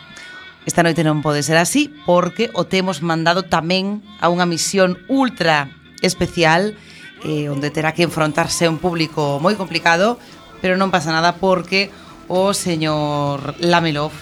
Esta 0.61 0.85
noite 0.85 1.01
non 1.01 1.25
pode 1.25 1.41
ser 1.41 1.57
así 1.57 1.89
porque 2.05 2.53
o 2.53 2.69
temos 2.69 3.01
mandado 3.01 3.47
tamén 3.47 4.05
a 4.21 4.29
unha 4.29 4.45
misión 4.45 4.93
ultra 5.09 5.80
especial 6.01 6.75
eh, 7.23 7.49
onde 7.49 7.69
terá 7.69 7.93
que 7.93 8.03
enfrontarse 8.03 8.65
a 8.65 8.73
un 8.73 8.81
público 8.81 9.37
moi 9.37 9.53
complicado, 9.53 10.17
pero 10.59 10.77
non 10.77 10.89
pasa 10.89 11.13
nada 11.13 11.37
porque 11.37 11.93
o 12.29 12.53
señor 12.53 13.55
Lamelov 13.61 14.13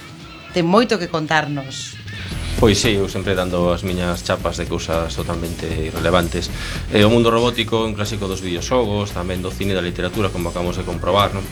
ten 0.51 0.67
moito 0.67 0.99
que 0.99 1.07
contarnos. 1.07 1.95
Pois 2.59 2.75
sí, 2.75 2.99
eu 2.99 3.07
sempre 3.07 3.39
dando 3.39 3.71
as 3.71 3.87
miñas 3.87 4.19
chapas 4.27 4.59
de 4.59 4.67
cousas 4.67 5.15
totalmente 5.15 5.63
irrelevantes 5.63 6.51
E 6.91 6.99
o 7.07 7.09
mundo 7.09 7.31
robótico, 7.31 7.87
un 7.87 7.95
clásico 7.95 8.27
dos 8.27 8.43
videoxogos, 8.43 9.15
tamén 9.15 9.39
do 9.39 9.47
cine 9.47 9.71
e 9.71 9.77
da 9.79 9.85
literatura, 9.85 10.27
como 10.27 10.51
acabamos 10.51 10.75
de 10.75 10.83
comprobar, 10.83 11.31
non? 11.31 11.45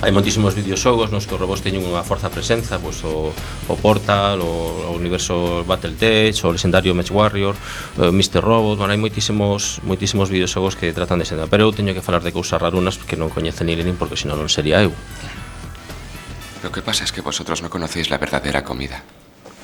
Hai 0.00 0.16
moitísimos 0.16 0.56
videoxogos 0.56 1.12
nos 1.12 1.28
que 1.28 1.36
os 1.36 1.40
robots 1.44 1.60
teñen 1.60 1.84
unha 1.84 2.00
forza 2.00 2.32
presenza, 2.32 2.80
pois 2.80 3.04
o, 3.04 3.36
o 3.68 3.74
Portal, 3.76 4.40
o, 4.40 4.88
o 4.88 4.96
universo 4.96 5.60
Battletech, 5.68 6.40
o 6.40 6.56
legendario 6.56 6.96
Match 6.96 7.12
Warrior, 7.12 7.52
o 8.00 8.08
Mr. 8.08 8.40
Robot, 8.40 8.80
bueno, 8.80 8.96
hai 8.96 9.00
moitísimos 9.00 9.84
moitísimos 9.84 10.32
videoxogos 10.32 10.72
que 10.72 10.96
tratan 10.96 11.20
de 11.20 11.28
xénero, 11.28 11.52
pero 11.52 11.68
eu 11.68 11.76
teño 11.76 11.92
que 11.92 12.00
falar 12.00 12.24
de 12.24 12.32
cousas 12.32 12.56
rarunas 12.56 12.96
que 12.96 13.12
non 13.12 13.28
coñece 13.28 13.60
ni 13.60 13.76
Lenin 13.76 14.00
porque 14.00 14.16
senón 14.16 14.40
non 14.40 14.48
sería 14.48 14.80
eu. 14.80 14.88
Lo 16.64 16.72
que 16.72 16.80
pasa 16.80 17.04
es 17.04 17.12
que 17.12 17.20
vosotros 17.20 17.60
no 17.60 17.68
conocéis 17.68 18.08
la 18.08 18.16
verdadera 18.16 18.64
comida. 18.64 19.04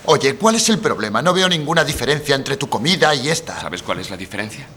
Oye, 0.05 0.37
¿cuál 0.37 0.61
es 0.61 0.68
el 0.68 0.84
problema? 0.84 1.24
No 1.24 1.32
veo 1.32 1.49
ninguna 1.49 1.80
diferencia 1.80 2.37
entre 2.37 2.61
tu 2.61 2.68
comida 2.68 3.16
y 3.16 3.32
esta. 3.32 3.57
¿Sabes 3.57 3.80
cuál 3.80 4.05
es 4.05 4.12
la 4.12 4.20
diferencia? 4.20 4.68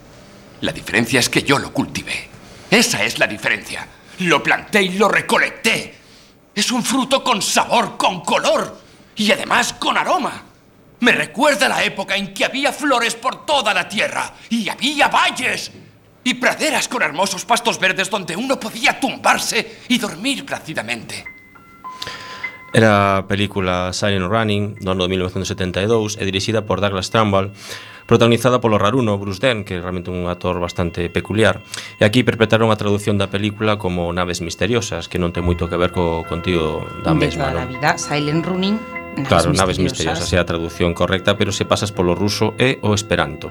La 0.64 0.72
diferencia 0.72 1.20
es 1.20 1.28
que 1.28 1.44
yo 1.44 1.60
lo 1.60 1.68
cultivé. 1.76 2.32
Esa 2.72 3.04
es 3.04 3.20
la 3.20 3.28
diferencia. 3.28 3.99
Lo 4.20 4.42
planté 4.42 4.82
y 4.82 4.90
lo 4.90 5.08
recolecté. 5.08 5.94
Es 6.54 6.70
un 6.70 6.82
fruto 6.82 7.24
con 7.24 7.40
sabor, 7.40 7.96
con 7.96 8.20
color 8.20 8.78
y 9.16 9.30
además 9.32 9.72
con 9.74 9.96
aroma. 9.96 10.42
Me 11.00 11.12
recuerda 11.12 11.68
la 11.68 11.82
época 11.82 12.16
en 12.16 12.34
que 12.34 12.44
había 12.44 12.72
flores 12.72 13.14
por 13.14 13.46
toda 13.46 13.72
la 13.72 13.88
tierra 13.88 14.34
y 14.50 14.68
había 14.68 15.08
valles 15.08 15.72
y 16.22 16.34
praderas 16.34 16.86
con 16.88 17.02
hermosos 17.02 17.46
pastos 17.46 17.80
verdes 17.80 18.10
donde 18.10 18.36
uno 18.36 18.60
podía 18.60 19.00
tumbarse 19.00 19.80
y 19.88 19.96
dormir 19.96 20.44
plácidamente. 20.44 21.24
Era 22.72 23.16
a 23.16 23.26
película 23.26 23.90
Silent 23.92 24.30
Running, 24.30 24.78
do 24.78 24.92
ano 24.92 25.02
de 25.02 25.10
1972, 25.10 26.20
e 26.20 26.28
por 26.62 26.78
Douglas 26.78 27.10
Trumbull, 27.10 27.50
protagonizada 28.10 28.58
polo 28.58 28.74
raruno 28.74 29.14
Bruce 29.22 29.38
Dern, 29.38 29.62
que 29.62 29.78
é 29.78 29.80
realmente 29.80 30.10
un 30.10 30.26
actor 30.26 30.58
bastante 30.58 31.06
peculiar. 31.14 31.62
E 31.96 32.02
aquí 32.02 32.26
perpetraron 32.26 32.74
a 32.74 32.76
traducción 32.76 33.22
da 33.22 33.30
película 33.30 33.78
como 33.78 34.10
Naves 34.10 34.42
Misteriosas, 34.42 35.06
que 35.06 35.22
non 35.22 35.30
ten 35.30 35.46
moito 35.46 35.70
que 35.70 35.78
ver 35.78 35.94
co 35.94 36.26
contido 36.26 36.82
da 37.06 37.14
de 37.14 37.22
mesma. 37.22 37.54
De 37.54 37.54
toda 37.54 37.62
non? 37.62 37.70
a 37.70 37.70
vida, 37.70 37.88
Silent 37.94 38.42
Running 38.42 38.99
Naves 39.10 39.28
claro, 39.28 39.50
misteriosas. 39.50 39.58
naves 39.58 39.78
misteriosas 39.78 40.28
é 40.32 40.38
a 40.38 40.46
traducción 40.46 40.94
correcta, 40.94 41.34
pero 41.34 41.50
se 41.50 41.66
pasas 41.66 41.90
polo 41.90 42.14
ruso 42.14 42.54
e 42.58 42.78
o 42.82 42.94
esperanto. 42.94 43.50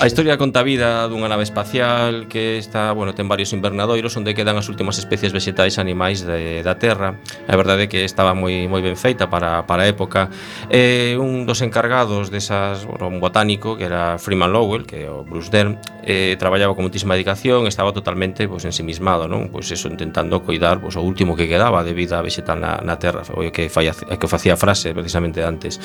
A 0.00 0.06
historia 0.08 0.40
conta 0.40 0.64
vida 0.64 1.04
dunha 1.10 1.28
nave 1.28 1.44
espacial 1.44 2.24
que 2.30 2.56
está, 2.56 2.94
bueno, 2.96 3.12
ten 3.12 3.28
varios 3.28 3.52
invernadoiros 3.52 4.16
onde 4.16 4.32
quedan 4.32 4.56
as 4.56 4.72
últimas 4.72 4.96
especies 4.96 5.34
vegetais 5.34 5.76
e 5.76 5.80
animais 5.82 6.24
de, 6.24 6.64
da 6.64 6.80
Terra. 6.80 7.20
A 7.44 7.54
verdade 7.58 7.84
é 7.84 7.88
que 7.90 8.00
estaba 8.06 8.32
moi 8.32 8.64
moi 8.70 8.80
ben 8.80 8.96
feita 8.96 9.28
para, 9.28 9.68
para 9.68 9.84
a 9.84 9.90
época. 9.90 10.32
E 10.72 11.18
un 11.20 11.44
dos 11.44 11.60
encargados 11.60 12.32
desas, 12.32 12.86
bueno, 12.88 13.12
un 13.12 13.20
botánico 13.20 13.76
que 13.76 13.84
era 13.84 14.16
Freeman 14.16 14.54
Lowell, 14.54 14.88
que 14.88 15.04
é 15.04 15.10
o 15.10 15.26
Bruce 15.26 15.52
Dern, 15.52 15.76
eh, 16.06 16.38
traballaba 16.40 16.72
con 16.72 16.88
muitísima 16.88 17.12
dedicación, 17.12 17.66
estaba 17.66 17.92
totalmente 17.92 18.48
pois 18.48 18.64
ensimismado, 18.64 19.28
non? 19.28 19.52
Pois 19.52 19.68
eso 19.68 19.90
intentando 19.92 20.40
coidar 20.40 20.80
pois, 20.80 20.96
o 20.96 21.04
último 21.04 21.36
que 21.36 21.44
quedaba 21.44 21.84
de 21.84 21.92
vida 21.92 22.22
vegetal 22.24 22.56
na, 22.56 22.80
na 22.80 22.96
Terra, 22.96 23.20
o 23.36 23.44
que 23.52 23.68
falla, 23.68 23.92
que 23.92 24.28
facía 24.30 24.56
frase 24.60 24.92
precisamente 24.92 25.40
antes 25.40 25.80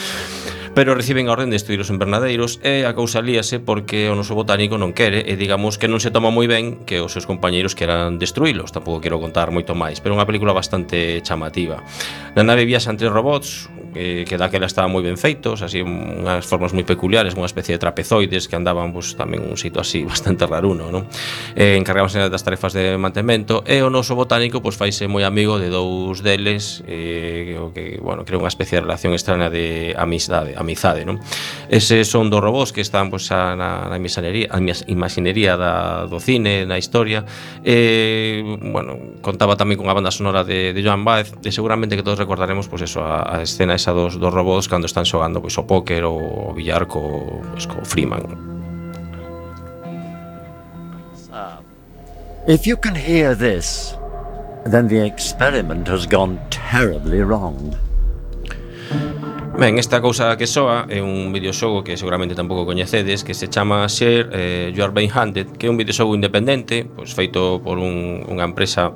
pero 0.75 0.93
reciben 0.93 1.31
a 1.31 1.31
orden 1.31 1.49
de 1.49 1.55
estudir 1.55 1.79
os 1.79 1.89
invernadeiros 1.89 2.59
e 2.59 2.83
a 2.83 2.91
causa 2.91 3.23
líase 3.23 3.63
porque 3.63 4.11
o 4.11 4.15
noso 4.19 4.35
botánico 4.35 4.75
non 4.75 4.91
quere 4.91 5.23
e 5.23 5.39
digamos 5.39 5.79
que 5.79 5.87
non 5.87 6.03
se 6.03 6.11
toma 6.11 6.35
moi 6.35 6.51
ben 6.51 6.83
que 6.83 6.99
os 6.99 7.15
seus 7.15 7.23
compañeiros 7.23 7.79
queran 7.79 8.19
destruílos, 8.19 8.75
tampouco 8.75 8.99
quero 8.99 9.23
contar 9.23 9.55
moito 9.55 9.71
máis, 9.71 10.03
pero 10.03 10.13
é 10.13 10.19
unha 10.19 10.27
película 10.27 10.51
bastante 10.51 11.23
chamativa. 11.23 11.79
Na 12.35 12.43
nave 12.43 12.67
viaxan 12.67 12.99
tres 12.99 13.07
robots, 13.07 13.71
que, 13.95 14.25
que 14.27 14.35
daquela 14.35 14.67
estaban 14.67 14.91
moi 14.91 14.99
ben 14.99 15.15
feitos, 15.15 15.63
así 15.63 15.79
unhas 15.79 16.43
formas 16.43 16.75
moi 16.75 16.83
peculiares, 16.83 17.31
unha 17.39 17.47
especie 17.47 17.71
de 17.71 17.79
trapezoides 17.79 18.51
que 18.51 18.59
andaban 18.59 18.91
pues, 18.91 19.15
tamén 19.15 19.39
un 19.47 19.55
sitio 19.55 19.79
así 19.79 20.03
bastante 20.11 20.43
raruno, 20.43 20.91
non? 20.91 21.07
Eh, 21.55 21.79
encargábanse 21.79 22.19
das 22.27 22.43
tarefas 22.43 22.75
de 22.75 22.99
mantemento 22.99 23.63
e 23.63 23.79
o 23.79 23.87
noso 23.87 24.19
botánico 24.19 24.59
pois 24.59 24.75
pues, 24.75 24.99
faise 24.99 25.07
moi 25.07 25.23
amigo 25.23 25.55
de 25.55 25.71
dous 25.71 26.19
deles 26.19 26.83
eh, 26.91 27.55
que, 27.71 27.95
bueno, 28.03 28.27
creou 28.27 28.43
unha 28.43 28.51
especie 28.51 28.83
de 28.83 28.83
relación 28.83 29.15
extraña 29.15 29.47
de 29.47 29.95
amizade, 29.95 30.59
amizade, 30.59 31.07
non? 31.07 31.23
Ese 31.71 32.03
son 32.03 32.27
dos 32.27 32.43
robós 32.43 32.75
que 32.75 32.83
están 32.83 33.07
pois, 33.07 33.31
pues, 33.31 33.31
a, 33.31 33.55
na, 33.55 33.87
na 33.87 33.95
misanería, 33.95 34.51
a 34.51 34.59
imaxinería 34.91 35.55
da, 35.55 36.03
do 36.11 36.19
cine, 36.19 36.67
na 36.67 36.75
historia 36.75 37.23
eh, 37.63 38.43
bueno, 38.59 39.23
contaba 39.23 39.55
tamén 39.55 39.79
con 39.79 39.87
a 39.87 39.95
banda 39.95 40.11
sonora 40.11 40.43
de, 40.43 40.75
de 40.75 40.81
Joan 40.83 41.07
Baez 41.07 41.31
e 41.47 41.55
seguramente 41.55 41.95
que 41.95 42.03
todos 42.03 42.19
recordaremos 42.19 42.67
pois, 42.67 42.83
pues, 42.83 42.91
eso, 42.91 42.99
a, 42.99 43.39
a 43.39 43.45
escena 43.45 43.77
esa 43.77 43.84
dos, 43.91 44.17
dos 44.17 44.33
robots 44.33 44.67
cando 44.67 44.85
están 44.85 45.05
xogando 45.05 45.41
pois, 45.41 45.57
o 45.57 45.63
póker 45.63 46.05
ou 46.05 46.49
o 46.49 46.53
billar 46.53 46.85
co, 46.87 47.41
pois, 47.51 47.65
co 47.65 47.83
Freeman. 47.83 48.55
If 52.47 52.67
you 52.67 52.77
can 52.77 52.93
hear 52.93 53.33
this, 53.33 53.97
then 54.69 54.87
the 54.87 55.03
experiment 55.03 55.89
has 55.89 56.05
gone 56.05 56.37
terribly 56.49 57.21
wrong. 57.25 57.73
Ben, 59.57 59.79
esta 59.79 60.01
cousa 60.01 60.35
que 60.35 60.47
soa 60.47 60.85
é 60.89 61.01
un 61.01 61.31
videoxogo 61.31 61.81
que 61.81 61.95
seguramente 61.95 62.35
tampouco 62.35 62.65
coñecedes 62.65 63.23
que 63.23 63.33
se 63.33 63.47
chama 63.47 63.87
Share 63.87 64.27
eh, 64.33 64.73
You 64.75 64.83
Are 64.83 64.91
Being 64.91 65.09
Handed 65.15 65.55
que 65.57 65.67
é 65.67 65.69
un 65.71 65.77
videoxogo 65.79 66.13
independente 66.13 66.83
pois, 66.83 67.15
feito 67.15 67.63
por 67.63 67.79
un, 67.79 68.27
unha 68.27 68.43
empresa 68.43 68.91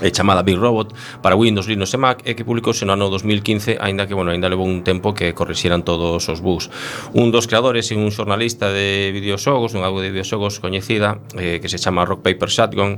eh, 0.00 0.10
chamada 0.10 0.42
Big 0.42 0.56
Robot 0.56 0.94
para 1.22 1.36
Windows, 1.36 1.68
Linux 1.68 1.94
e 1.94 1.98
Mac 2.00 2.18
e 2.24 2.34
que 2.34 2.44
publicouse 2.44 2.84
no 2.84 2.96
ano 2.96 3.12
2015 3.12 3.78
aínda 3.80 4.08
que, 4.08 4.16
bueno, 4.16 4.32
aínda 4.32 4.48
levou 4.48 4.66
un 4.66 4.82
tempo 4.82 5.12
que 5.12 5.32
corrixeran 5.36 5.84
todos 5.84 6.26
os 6.28 6.40
bugs. 6.40 6.72
Un 7.12 7.30
dos 7.30 7.46
creadores 7.46 7.88
e 7.92 7.96
un 7.96 8.10
xornalista 8.10 8.72
de 8.72 9.12
videoxogos, 9.12 9.76
un 9.76 9.84
algo 9.84 10.00
de 10.00 10.10
videoxogos 10.10 10.60
coñecida 10.60 11.20
eh, 11.36 11.60
que 11.60 11.68
se 11.68 11.78
chama 11.78 12.04
Rock 12.04 12.22
Paper 12.22 12.48
Shotgun 12.48 12.96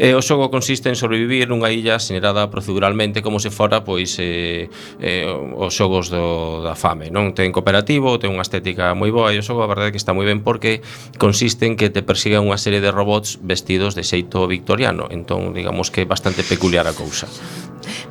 e 0.00 0.16
o 0.16 0.22
xogo 0.24 0.48
consiste 0.48 0.88
en 0.88 0.96
sobrevivir 0.96 1.50
nunha 1.50 1.68
illa 1.68 2.00
xenerada 2.00 2.48
proceduralmente 2.48 3.20
como 3.20 3.38
se 3.38 3.52
fora 3.52 3.84
pois 3.84 4.16
eh, 4.18 4.72
eh, 5.00 5.28
os 5.28 5.72
xogos 5.76 6.08
do, 6.08 6.64
da 6.64 6.72
fame 6.74 7.12
non 7.12 7.36
ten 7.36 7.52
cooperativo, 7.52 8.16
ten 8.16 8.32
unha 8.32 8.44
estética 8.44 8.96
moi 8.96 9.12
boa 9.12 9.32
e 9.34 9.38
o 9.38 9.44
xogo 9.44 9.60
a 9.60 9.68
verdade 9.68 9.92
que 9.92 10.00
está 10.00 10.16
moi 10.16 10.24
ben 10.24 10.40
porque 10.40 10.80
consiste 11.20 11.68
en 11.68 11.76
que 11.76 11.92
te 11.92 12.00
persigan 12.00 12.46
unha 12.46 12.56
serie 12.56 12.80
de 12.80 12.88
robots 12.88 13.38
vestidos 13.44 13.92
de 13.92 14.02
xeito 14.06 14.48
victoriano 14.48 15.06
entón 15.12 15.52
digamos 15.52 15.92
que 15.92 16.02
é 16.02 16.06
bastante 16.08 16.39
bastante 16.40 16.54
peculiar 16.54 16.86
a 16.86 16.92
cousa. 16.92 17.26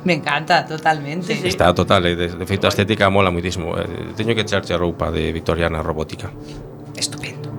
Me 0.04 0.14
encanta, 0.14 0.66
totalmente. 0.66 1.34
Sí, 1.34 1.42
sí. 1.42 1.48
Está 1.48 1.74
total, 1.74 2.06
eh, 2.06 2.16
de, 2.16 2.28
de 2.28 2.46
feito 2.46 2.66
a 2.66 2.70
estética 2.70 3.10
mola 3.10 3.30
muitísimo. 3.30 3.76
Eh, 3.76 4.14
teño 4.16 4.34
que 4.34 4.42
echarche 4.42 4.72
a 4.72 4.78
roupa 4.78 5.10
de 5.10 5.32
Victoriana 5.32 5.82
Robótica. 5.82 6.30
Estupendo. 6.96 7.50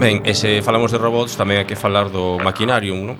Ben, 0.00 0.22
e 0.24 0.32
se 0.32 0.62
falamos 0.64 0.88
de 0.92 0.96
robots, 0.96 1.36
tamén 1.36 1.60
hai 1.60 1.68
que 1.68 1.76
falar 1.76 2.08
do 2.08 2.40
maquinarium, 2.40 3.04
non? 3.04 3.16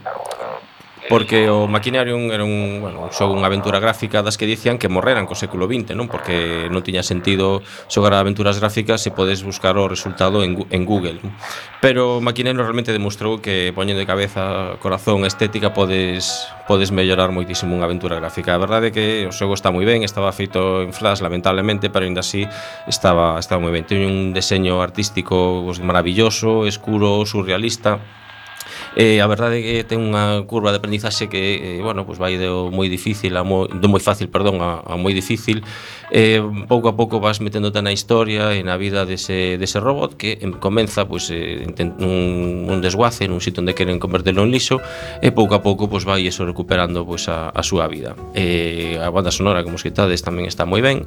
porque 1.11 1.51
o 1.51 1.67
Maquinarium 1.67 2.31
era 2.31 2.45
un, 2.47 2.79
bueno, 2.81 3.03
un 3.03 3.11
xogo, 3.11 3.35
unha 3.35 3.51
aventura 3.51 3.83
gráfica 3.83 4.23
das 4.23 4.39
que 4.39 4.47
dicían 4.47 4.79
que 4.79 4.87
morreran 4.87 5.27
co 5.27 5.35
século 5.35 5.67
XX, 5.67 5.99
non? 5.99 6.07
Porque 6.07 6.71
non 6.71 6.87
tiña 6.87 7.03
sentido 7.03 7.67
xogar 7.91 8.15
a 8.15 8.23
aventuras 8.23 8.63
gráficas 8.63 9.03
se 9.03 9.11
podes 9.11 9.43
buscar 9.43 9.75
o 9.75 9.91
resultado 9.91 10.47
en, 10.47 10.63
en 10.71 10.87
Google. 10.87 11.19
Pero 11.83 12.23
Maquinarium 12.23 12.63
realmente 12.63 12.95
demostrou 12.95 13.43
que 13.43 13.75
poñendo 13.75 13.99
de 13.99 14.07
cabeza, 14.07 14.79
corazón, 14.79 15.27
estética 15.27 15.75
podes 15.75 16.47
podes 16.71 16.95
mellorar 16.95 17.35
moitísimo 17.35 17.75
unha 17.75 17.91
aventura 17.91 18.15
gráfica. 18.23 18.55
A 18.55 18.63
verdade 18.63 18.89
é 18.89 18.95
que 18.95 19.07
o 19.27 19.35
xogo 19.35 19.59
está 19.59 19.75
moi 19.75 19.83
ben, 19.83 20.07
estaba 20.07 20.31
feito 20.31 20.87
en 20.87 20.95
Flash 20.95 21.27
lamentablemente, 21.27 21.91
pero 21.91 22.07
ainda 22.07 22.23
así 22.23 22.47
estaba 22.87 23.35
estaba 23.43 23.59
moi 23.59 23.75
ben. 23.75 23.83
Teño 23.83 24.07
un 24.07 24.31
deseño 24.31 24.79
artístico 24.79 25.67
maravilloso, 25.83 26.71
escuro, 26.71 27.27
surrealista 27.27 27.99
Eh, 28.97 29.22
a 29.22 29.26
verdade 29.30 29.62
é 29.62 29.62
que 29.62 29.76
ten 29.86 30.03
unha 30.03 30.43
curva 30.51 30.74
de 30.74 30.82
aprendizaxe 30.82 31.30
que, 31.30 31.78
eh, 31.78 31.80
bueno, 31.82 32.03
pues 32.03 32.18
vai 32.18 32.34
do 32.34 32.74
moi 32.74 32.91
difícil 32.91 33.38
a 33.38 33.47
moi, 33.47 33.70
do 33.70 33.86
moi 33.86 34.03
fácil, 34.03 34.26
perdón, 34.26 34.59
a, 34.59 34.82
a 34.82 34.99
moi 34.99 35.14
difícil. 35.14 35.62
Eh, 36.11 36.43
pouco 36.66 36.91
a 36.91 36.95
pouco 36.99 37.22
vas 37.22 37.38
meténdote 37.38 37.78
na 37.78 37.95
historia 37.95 38.51
e 38.59 38.66
na 38.66 38.74
vida 38.74 39.07
dese, 39.07 39.55
dese 39.62 39.78
robot 39.78 40.18
que 40.18 40.43
em, 40.43 40.59
comeza 40.59 41.07
pues, 41.07 41.30
eh, 41.30 41.70
un, 42.03 42.66
un 42.66 42.78
desguace 42.82 43.30
en 43.30 43.32
un 43.32 43.38
sitio 43.38 43.62
onde 43.62 43.78
queren 43.78 44.03
convertelo 44.03 44.43
en 44.43 44.51
lixo 44.51 44.82
e 45.22 45.30
pouco 45.30 45.55
a 45.55 45.62
pouco 45.62 45.86
pues, 45.86 46.03
vai 46.03 46.26
eso 46.26 46.43
recuperando 46.43 47.07
pues, 47.07 47.30
a, 47.30 47.55
a 47.55 47.62
súa 47.62 47.86
vida. 47.86 48.18
Eh, 48.34 48.99
a 48.99 49.07
banda 49.14 49.30
sonora, 49.30 49.62
como 49.62 49.78
escritades, 49.78 50.18
tamén 50.26 50.51
está 50.51 50.66
moi 50.66 50.82
ben, 50.82 51.07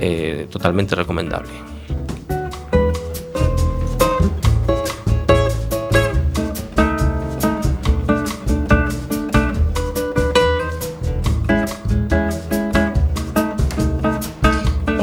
eh, 0.00 0.48
totalmente 0.48 0.96
recomendable. 0.96 1.52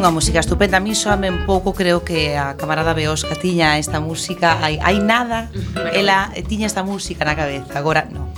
unha 0.06 0.22
música 0.22 0.38
estupenda. 0.38 0.78
A 0.78 0.86
mí 0.86 0.94
soame 0.94 1.34
un 1.34 1.50
pouco, 1.50 1.74
creo 1.74 2.06
que 2.06 2.38
a 2.38 2.54
camarada 2.54 2.94
Beosca 2.94 3.34
tiña 3.34 3.82
esta 3.82 3.98
música, 3.98 4.62
hai, 4.62 4.78
hai 4.78 5.02
nada, 5.02 5.50
ela 5.98 6.30
tiña 6.46 6.70
esta 6.70 6.86
música 6.86 7.26
na 7.26 7.34
cabeza, 7.34 7.74
agora 7.74 8.06
non. 8.06 8.30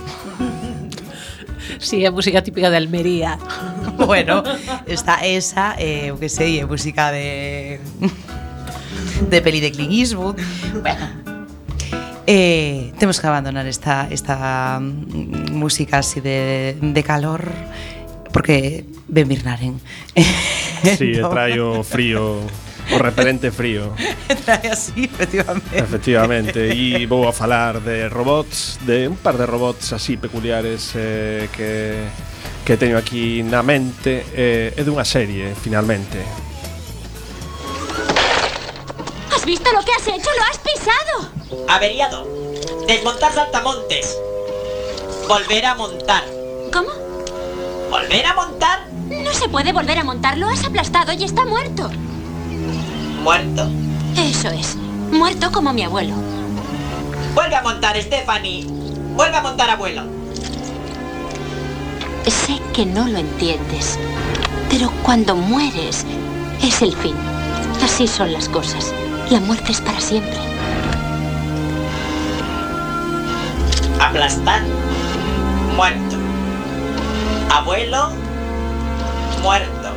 Sí, 1.78 2.00
é 2.00 2.10
música 2.10 2.40
típica 2.40 2.72
de 2.72 2.80
Almería. 2.80 3.36
Bueno, 4.00 4.46
está 4.86 5.26
esa, 5.26 5.74
eh, 5.76 6.08
o 6.08 6.16
que 6.16 6.32
sei, 6.32 6.56
é 6.56 6.64
música 6.64 7.12
de 7.12 7.76
de 9.28 9.38
peli 9.44 9.60
de 9.60 9.68
Clint 9.68 9.92
Eastwood. 9.92 10.40
Bueno, 10.80 11.36
Eh, 12.28 12.92
temos 13.00 13.20
que 13.20 13.26
abandonar 13.26 13.64
esta, 13.64 14.04
esta 14.12 14.76
mm, 14.80 15.48
música 15.56 16.04
así 16.04 16.20
de, 16.20 16.76
de 16.76 17.02
calor 17.02 17.48
porque 18.32 18.84
ben 19.08 19.28
Birnaren. 19.28 19.80
Sí, 20.82 21.12
trae 21.30 21.82
frío, 21.84 22.40
o 22.92 22.98
repelente 22.98 23.50
frío. 23.50 23.92
trae 24.44 24.70
así, 24.70 25.04
efectivamente. 25.04 25.78
Efectivamente, 25.78 26.58
e 26.72 27.06
vou 27.10 27.28
a 27.28 27.32
falar 27.32 27.80
de 27.80 28.08
robots, 28.08 28.78
de 28.86 29.08
un 29.08 29.16
par 29.16 29.36
de 29.36 29.46
robots 29.46 29.92
así 29.92 30.16
peculiares 30.16 30.92
eh, 30.94 31.48
que, 31.54 32.08
que 32.64 32.76
teño 32.76 32.96
aquí 32.96 33.42
na 33.42 33.62
mente 33.62 34.24
eh, 34.32 34.72
e 34.76 34.82
dunha 34.84 35.04
serie, 35.04 35.54
finalmente. 35.54 36.22
¿Has 39.34 39.44
visto 39.44 39.70
lo 39.72 39.80
que 39.84 39.92
has 39.92 40.06
hecho? 40.08 40.30
¡Lo 40.34 40.44
has 40.44 40.58
pisado! 40.58 41.68
Averiado. 41.68 42.26
Desmontar 42.86 43.32
saltamontes. 43.32 44.18
Volver 45.28 45.66
a 45.66 45.74
montar. 45.74 46.24
¿Cómo? 46.72 46.90
¿Volver 47.90 48.26
a 48.26 48.34
montar? 48.34 48.87
No 49.28 49.34
se 49.34 49.48
puede 49.50 49.74
volver 49.74 49.98
a 49.98 50.04
montar. 50.04 50.38
Lo 50.38 50.48
has 50.48 50.64
aplastado 50.64 51.12
y 51.12 51.22
está 51.22 51.44
muerto. 51.44 51.90
Muerto. 53.22 53.68
Eso 54.16 54.48
es. 54.48 54.74
Muerto 55.12 55.52
como 55.52 55.74
mi 55.74 55.82
abuelo. 55.82 56.14
Vuelve 57.34 57.54
a 57.54 57.60
montar, 57.60 58.00
Stephanie. 58.00 58.64
Vuelve 59.14 59.36
a 59.36 59.42
montar, 59.42 59.68
abuelo. 59.68 60.04
Sé 62.26 62.58
que 62.72 62.86
no 62.86 63.06
lo 63.06 63.18
entiendes. 63.18 63.98
Pero 64.70 64.90
cuando 65.02 65.36
mueres, 65.36 66.06
es 66.62 66.80
el 66.80 66.96
fin. 66.96 67.14
Así 67.84 68.08
son 68.08 68.32
las 68.32 68.48
cosas. 68.48 68.94
La 69.28 69.40
muerte 69.40 69.72
es 69.72 69.80
para 69.82 70.00
siempre. 70.00 70.38
Aplastar. 74.00 74.62
Muerto. 75.76 76.16
Abuelo. 77.50 78.27
muerto. 79.42 79.90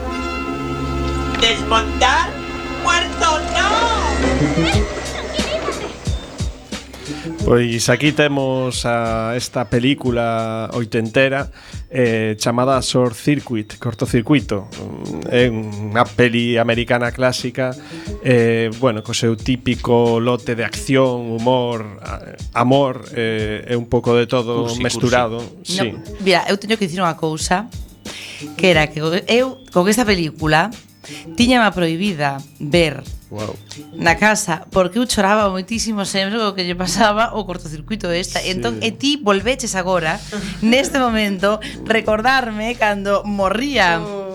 ¿Desmontar? 1.39 2.29
¡Muerto 2.83 3.39
no! 3.53 3.71
Pois 7.45 7.89
aquí 7.89 8.11
temos 8.11 8.85
a 8.85 9.35
esta 9.35 9.69
película 9.69 10.69
oitentera 10.73 11.49
eh, 11.89 12.35
chamada 12.37 12.79
Short 12.81 13.15
Circuit, 13.15 13.77
cortocircuito. 13.77 14.69
Mm, 14.71 15.27
é 15.27 15.49
unha 15.51 16.05
peli 16.07 16.55
americana 16.55 17.11
clásica, 17.11 17.75
eh, 18.23 18.71
bueno, 18.79 19.03
co 19.03 19.11
seu 19.11 19.35
típico 19.35 20.21
lote 20.23 20.55
de 20.55 20.63
acción, 20.63 21.35
humor, 21.35 21.99
amor, 22.55 23.03
eh, 23.11 23.67
é 23.67 23.75
un 23.75 23.91
pouco 23.91 24.15
de 24.15 24.25
todo 24.25 24.71
cursi, 24.71 24.79
mesturado. 24.79 25.43
Cursi. 25.43 25.77
Sí. 25.77 25.87
No, 25.91 25.99
mira, 26.23 26.47
eu 26.47 26.55
teño 26.55 26.79
que 26.79 26.87
dicir 26.87 27.03
unha 27.03 27.19
cousa 27.19 27.67
que 28.57 28.72
era 28.72 28.88
que 28.88 28.99
eu 28.99 29.59
con 29.72 29.88
esta 29.88 30.05
película 30.05 30.72
tiñama 31.36 31.72
prohibida 31.74 32.38
ver 32.59 33.03
wow. 33.30 33.55
na 33.97 34.16
casa 34.16 34.68
porque 34.70 34.99
eu 35.01 35.05
choraba 35.09 35.49
moitísimo 35.49 36.05
sempre 36.05 36.38
o 36.38 36.53
que 36.53 36.64
lle 36.64 36.78
pasaba 36.78 37.34
o 37.34 37.45
cortocircuito 37.45 38.12
esta 38.12 38.39
sí. 38.39 38.53
entón 38.53 38.80
e 38.86 38.93
ti 38.93 39.18
volveches 39.18 39.74
agora 39.74 40.22
neste 40.62 41.01
momento 41.01 41.57
recordarme 41.86 42.78
cando 42.78 43.26
morría 43.26 43.99
oh. 43.99 44.32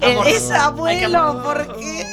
Eh, 0.00 0.18
ese 0.26 0.54
abuelo, 0.54 1.42
por 1.42 1.76
que? 1.76 2.00
Eh, 2.00 2.06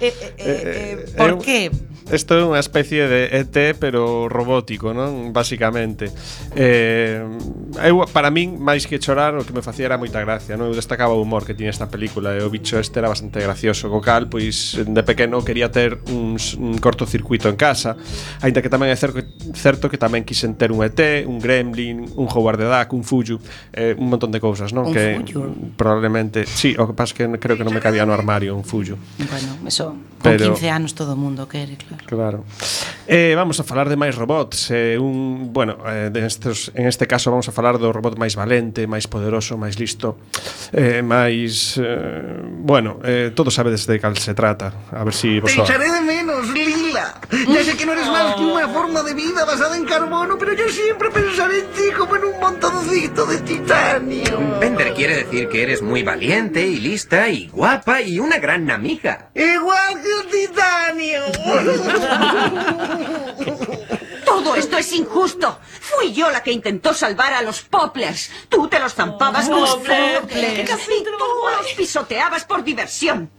eh, 0.00 0.12
eh, 0.18 0.34
eh, 0.38 1.06
eh, 1.06 1.14
por 1.16 1.30
eh, 1.30 1.38
que? 1.44 1.70
Isto 2.12 2.36
é 2.36 2.44
unha 2.44 2.60
especie 2.60 3.08
de 3.08 3.32
ET 3.32 3.56
pero 3.80 4.28
robótico, 4.28 4.92
non? 4.92 5.32
Basicamente. 5.32 6.12
Eh, 6.52 7.24
eu 7.88 8.04
para 8.12 8.28
min 8.28 8.60
máis 8.60 8.84
que 8.84 9.00
chorar 9.00 9.32
o 9.32 9.48
que 9.48 9.56
me 9.56 9.64
facía 9.64 9.88
era 9.88 9.96
moita 9.96 10.20
gracia, 10.20 10.60
non? 10.60 10.68
Eu 10.68 10.76
destacaba 10.76 11.16
o 11.16 11.24
humor 11.24 11.48
que 11.48 11.56
tiña 11.56 11.72
esta 11.72 11.88
película 11.88 12.36
e 12.36 12.44
o 12.44 12.52
bicho 12.52 12.76
este 12.76 13.00
era 13.00 13.08
bastante 13.08 13.40
gracioso, 13.40 13.88
co 13.88 14.04
cal 14.04 14.28
pois 14.28 14.76
de 14.76 15.02
pequeno 15.08 15.40
quería 15.40 15.72
ter 15.72 16.04
uns, 16.12 16.52
un 16.60 16.76
cortocircuito 16.76 17.48
en 17.48 17.56
casa, 17.56 17.96
aínda 18.44 18.60
que 18.60 18.68
tamén 18.68 18.92
é 18.92 18.96
certo, 19.00 19.24
certo 19.56 19.88
que 19.88 19.96
tamén 19.96 20.28
quixen 20.28 20.60
ter 20.60 20.68
un 20.68 20.84
ET, 20.84 21.24
un 21.24 21.40
gremlin, 21.40 22.12
un 22.12 22.28
Howard 22.28 22.60
the 22.60 22.68
Duck, 22.68 22.92
un 22.92 23.08
Fuyu, 23.08 23.40
eh, 23.72 23.96
un 23.96 24.12
montón 24.12 24.28
de 24.28 24.36
cousas, 24.36 24.76
non? 24.76 24.92
Un 24.92 24.92
que 24.92 25.16
Fuyu. 25.16 25.48
probablemente, 25.80 26.44
sí, 26.44 26.76
o 26.76 26.84
que 26.84 26.92
pasa 26.92 27.16
que 27.16 27.24
creo 27.40 27.56
que 27.56 27.64
non 27.64 27.72
me 27.72 27.80
cabía 27.80 28.04
no 28.04 28.12
armario 28.12 28.52
un 28.52 28.68
Fuyu. 28.68 29.00
Bueno, 29.16 29.64
eso 29.64 29.96
con 30.20 30.36
pero, 30.36 30.52
15 30.52 30.68
anos 30.68 30.92
todo 30.92 31.16
o 31.16 31.16
mundo 31.16 31.48
quere, 31.48 31.80
claro. 31.80 32.01
Claro. 32.06 32.44
Eh, 33.06 33.34
vamos 33.36 33.58
a 33.58 33.64
falar 33.64 33.88
de 33.88 33.98
máis 33.98 34.14
robots 34.14 34.70
eh, 34.70 34.94
un, 34.94 35.52
Bueno, 35.52 35.78
eh, 35.86 36.10
de 36.12 36.24
estos, 36.24 36.70
en 36.74 36.86
este 36.86 37.06
caso 37.10 37.30
vamos 37.30 37.48
a 37.48 37.52
falar 37.52 37.78
do 37.82 37.90
robot 37.90 38.14
máis 38.14 38.38
valente 38.38 38.86
Máis 38.86 39.10
poderoso, 39.10 39.58
máis 39.58 39.74
listo 39.74 40.22
eh, 40.70 41.02
Máis... 41.02 41.82
Eh, 41.82 42.40
bueno, 42.62 43.02
eh, 43.02 43.34
todos 43.34 43.58
sabedes 43.58 43.90
de 43.90 43.98
cal 43.98 44.14
se 44.16 44.34
trata 44.38 44.86
A 44.94 45.02
ver 45.02 45.14
si 45.14 45.42
vos 45.42 45.50
Te 45.50 45.60
echaré 45.60 45.90
de 45.90 46.00
menos, 46.00 46.48
Lila. 46.50 47.20
Ya 47.48 47.64
sé 47.64 47.76
que 47.76 47.86
no 47.86 47.92
eres 47.92 48.06
más 48.06 48.34
que 48.36 48.42
una 48.42 48.68
forma 48.68 49.02
de 49.02 49.14
vida 49.14 49.44
basada 49.44 49.76
en 49.76 49.84
carbono, 49.84 50.38
pero 50.38 50.52
yo 50.54 50.68
siempre 50.68 51.10
pensaré 51.10 51.60
en 51.60 51.66
ti 51.72 51.90
como 51.96 52.16
en 52.16 52.24
un 52.24 52.40
montoncito 52.40 53.26
de 53.26 53.38
titanio. 53.38 54.58
Bender 54.60 54.94
quiere 54.94 55.24
decir 55.24 55.48
que 55.48 55.62
eres 55.62 55.82
muy 55.82 56.02
valiente 56.02 56.64
y 56.66 56.78
lista 56.78 57.28
y 57.28 57.48
guapa 57.48 58.02
y 58.02 58.18
una 58.18 58.38
gran 58.38 58.70
amiga. 58.70 59.30
Igual 59.34 60.00
que 60.02 60.38
el 60.38 60.48
titanio. 60.48 61.22
Todo 64.24 64.54
esto 64.56 64.78
es 64.78 64.92
injusto. 64.92 65.58
Fui 65.80 66.12
yo 66.12 66.30
la 66.30 66.42
que 66.42 66.52
intentó 66.52 66.94
salvar 66.94 67.32
a 67.34 67.42
los 67.42 67.62
Poplars. 67.62 68.30
Tú 68.48 68.68
te 68.68 68.78
los 68.78 68.94
zampabas 68.94 69.46
fueran- 69.48 70.22
Poplars. 70.22 70.68
Casi 70.70 71.04
tú 71.04 71.10
los 71.60 71.72
pisoteabas 71.76 72.44
por 72.44 72.62
diversión. 72.64 73.30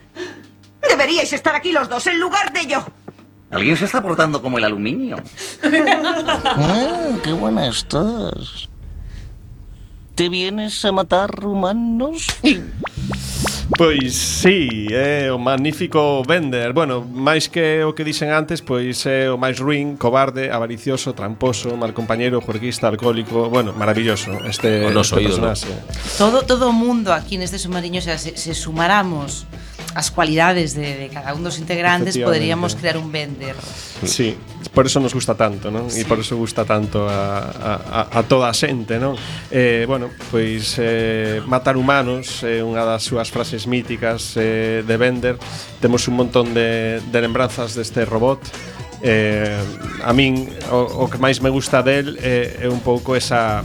Deberíais 0.88 1.32
estar 1.32 1.54
aquí 1.54 1.72
los 1.72 1.88
dos 1.88 2.06
en 2.06 2.20
lugar 2.20 2.52
de 2.52 2.66
yo. 2.66 2.84
Alguien 3.50 3.76
se 3.76 3.84
está 3.86 4.02
portando 4.02 4.42
como 4.42 4.58
el 4.58 4.64
aluminio. 4.64 5.16
Ah, 6.56 7.16
qué 7.22 7.32
buena 7.32 7.66
estás. 7.68 8.68
¿Te 10.14 10.28
vienes 10.28 10.84
a 10.84 10.92
matar 10.92 11.44
humanos? 11.44 12.26
Pois 13.72 14.14
sí, 14.14 14.86
é 14.92 15.32
o 15.32 15.38
magnífico 15.38 16.22
Bender. 16.28 16.72
Bueno, 16.76 17.00
máis 17.00 17.48
que 17.48 17.80
o 17.80 17.96
que 17.96 18.04
dixen 18.04 18.28
antes, 18.28 18.60
pois 18.60 19.08
é 19.08 19.32
o 19.32 19.40
máis 19.40 19.56
ruin, 19.56 19.96
cobarde, 19.96 20.52
avaricioso, 20.52 21.16
tramposo, 21.16 21.72
mal 21.74 21.96
compañero, 21.96 22.44
juerguista, 22.44 22.92
alcohólico, 22.92 23.48
bueno, 23.48 23.72
maravilloso 23.72 24.36
este, 24.44 24.84
o 24.84 24.92
noso 24.92 25.16
este 25.16 25.32
personaxe. 25.32 25.72
Todo 26.20 26.44
todo 26.44 26.68
o 26.68 26.76
mundo 26.76 27.16
aquí 27.16 27.40
neste 27.40 27.56
submarino, 27.56 27.98
o 27.98 28.04
sea, 28.04 28.20
se, 28.20 28.36
se 28.36 28.52
sumaramos 28.52 29.48
as 29.94 30.10
cualidades 30.10 30.74
de, 30.74 31.06
de 31.06 31.08
cada 31.08 31.34
un 31.34 31.42
dos 31.46 31.58
integrantes 31.58 32.18
poderíamos 32.18 32.74
crear 32.74 32.98
un 32.98 33.10
vender. 33.10 33.54
Sí, 34.04 34.36
por 34.74 34.86
eso 34.86 35.00
nos 35.00 35.14
gusta 35.14 35.34
tanto, 35.34 35.70
non? 35.70 35.86
Sí. 35.88 36.02
E 36.02 36.04
por 36.04 36.18
eso 36.18 36.34
gusta 36.34 36.66
tanto 36.66 37.06
a, 37.06 38.02
a, 38.10 38.18
a 38.18 38.20
toda 38.26 38.50
a 38.50 38.54
xente, 38.54 38.98
non? 38.98 39.14
Eh, 39.54 39.86
bueno, 39.86 40.10
pois 40.34 40.76
eh, 40.82 41.38
matar 41.46 41.78
humanos 41.78 42.42
é 42.42 42.58
eh, 42.58 42.66
unha 42.66 42.82
das 42.82 43.06
súas 43.06 43.30
frases 43.30 43.70
míticas 43.70 44.34
eh, 44.34 44.82
de 44.82 44.96
vender. 44.98 45.38
Temos 45.78 46.10
un 46.10 46.18
montón 46.18 46.52
de, 46.52 46.98
de 46.98 47.18
lembranzas 47.22 47.78
deste 47.78 48.02
robot 48.02 48.42
eh, 49.04 49.60
a 50.02 50.12
min 50.16 50.48
o, 50.72 51.04
o 51.04 51.10
que 51.12 51.20
máis 51.20 51.44
me 51.44 51.52
gusta 51.52 51.84
del 51.84 52.16
é, 52.18 52.64
é 52.64 52.68
un 52.72 52.80
pouco 52.80 53.12
esa 53.12 53.62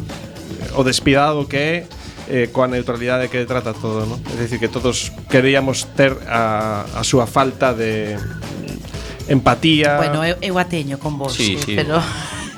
o 0.76 0.84
despidado 0.84 1.48
que 1.48 1.58
é 1.58 1.76
eh, 2.30 2.50
coa 2.54 2.70
neutralidade 2.70 3.28
que 3.28 3.44
trata 3.50 3.74
todo, 3.74 4.06
¿no? 4.06 4.22
Es 4.30 4.40
decir, 4.40 4.62
que 4.62 4.70
todos 4.70 5.12
queríamos 5.28 5.90
ter 5.98 6.14
a, 6.30 6.86
a 6.94 7.02
súa 7.04 7.26
falta 7.26 7.74
de 7.74 8.16
empatía. 9.28 9.98
Bueno, 9.98 10.22
eu, 10.22 10.38
eu 10.40 10.56
a 10.62 10.66
teño 10.70 11.02
con 11.02 11.18
vos, 11.18 11.34
sí, 11.34 11.58
sí. 11.58 11.74
pero 11.76 11.98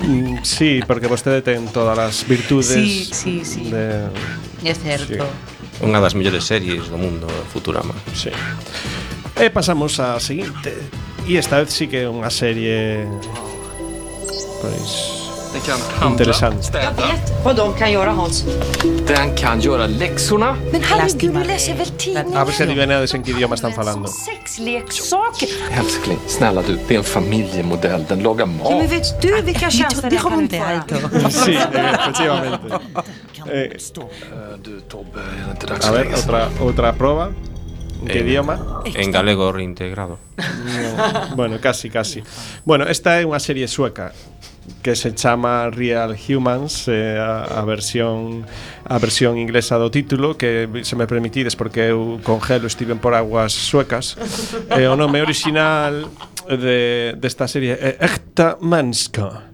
mm, 0.03 0.43
Sí, 0.43 0.83
porque 0.85 1.07
vostede 1.07 1.41
ten 1.41 1.71
todas 1.71 1.95
as 1.97 2.27
virtudes. 2.27 2.67
Sí, 2.67 3.07
sí, 3.09 3.33
sí. 3.47 3.71
De, 3.71 4.11
é 4.67 4.75
certo. 4.75 5.23
Sí. 5.23 5.87
Unha 5.87 5.97
das 6.03 6.13
mellores 6.13 6.45
series 6.45 6.91
do 6.91 6.99
mundo, 6.99 7.25
Futurama. 7.49 7.95
Sí. 8.13 8.29
E 9.39 9.49
pasamos 9.49 9.97
á 9.97 10.19
seguinte. 10.19 10.75
E 11.25 11.39
esta 11.39 11.63
vez 11.63 11.71
sí 11.71 11.87
que 11.87 12.05
é 12.05 12.09
unha 12.11 12.29
serie 12.29 13.07
Pois 14.61 15.20
Interesante 15.55 16.79
Vad 17.43 17.55
de 17.55 17.73
kan 17.73 17.91
göra 17.91 18.11
Hans? 18.11 18.45
Den 19.07 19.35
kan 19.35 19.59
göra 19.61 19.87
läxorna. 19.87 20.55
Men 20.71 20.81
herregud, 20.83 21.33
du 21.33 21.43
läser 21.43 21.75
väl 21.75 21.87
tidningen? 21.87 22.37
A 22.37 22.45
ver 22.45 22.51
se 22.51 22.63
adivinades 22.63 23.13
en 23.13 23.23
que 23.23 23.31
idioma 23.31 23.55
están 23.55 23.73
falando 23.73 24.07
Sexleksaker? 24.07 25.49
Älskling, 25.79 26.19
snälla 26.27 26.61
du, 26.61 26.79
det 26.87 26.93
är 26.93 26.97
en 26.97 27.03
familjemodell. 27.03 28.05
Den 28.09 28.23
lagar 28.23 28.47
Ja, 28.63 28.69
men 28.69 28.77
mat. 28.81 28.91
vet 28.91 29.21
du 29.21 29.41
vilka 29.41 29.69
tjänster 29.69 30.11
jag 30.11 30.21
kan 30.21 30.43
utföra? 30.43 31.29
Sí, 31.29 31.55
efectivamente 31.73 32.79
eh, 33.45 33.69
Du 34.63 34.79
Tobbe, 34.89 35.19
är 35.19 35.45
det 35.45 35.51
inte 35.51 35.67
dags 35.67 35.85
A 35.85 35.89
att 35.89 35.95
ver, 35.95 36.03
lägga 36.03 36.17
sig? 36.17 36.25
outra, 36.31 36.47
outra 36.65 36.93
prova 36.93 37.27
En 38.01 38.07
que 38.07 38.19
En- 38.19 38.27
idioma? 38.27 38.57
En 38.95 39.11
galego 39.11 39.51
reintegrado. 39.51 40.17
No, 40.37 41.35
bueno, 41.35 41.57
casi, 41.61 41.89
casi 41.89 42.23
Bueno, 42.63 42.85
esta 42.87 43.19
é 43.21 43.25
unha 43.25 43.39
serie 43.39 43.67
sueca 43.67 44.11
que 44.81 44.95
se 44.95 45.13
chama 45.13 45.69
Real 45.69 46.15
Humans, 46.15 46.87
eh, 46.87 47.17
a, 47.17 47.43
a 47.59 47.65
versión 47.65 48.45
a 48.85 48.97
versión 48.99 49.37
inglesa 49.37 49.77
do 49.77 49.89
título, 49.89 50.37
que 50.37 50.69
se 50.83 50.95
me 50.95 51.07
permitides 51.07 51.55
porque 51.55 51.89
eu 51.93 52.19
congelo 52.23 52.67
estiven 52.67 52.99
por 52.99 53.13
aguas 53.13 53.53
suecas. 53.53 54.17
eh, 54.73 54.87
o 54.87 54.95
nome 54.97 55.21
original 55.21 56.09
de 56.49 57.13
desta 57.17 57.45
de 57.45 57.51
serie 57.51 57.73
é 57.77 57.97
Echta 58.01 58.57
Manska. 58.61 59.49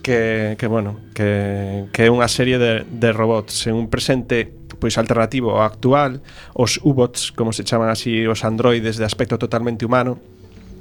Que, 0.00 0.56
que 0.58 0.66
bueno, 0.66 0.96
que, 1.12 1.84
que 1.92 2.08
é 2.08 2.10
unha 2.10 2.24
serie 2.24 2.56
de, 2.56 2.88
de 2.88 3.12
robots 3.12 3.68
en 3.68 3.76
un 3.76 3.92
presente 3.92 4.48
pois 4.80 4.96
alternativo 4.96 5.52
ao 5.52 5.60
actual, 5.60 6.24
os 6.56 6.80
U-bots, 6.80 7.36
como 7.36 7.52
se 7.52 7.68
chaman 7.68 7.92
así 7.92 8.24
os 8.24 8.40
androides 8.42 8.96
de 8.96 9.04
aspecto 9.04 9.36
totalmente 9.36 9.84
humano, 9.84 10.16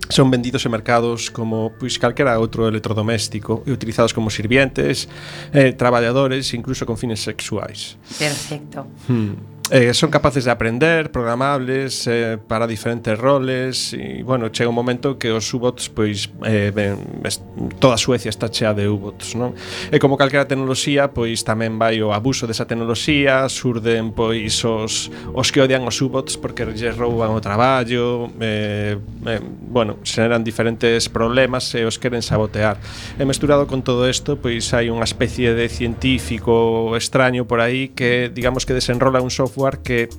son 0.09 0.31
vendidos 0.31 0.65
en 0.65 0.71
mercados 0.71 1.29
como 1.29 1.71
pois 1.77 2.01
calquera 2.01 2.41
outro 2.41 2.65
electrodoméstico 2.65 3.61
e 3.63 3.71
utilizados 3.71 4.09
como 4.09 4.33
sirvientes, 4.33 5.05
eh, 5.53 5.71
traballadores, 5.77 6.49
incluso 6.57 6.89
con 6.89 6.97
fines 6.97 7.21
sexuais. 7.21 7.93
Perfecto. 8.17 8.89
Hmm 9.05 9.58
eh, 9.71 9.93
son 9.93 10.09
capaces 10.09 10.45
de 10.45 10.51
aprender, 10.51 11.11
programables 11.11 12.07
eh, 12.07 12.37
para 12.47 12.65
diferentes 12.65 13.17
roles 13.17 13.93
e 13.93 14.23
bueno, 14.23 14.49
chega 14.49 14.69
un 14.69 14.75
momento 14.75 15.17
que 15.17 15.29
os 15.31 15.45
U-bots 15.53 15.89
pois 15.93 16.29
eh, 16.45 16.71
ben, 16.73 16.97
es, 17.23 17.41
toda 17.77 17.97
Suecia 17.97 18.29
está 18.29 18.49
chea 18.49 18.73
de 18.73 18.89
U-bots, 18.89 19.37
non? 19.37 19.53
E 19.93 20.01
como 20.01 20.17
calquera 20.17 20.49
tecnoloxía, 20.49 21.13
pois 21.13 21.45
tamén 21.45 21.77
vai 21.77 22.01
o 22.01 22.09
abuso 22.09 22.49
desa 22.49 22.65
tecnoloxía, 22.65 23.45
surden 23.45 24.09
pois 24.17 24.57
os 24.65 25.13
os 25.37 25.47
que 25.53 25.61
odian 25.61 25.85
os 25.85 26.01
U-bots 26.01 26.41
porque 26.41 26.65
lles 26.73 26.97
rouban 26.97 27.37
o 27.37 27.41
traballo, 27.41 28.33
eh, 28.41 28.97
eh, 28.97 29.41
bueno, 29.69 30.01
xeran 30.01 30.41
diferentes 30.41 31.13
problemas 31.13 31.69
e 31.77 31.85
os 31.85 32.01
queren 32.01 32.25
sabotear. 32.25 32.81
E 33.21 33.23
mesturado 33.23 33.69
con 33.69 33.85
todo 33.85 34.09
isto, 34.09 34.41
pois 34.41 34.65
hai 34.73 34.89
unha 34.89 35.05
especie 35.05 35.53
de 35.53 35.69
científico 35.69 36.97
extraño 36.97 37.45
por 37.45 37.61
aí 37.61 37.93
que 37.93 38.33
digamos 38.33 38.65
que 38.65 38.73
desenrola 38.73 39.21
un 39.21 39.29
software 39.29 39.58
software 39.59 39.79
que 39.83 40.09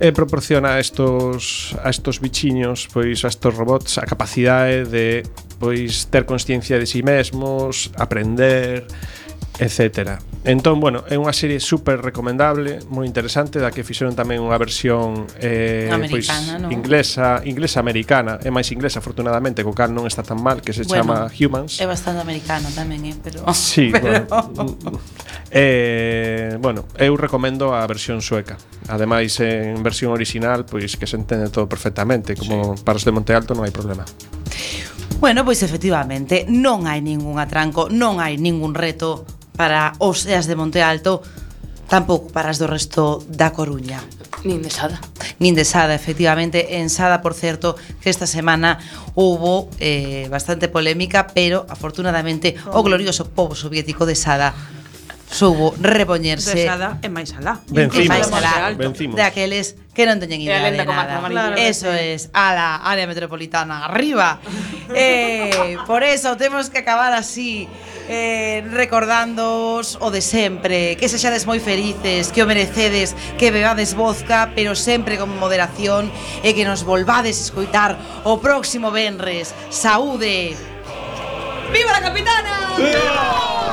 eh, 0.00 0.12
proporciona 0.12 0.74
a 0.74 0.80
estos 0.80 1.76
a 1.84 1.90
estos 1.90 2.20
bichiños, 2.20 2.88
pois 2.92 3.24
a 3.24 3.28
estos 3.28 3.54
robots 3.54 3.98
a 3.98 4.06
capacidade 4.08 4.84
de 4.88 5.22
pois 5.60 6.08
ter 6.08 6.24
consciencia 6.24 6.78
de 6.78 6.86
si 6.86 6.98
sí 6.98 7.02
mesmos, 7.02 7.92
aprender, 7.96 8.86
etcétera. 9.60 10.18
Entón, 10.44 10.80
bueno, 10.82 11.06
é 11.06 11.14
unha 11.14 11.30
serie 11.30 11.62
super 11.62 12.02
recomendable, 12.02 12.82
moi 12.90 13.06
interesante, 13.06 13.62
da 13.62 13.70
que 13.70 13.86
fixeron 13.86 14.18
tamén 14.18 14.42
unha 14.42 14.58
versión 14.58 15.30
eh, 15.38 15.86
americana, 15.86 16.58
pois, 16.58 16.66
no? 16.66 16.68
inglesa, 16.74 17.46
inglesa 17.46 17.78
americana, 17.78 18.42
é 18.42 18.50
máis 18.50 18.66
inglesa, 18.74 18.98
afortunadamente, 18.98 19.62
co 19.62 19.70
cal 19.70 19.94
non 19.94 20.02
está 20.02 20.26
tan 20.26 20.42
mal, 20.42 20.58
que 20.58 20.74
se 20.74 20.82
bueno, 20.82 20.98
chama 20.98 21.30
Humans. 21.30 21.78
É 21.78 21.86
bastante 21.86 22.18
americano 22.26 22.66
tamén, 22.74 23.06
eh, 23.06 23.14
pero... 23.22 23.46
Sí, 23.54 23.90
pero... 23.94 24.26
bueno, 24.26 24.74
mm, 24.74 24.98
eh, 25.54 26.58
bueno, 26.58 26.90
eu 26.98 27.14
recomendo 27.14 27.78
a 27.78 27.86
versión 27.86 28.18
sueca. 28.18 28.58
Ademais, 28.90 29.38
en 29.38 29.78
versión 29.86 30.10
original, 30.10 30.66
pois 30.66 30.98
que 30.98 31.06
se 31.06 31.14
entende 31.14 31.54
todo 31.54 31.70
perfectamente, 31.70 32.34
como 32.34 32.74
sí. 32.74 32.82
para 32.82 32.98
os 32.98 33.06
de 33.06 33.14
Monte 33.14 33.30
Alto 33.30 33.54
non 33.54 33.62
hai 33.62 33.70
problema. 33.70 34.02
Bueno, 35.22 35.46
pois 35.46 35.62
efectivamente, 35.62 36.50
non 36.50 36.90
hai 36.90 36.98
ningún 36.98 37.38
atranco, 37.38 37.86
non 37.86 38.18
hai 38.18 38.34
ningún 38.42 38.74
reto 38.74 39.22
para 39.62 39.92
os 40.02 40.26
e 40.26 40.34
as 40.34 40.50
de 40.50 40.58
Monte 40.58 40.82
Alto, 40.82 41.22
tampouco 41.86 42.34
para 42.34 42.50
as 42.50 42.58
do 42.58 42.66
resto 42.66 43.22
da 43.30 43.54
Coruña. 43.54 44.02
Nin 44.42 44.58
de 44.58 44.74
Sada. 44.74 44.98
Nin 45.38 45.54
de 45.54 45.62
Sada, 45.62 45.94
efectivamente. 45.94 46.82
En 46.82 46.90
Sada, 46.90 47.22
por 47.22 47.30
certo, 47.30 47.78
que 48.02 48.10
esta 48.10 48.26
semana 48.26 48.82
hubo 49.14 49.70
eh, 49.78 50.26
bastante 50.34 50.66
polémica, 50.66 51.30
pero, 51.30 51.62
afortunadamente, 51.70 52.58
oh. 52.74 52.82
o 52.82 52.82
glorioso 52.82 53.30
povo 53.30 53.54
soviético 53.54 54.02
de 54.02 54.18
Sada 54.18 54.50
soubo 55.32 55.74
repoñerse. 55.80 56.54
De 56.54 56.66
Sada 56.66 56.98
e 57.00 57.08
máis 57.08 57.32
alá. 57.38 57.62
Vencimos. 57.70 58.10
máis 58.10 58.28
alá. 58.34 58.74
Vencimos. 58.76 59.16
De 59.16 59.24
aqueles 59.24 59.80
que 59.96 60.04
non 60.04 60.20
teñen 60.20 60.44
idea 60.44 60.58
de 60.58 60.76
nada. 60.76 61.22
Claro, 61.24 61.56
eso 61.56 61.88
sí. 61.88 62.18
es, 62.18 62.34
a 62.36 62.52
la 62.52 62.68
área 62.84 63.08
metropolitana, 63.08 63.88
arriba. 63.88 64.42
eh, 64.94 65.78
por 65.88 66.04
eso 66.04 66.36
temos 66.36 66.68
que 66.68 66.84
acabar 66.84 67.14
así 67.16 67.66
eh, 68.08 68.64
recordándoos 68.70 69.98
o 70.00 70.10
de 70.10 70.20
sempre, 70.20 70.96
que 70.96 71.08
sexades 71.08 71.46
moi 71.46 71.60
felices, 71.60 72.30
que 72.30 72.42
o 72.42 72.48
merecedes, 72.48 73.14
que 73.38 73.54
bebades 73.54 73.94
vodka, 73.94 74.50
pero 74.54 74.74
sempre 74.74 75.18
con 75.18 75.30
moderación 75.38 76.10
e 76.42 76.54
que 76.54 76.66
nos 76.66 76.82
volvades 76.82 77.38
escoitar 77.38 77.98
o 78.24 78.38
próximo 78.38 78.90
venres. 78.90 79.54
Saúde! 79.70 80.56
Viva 81.72 81.92
la 81.92 82.02
capitana! 82.02 82.76
¡Viva! 82.76 83.72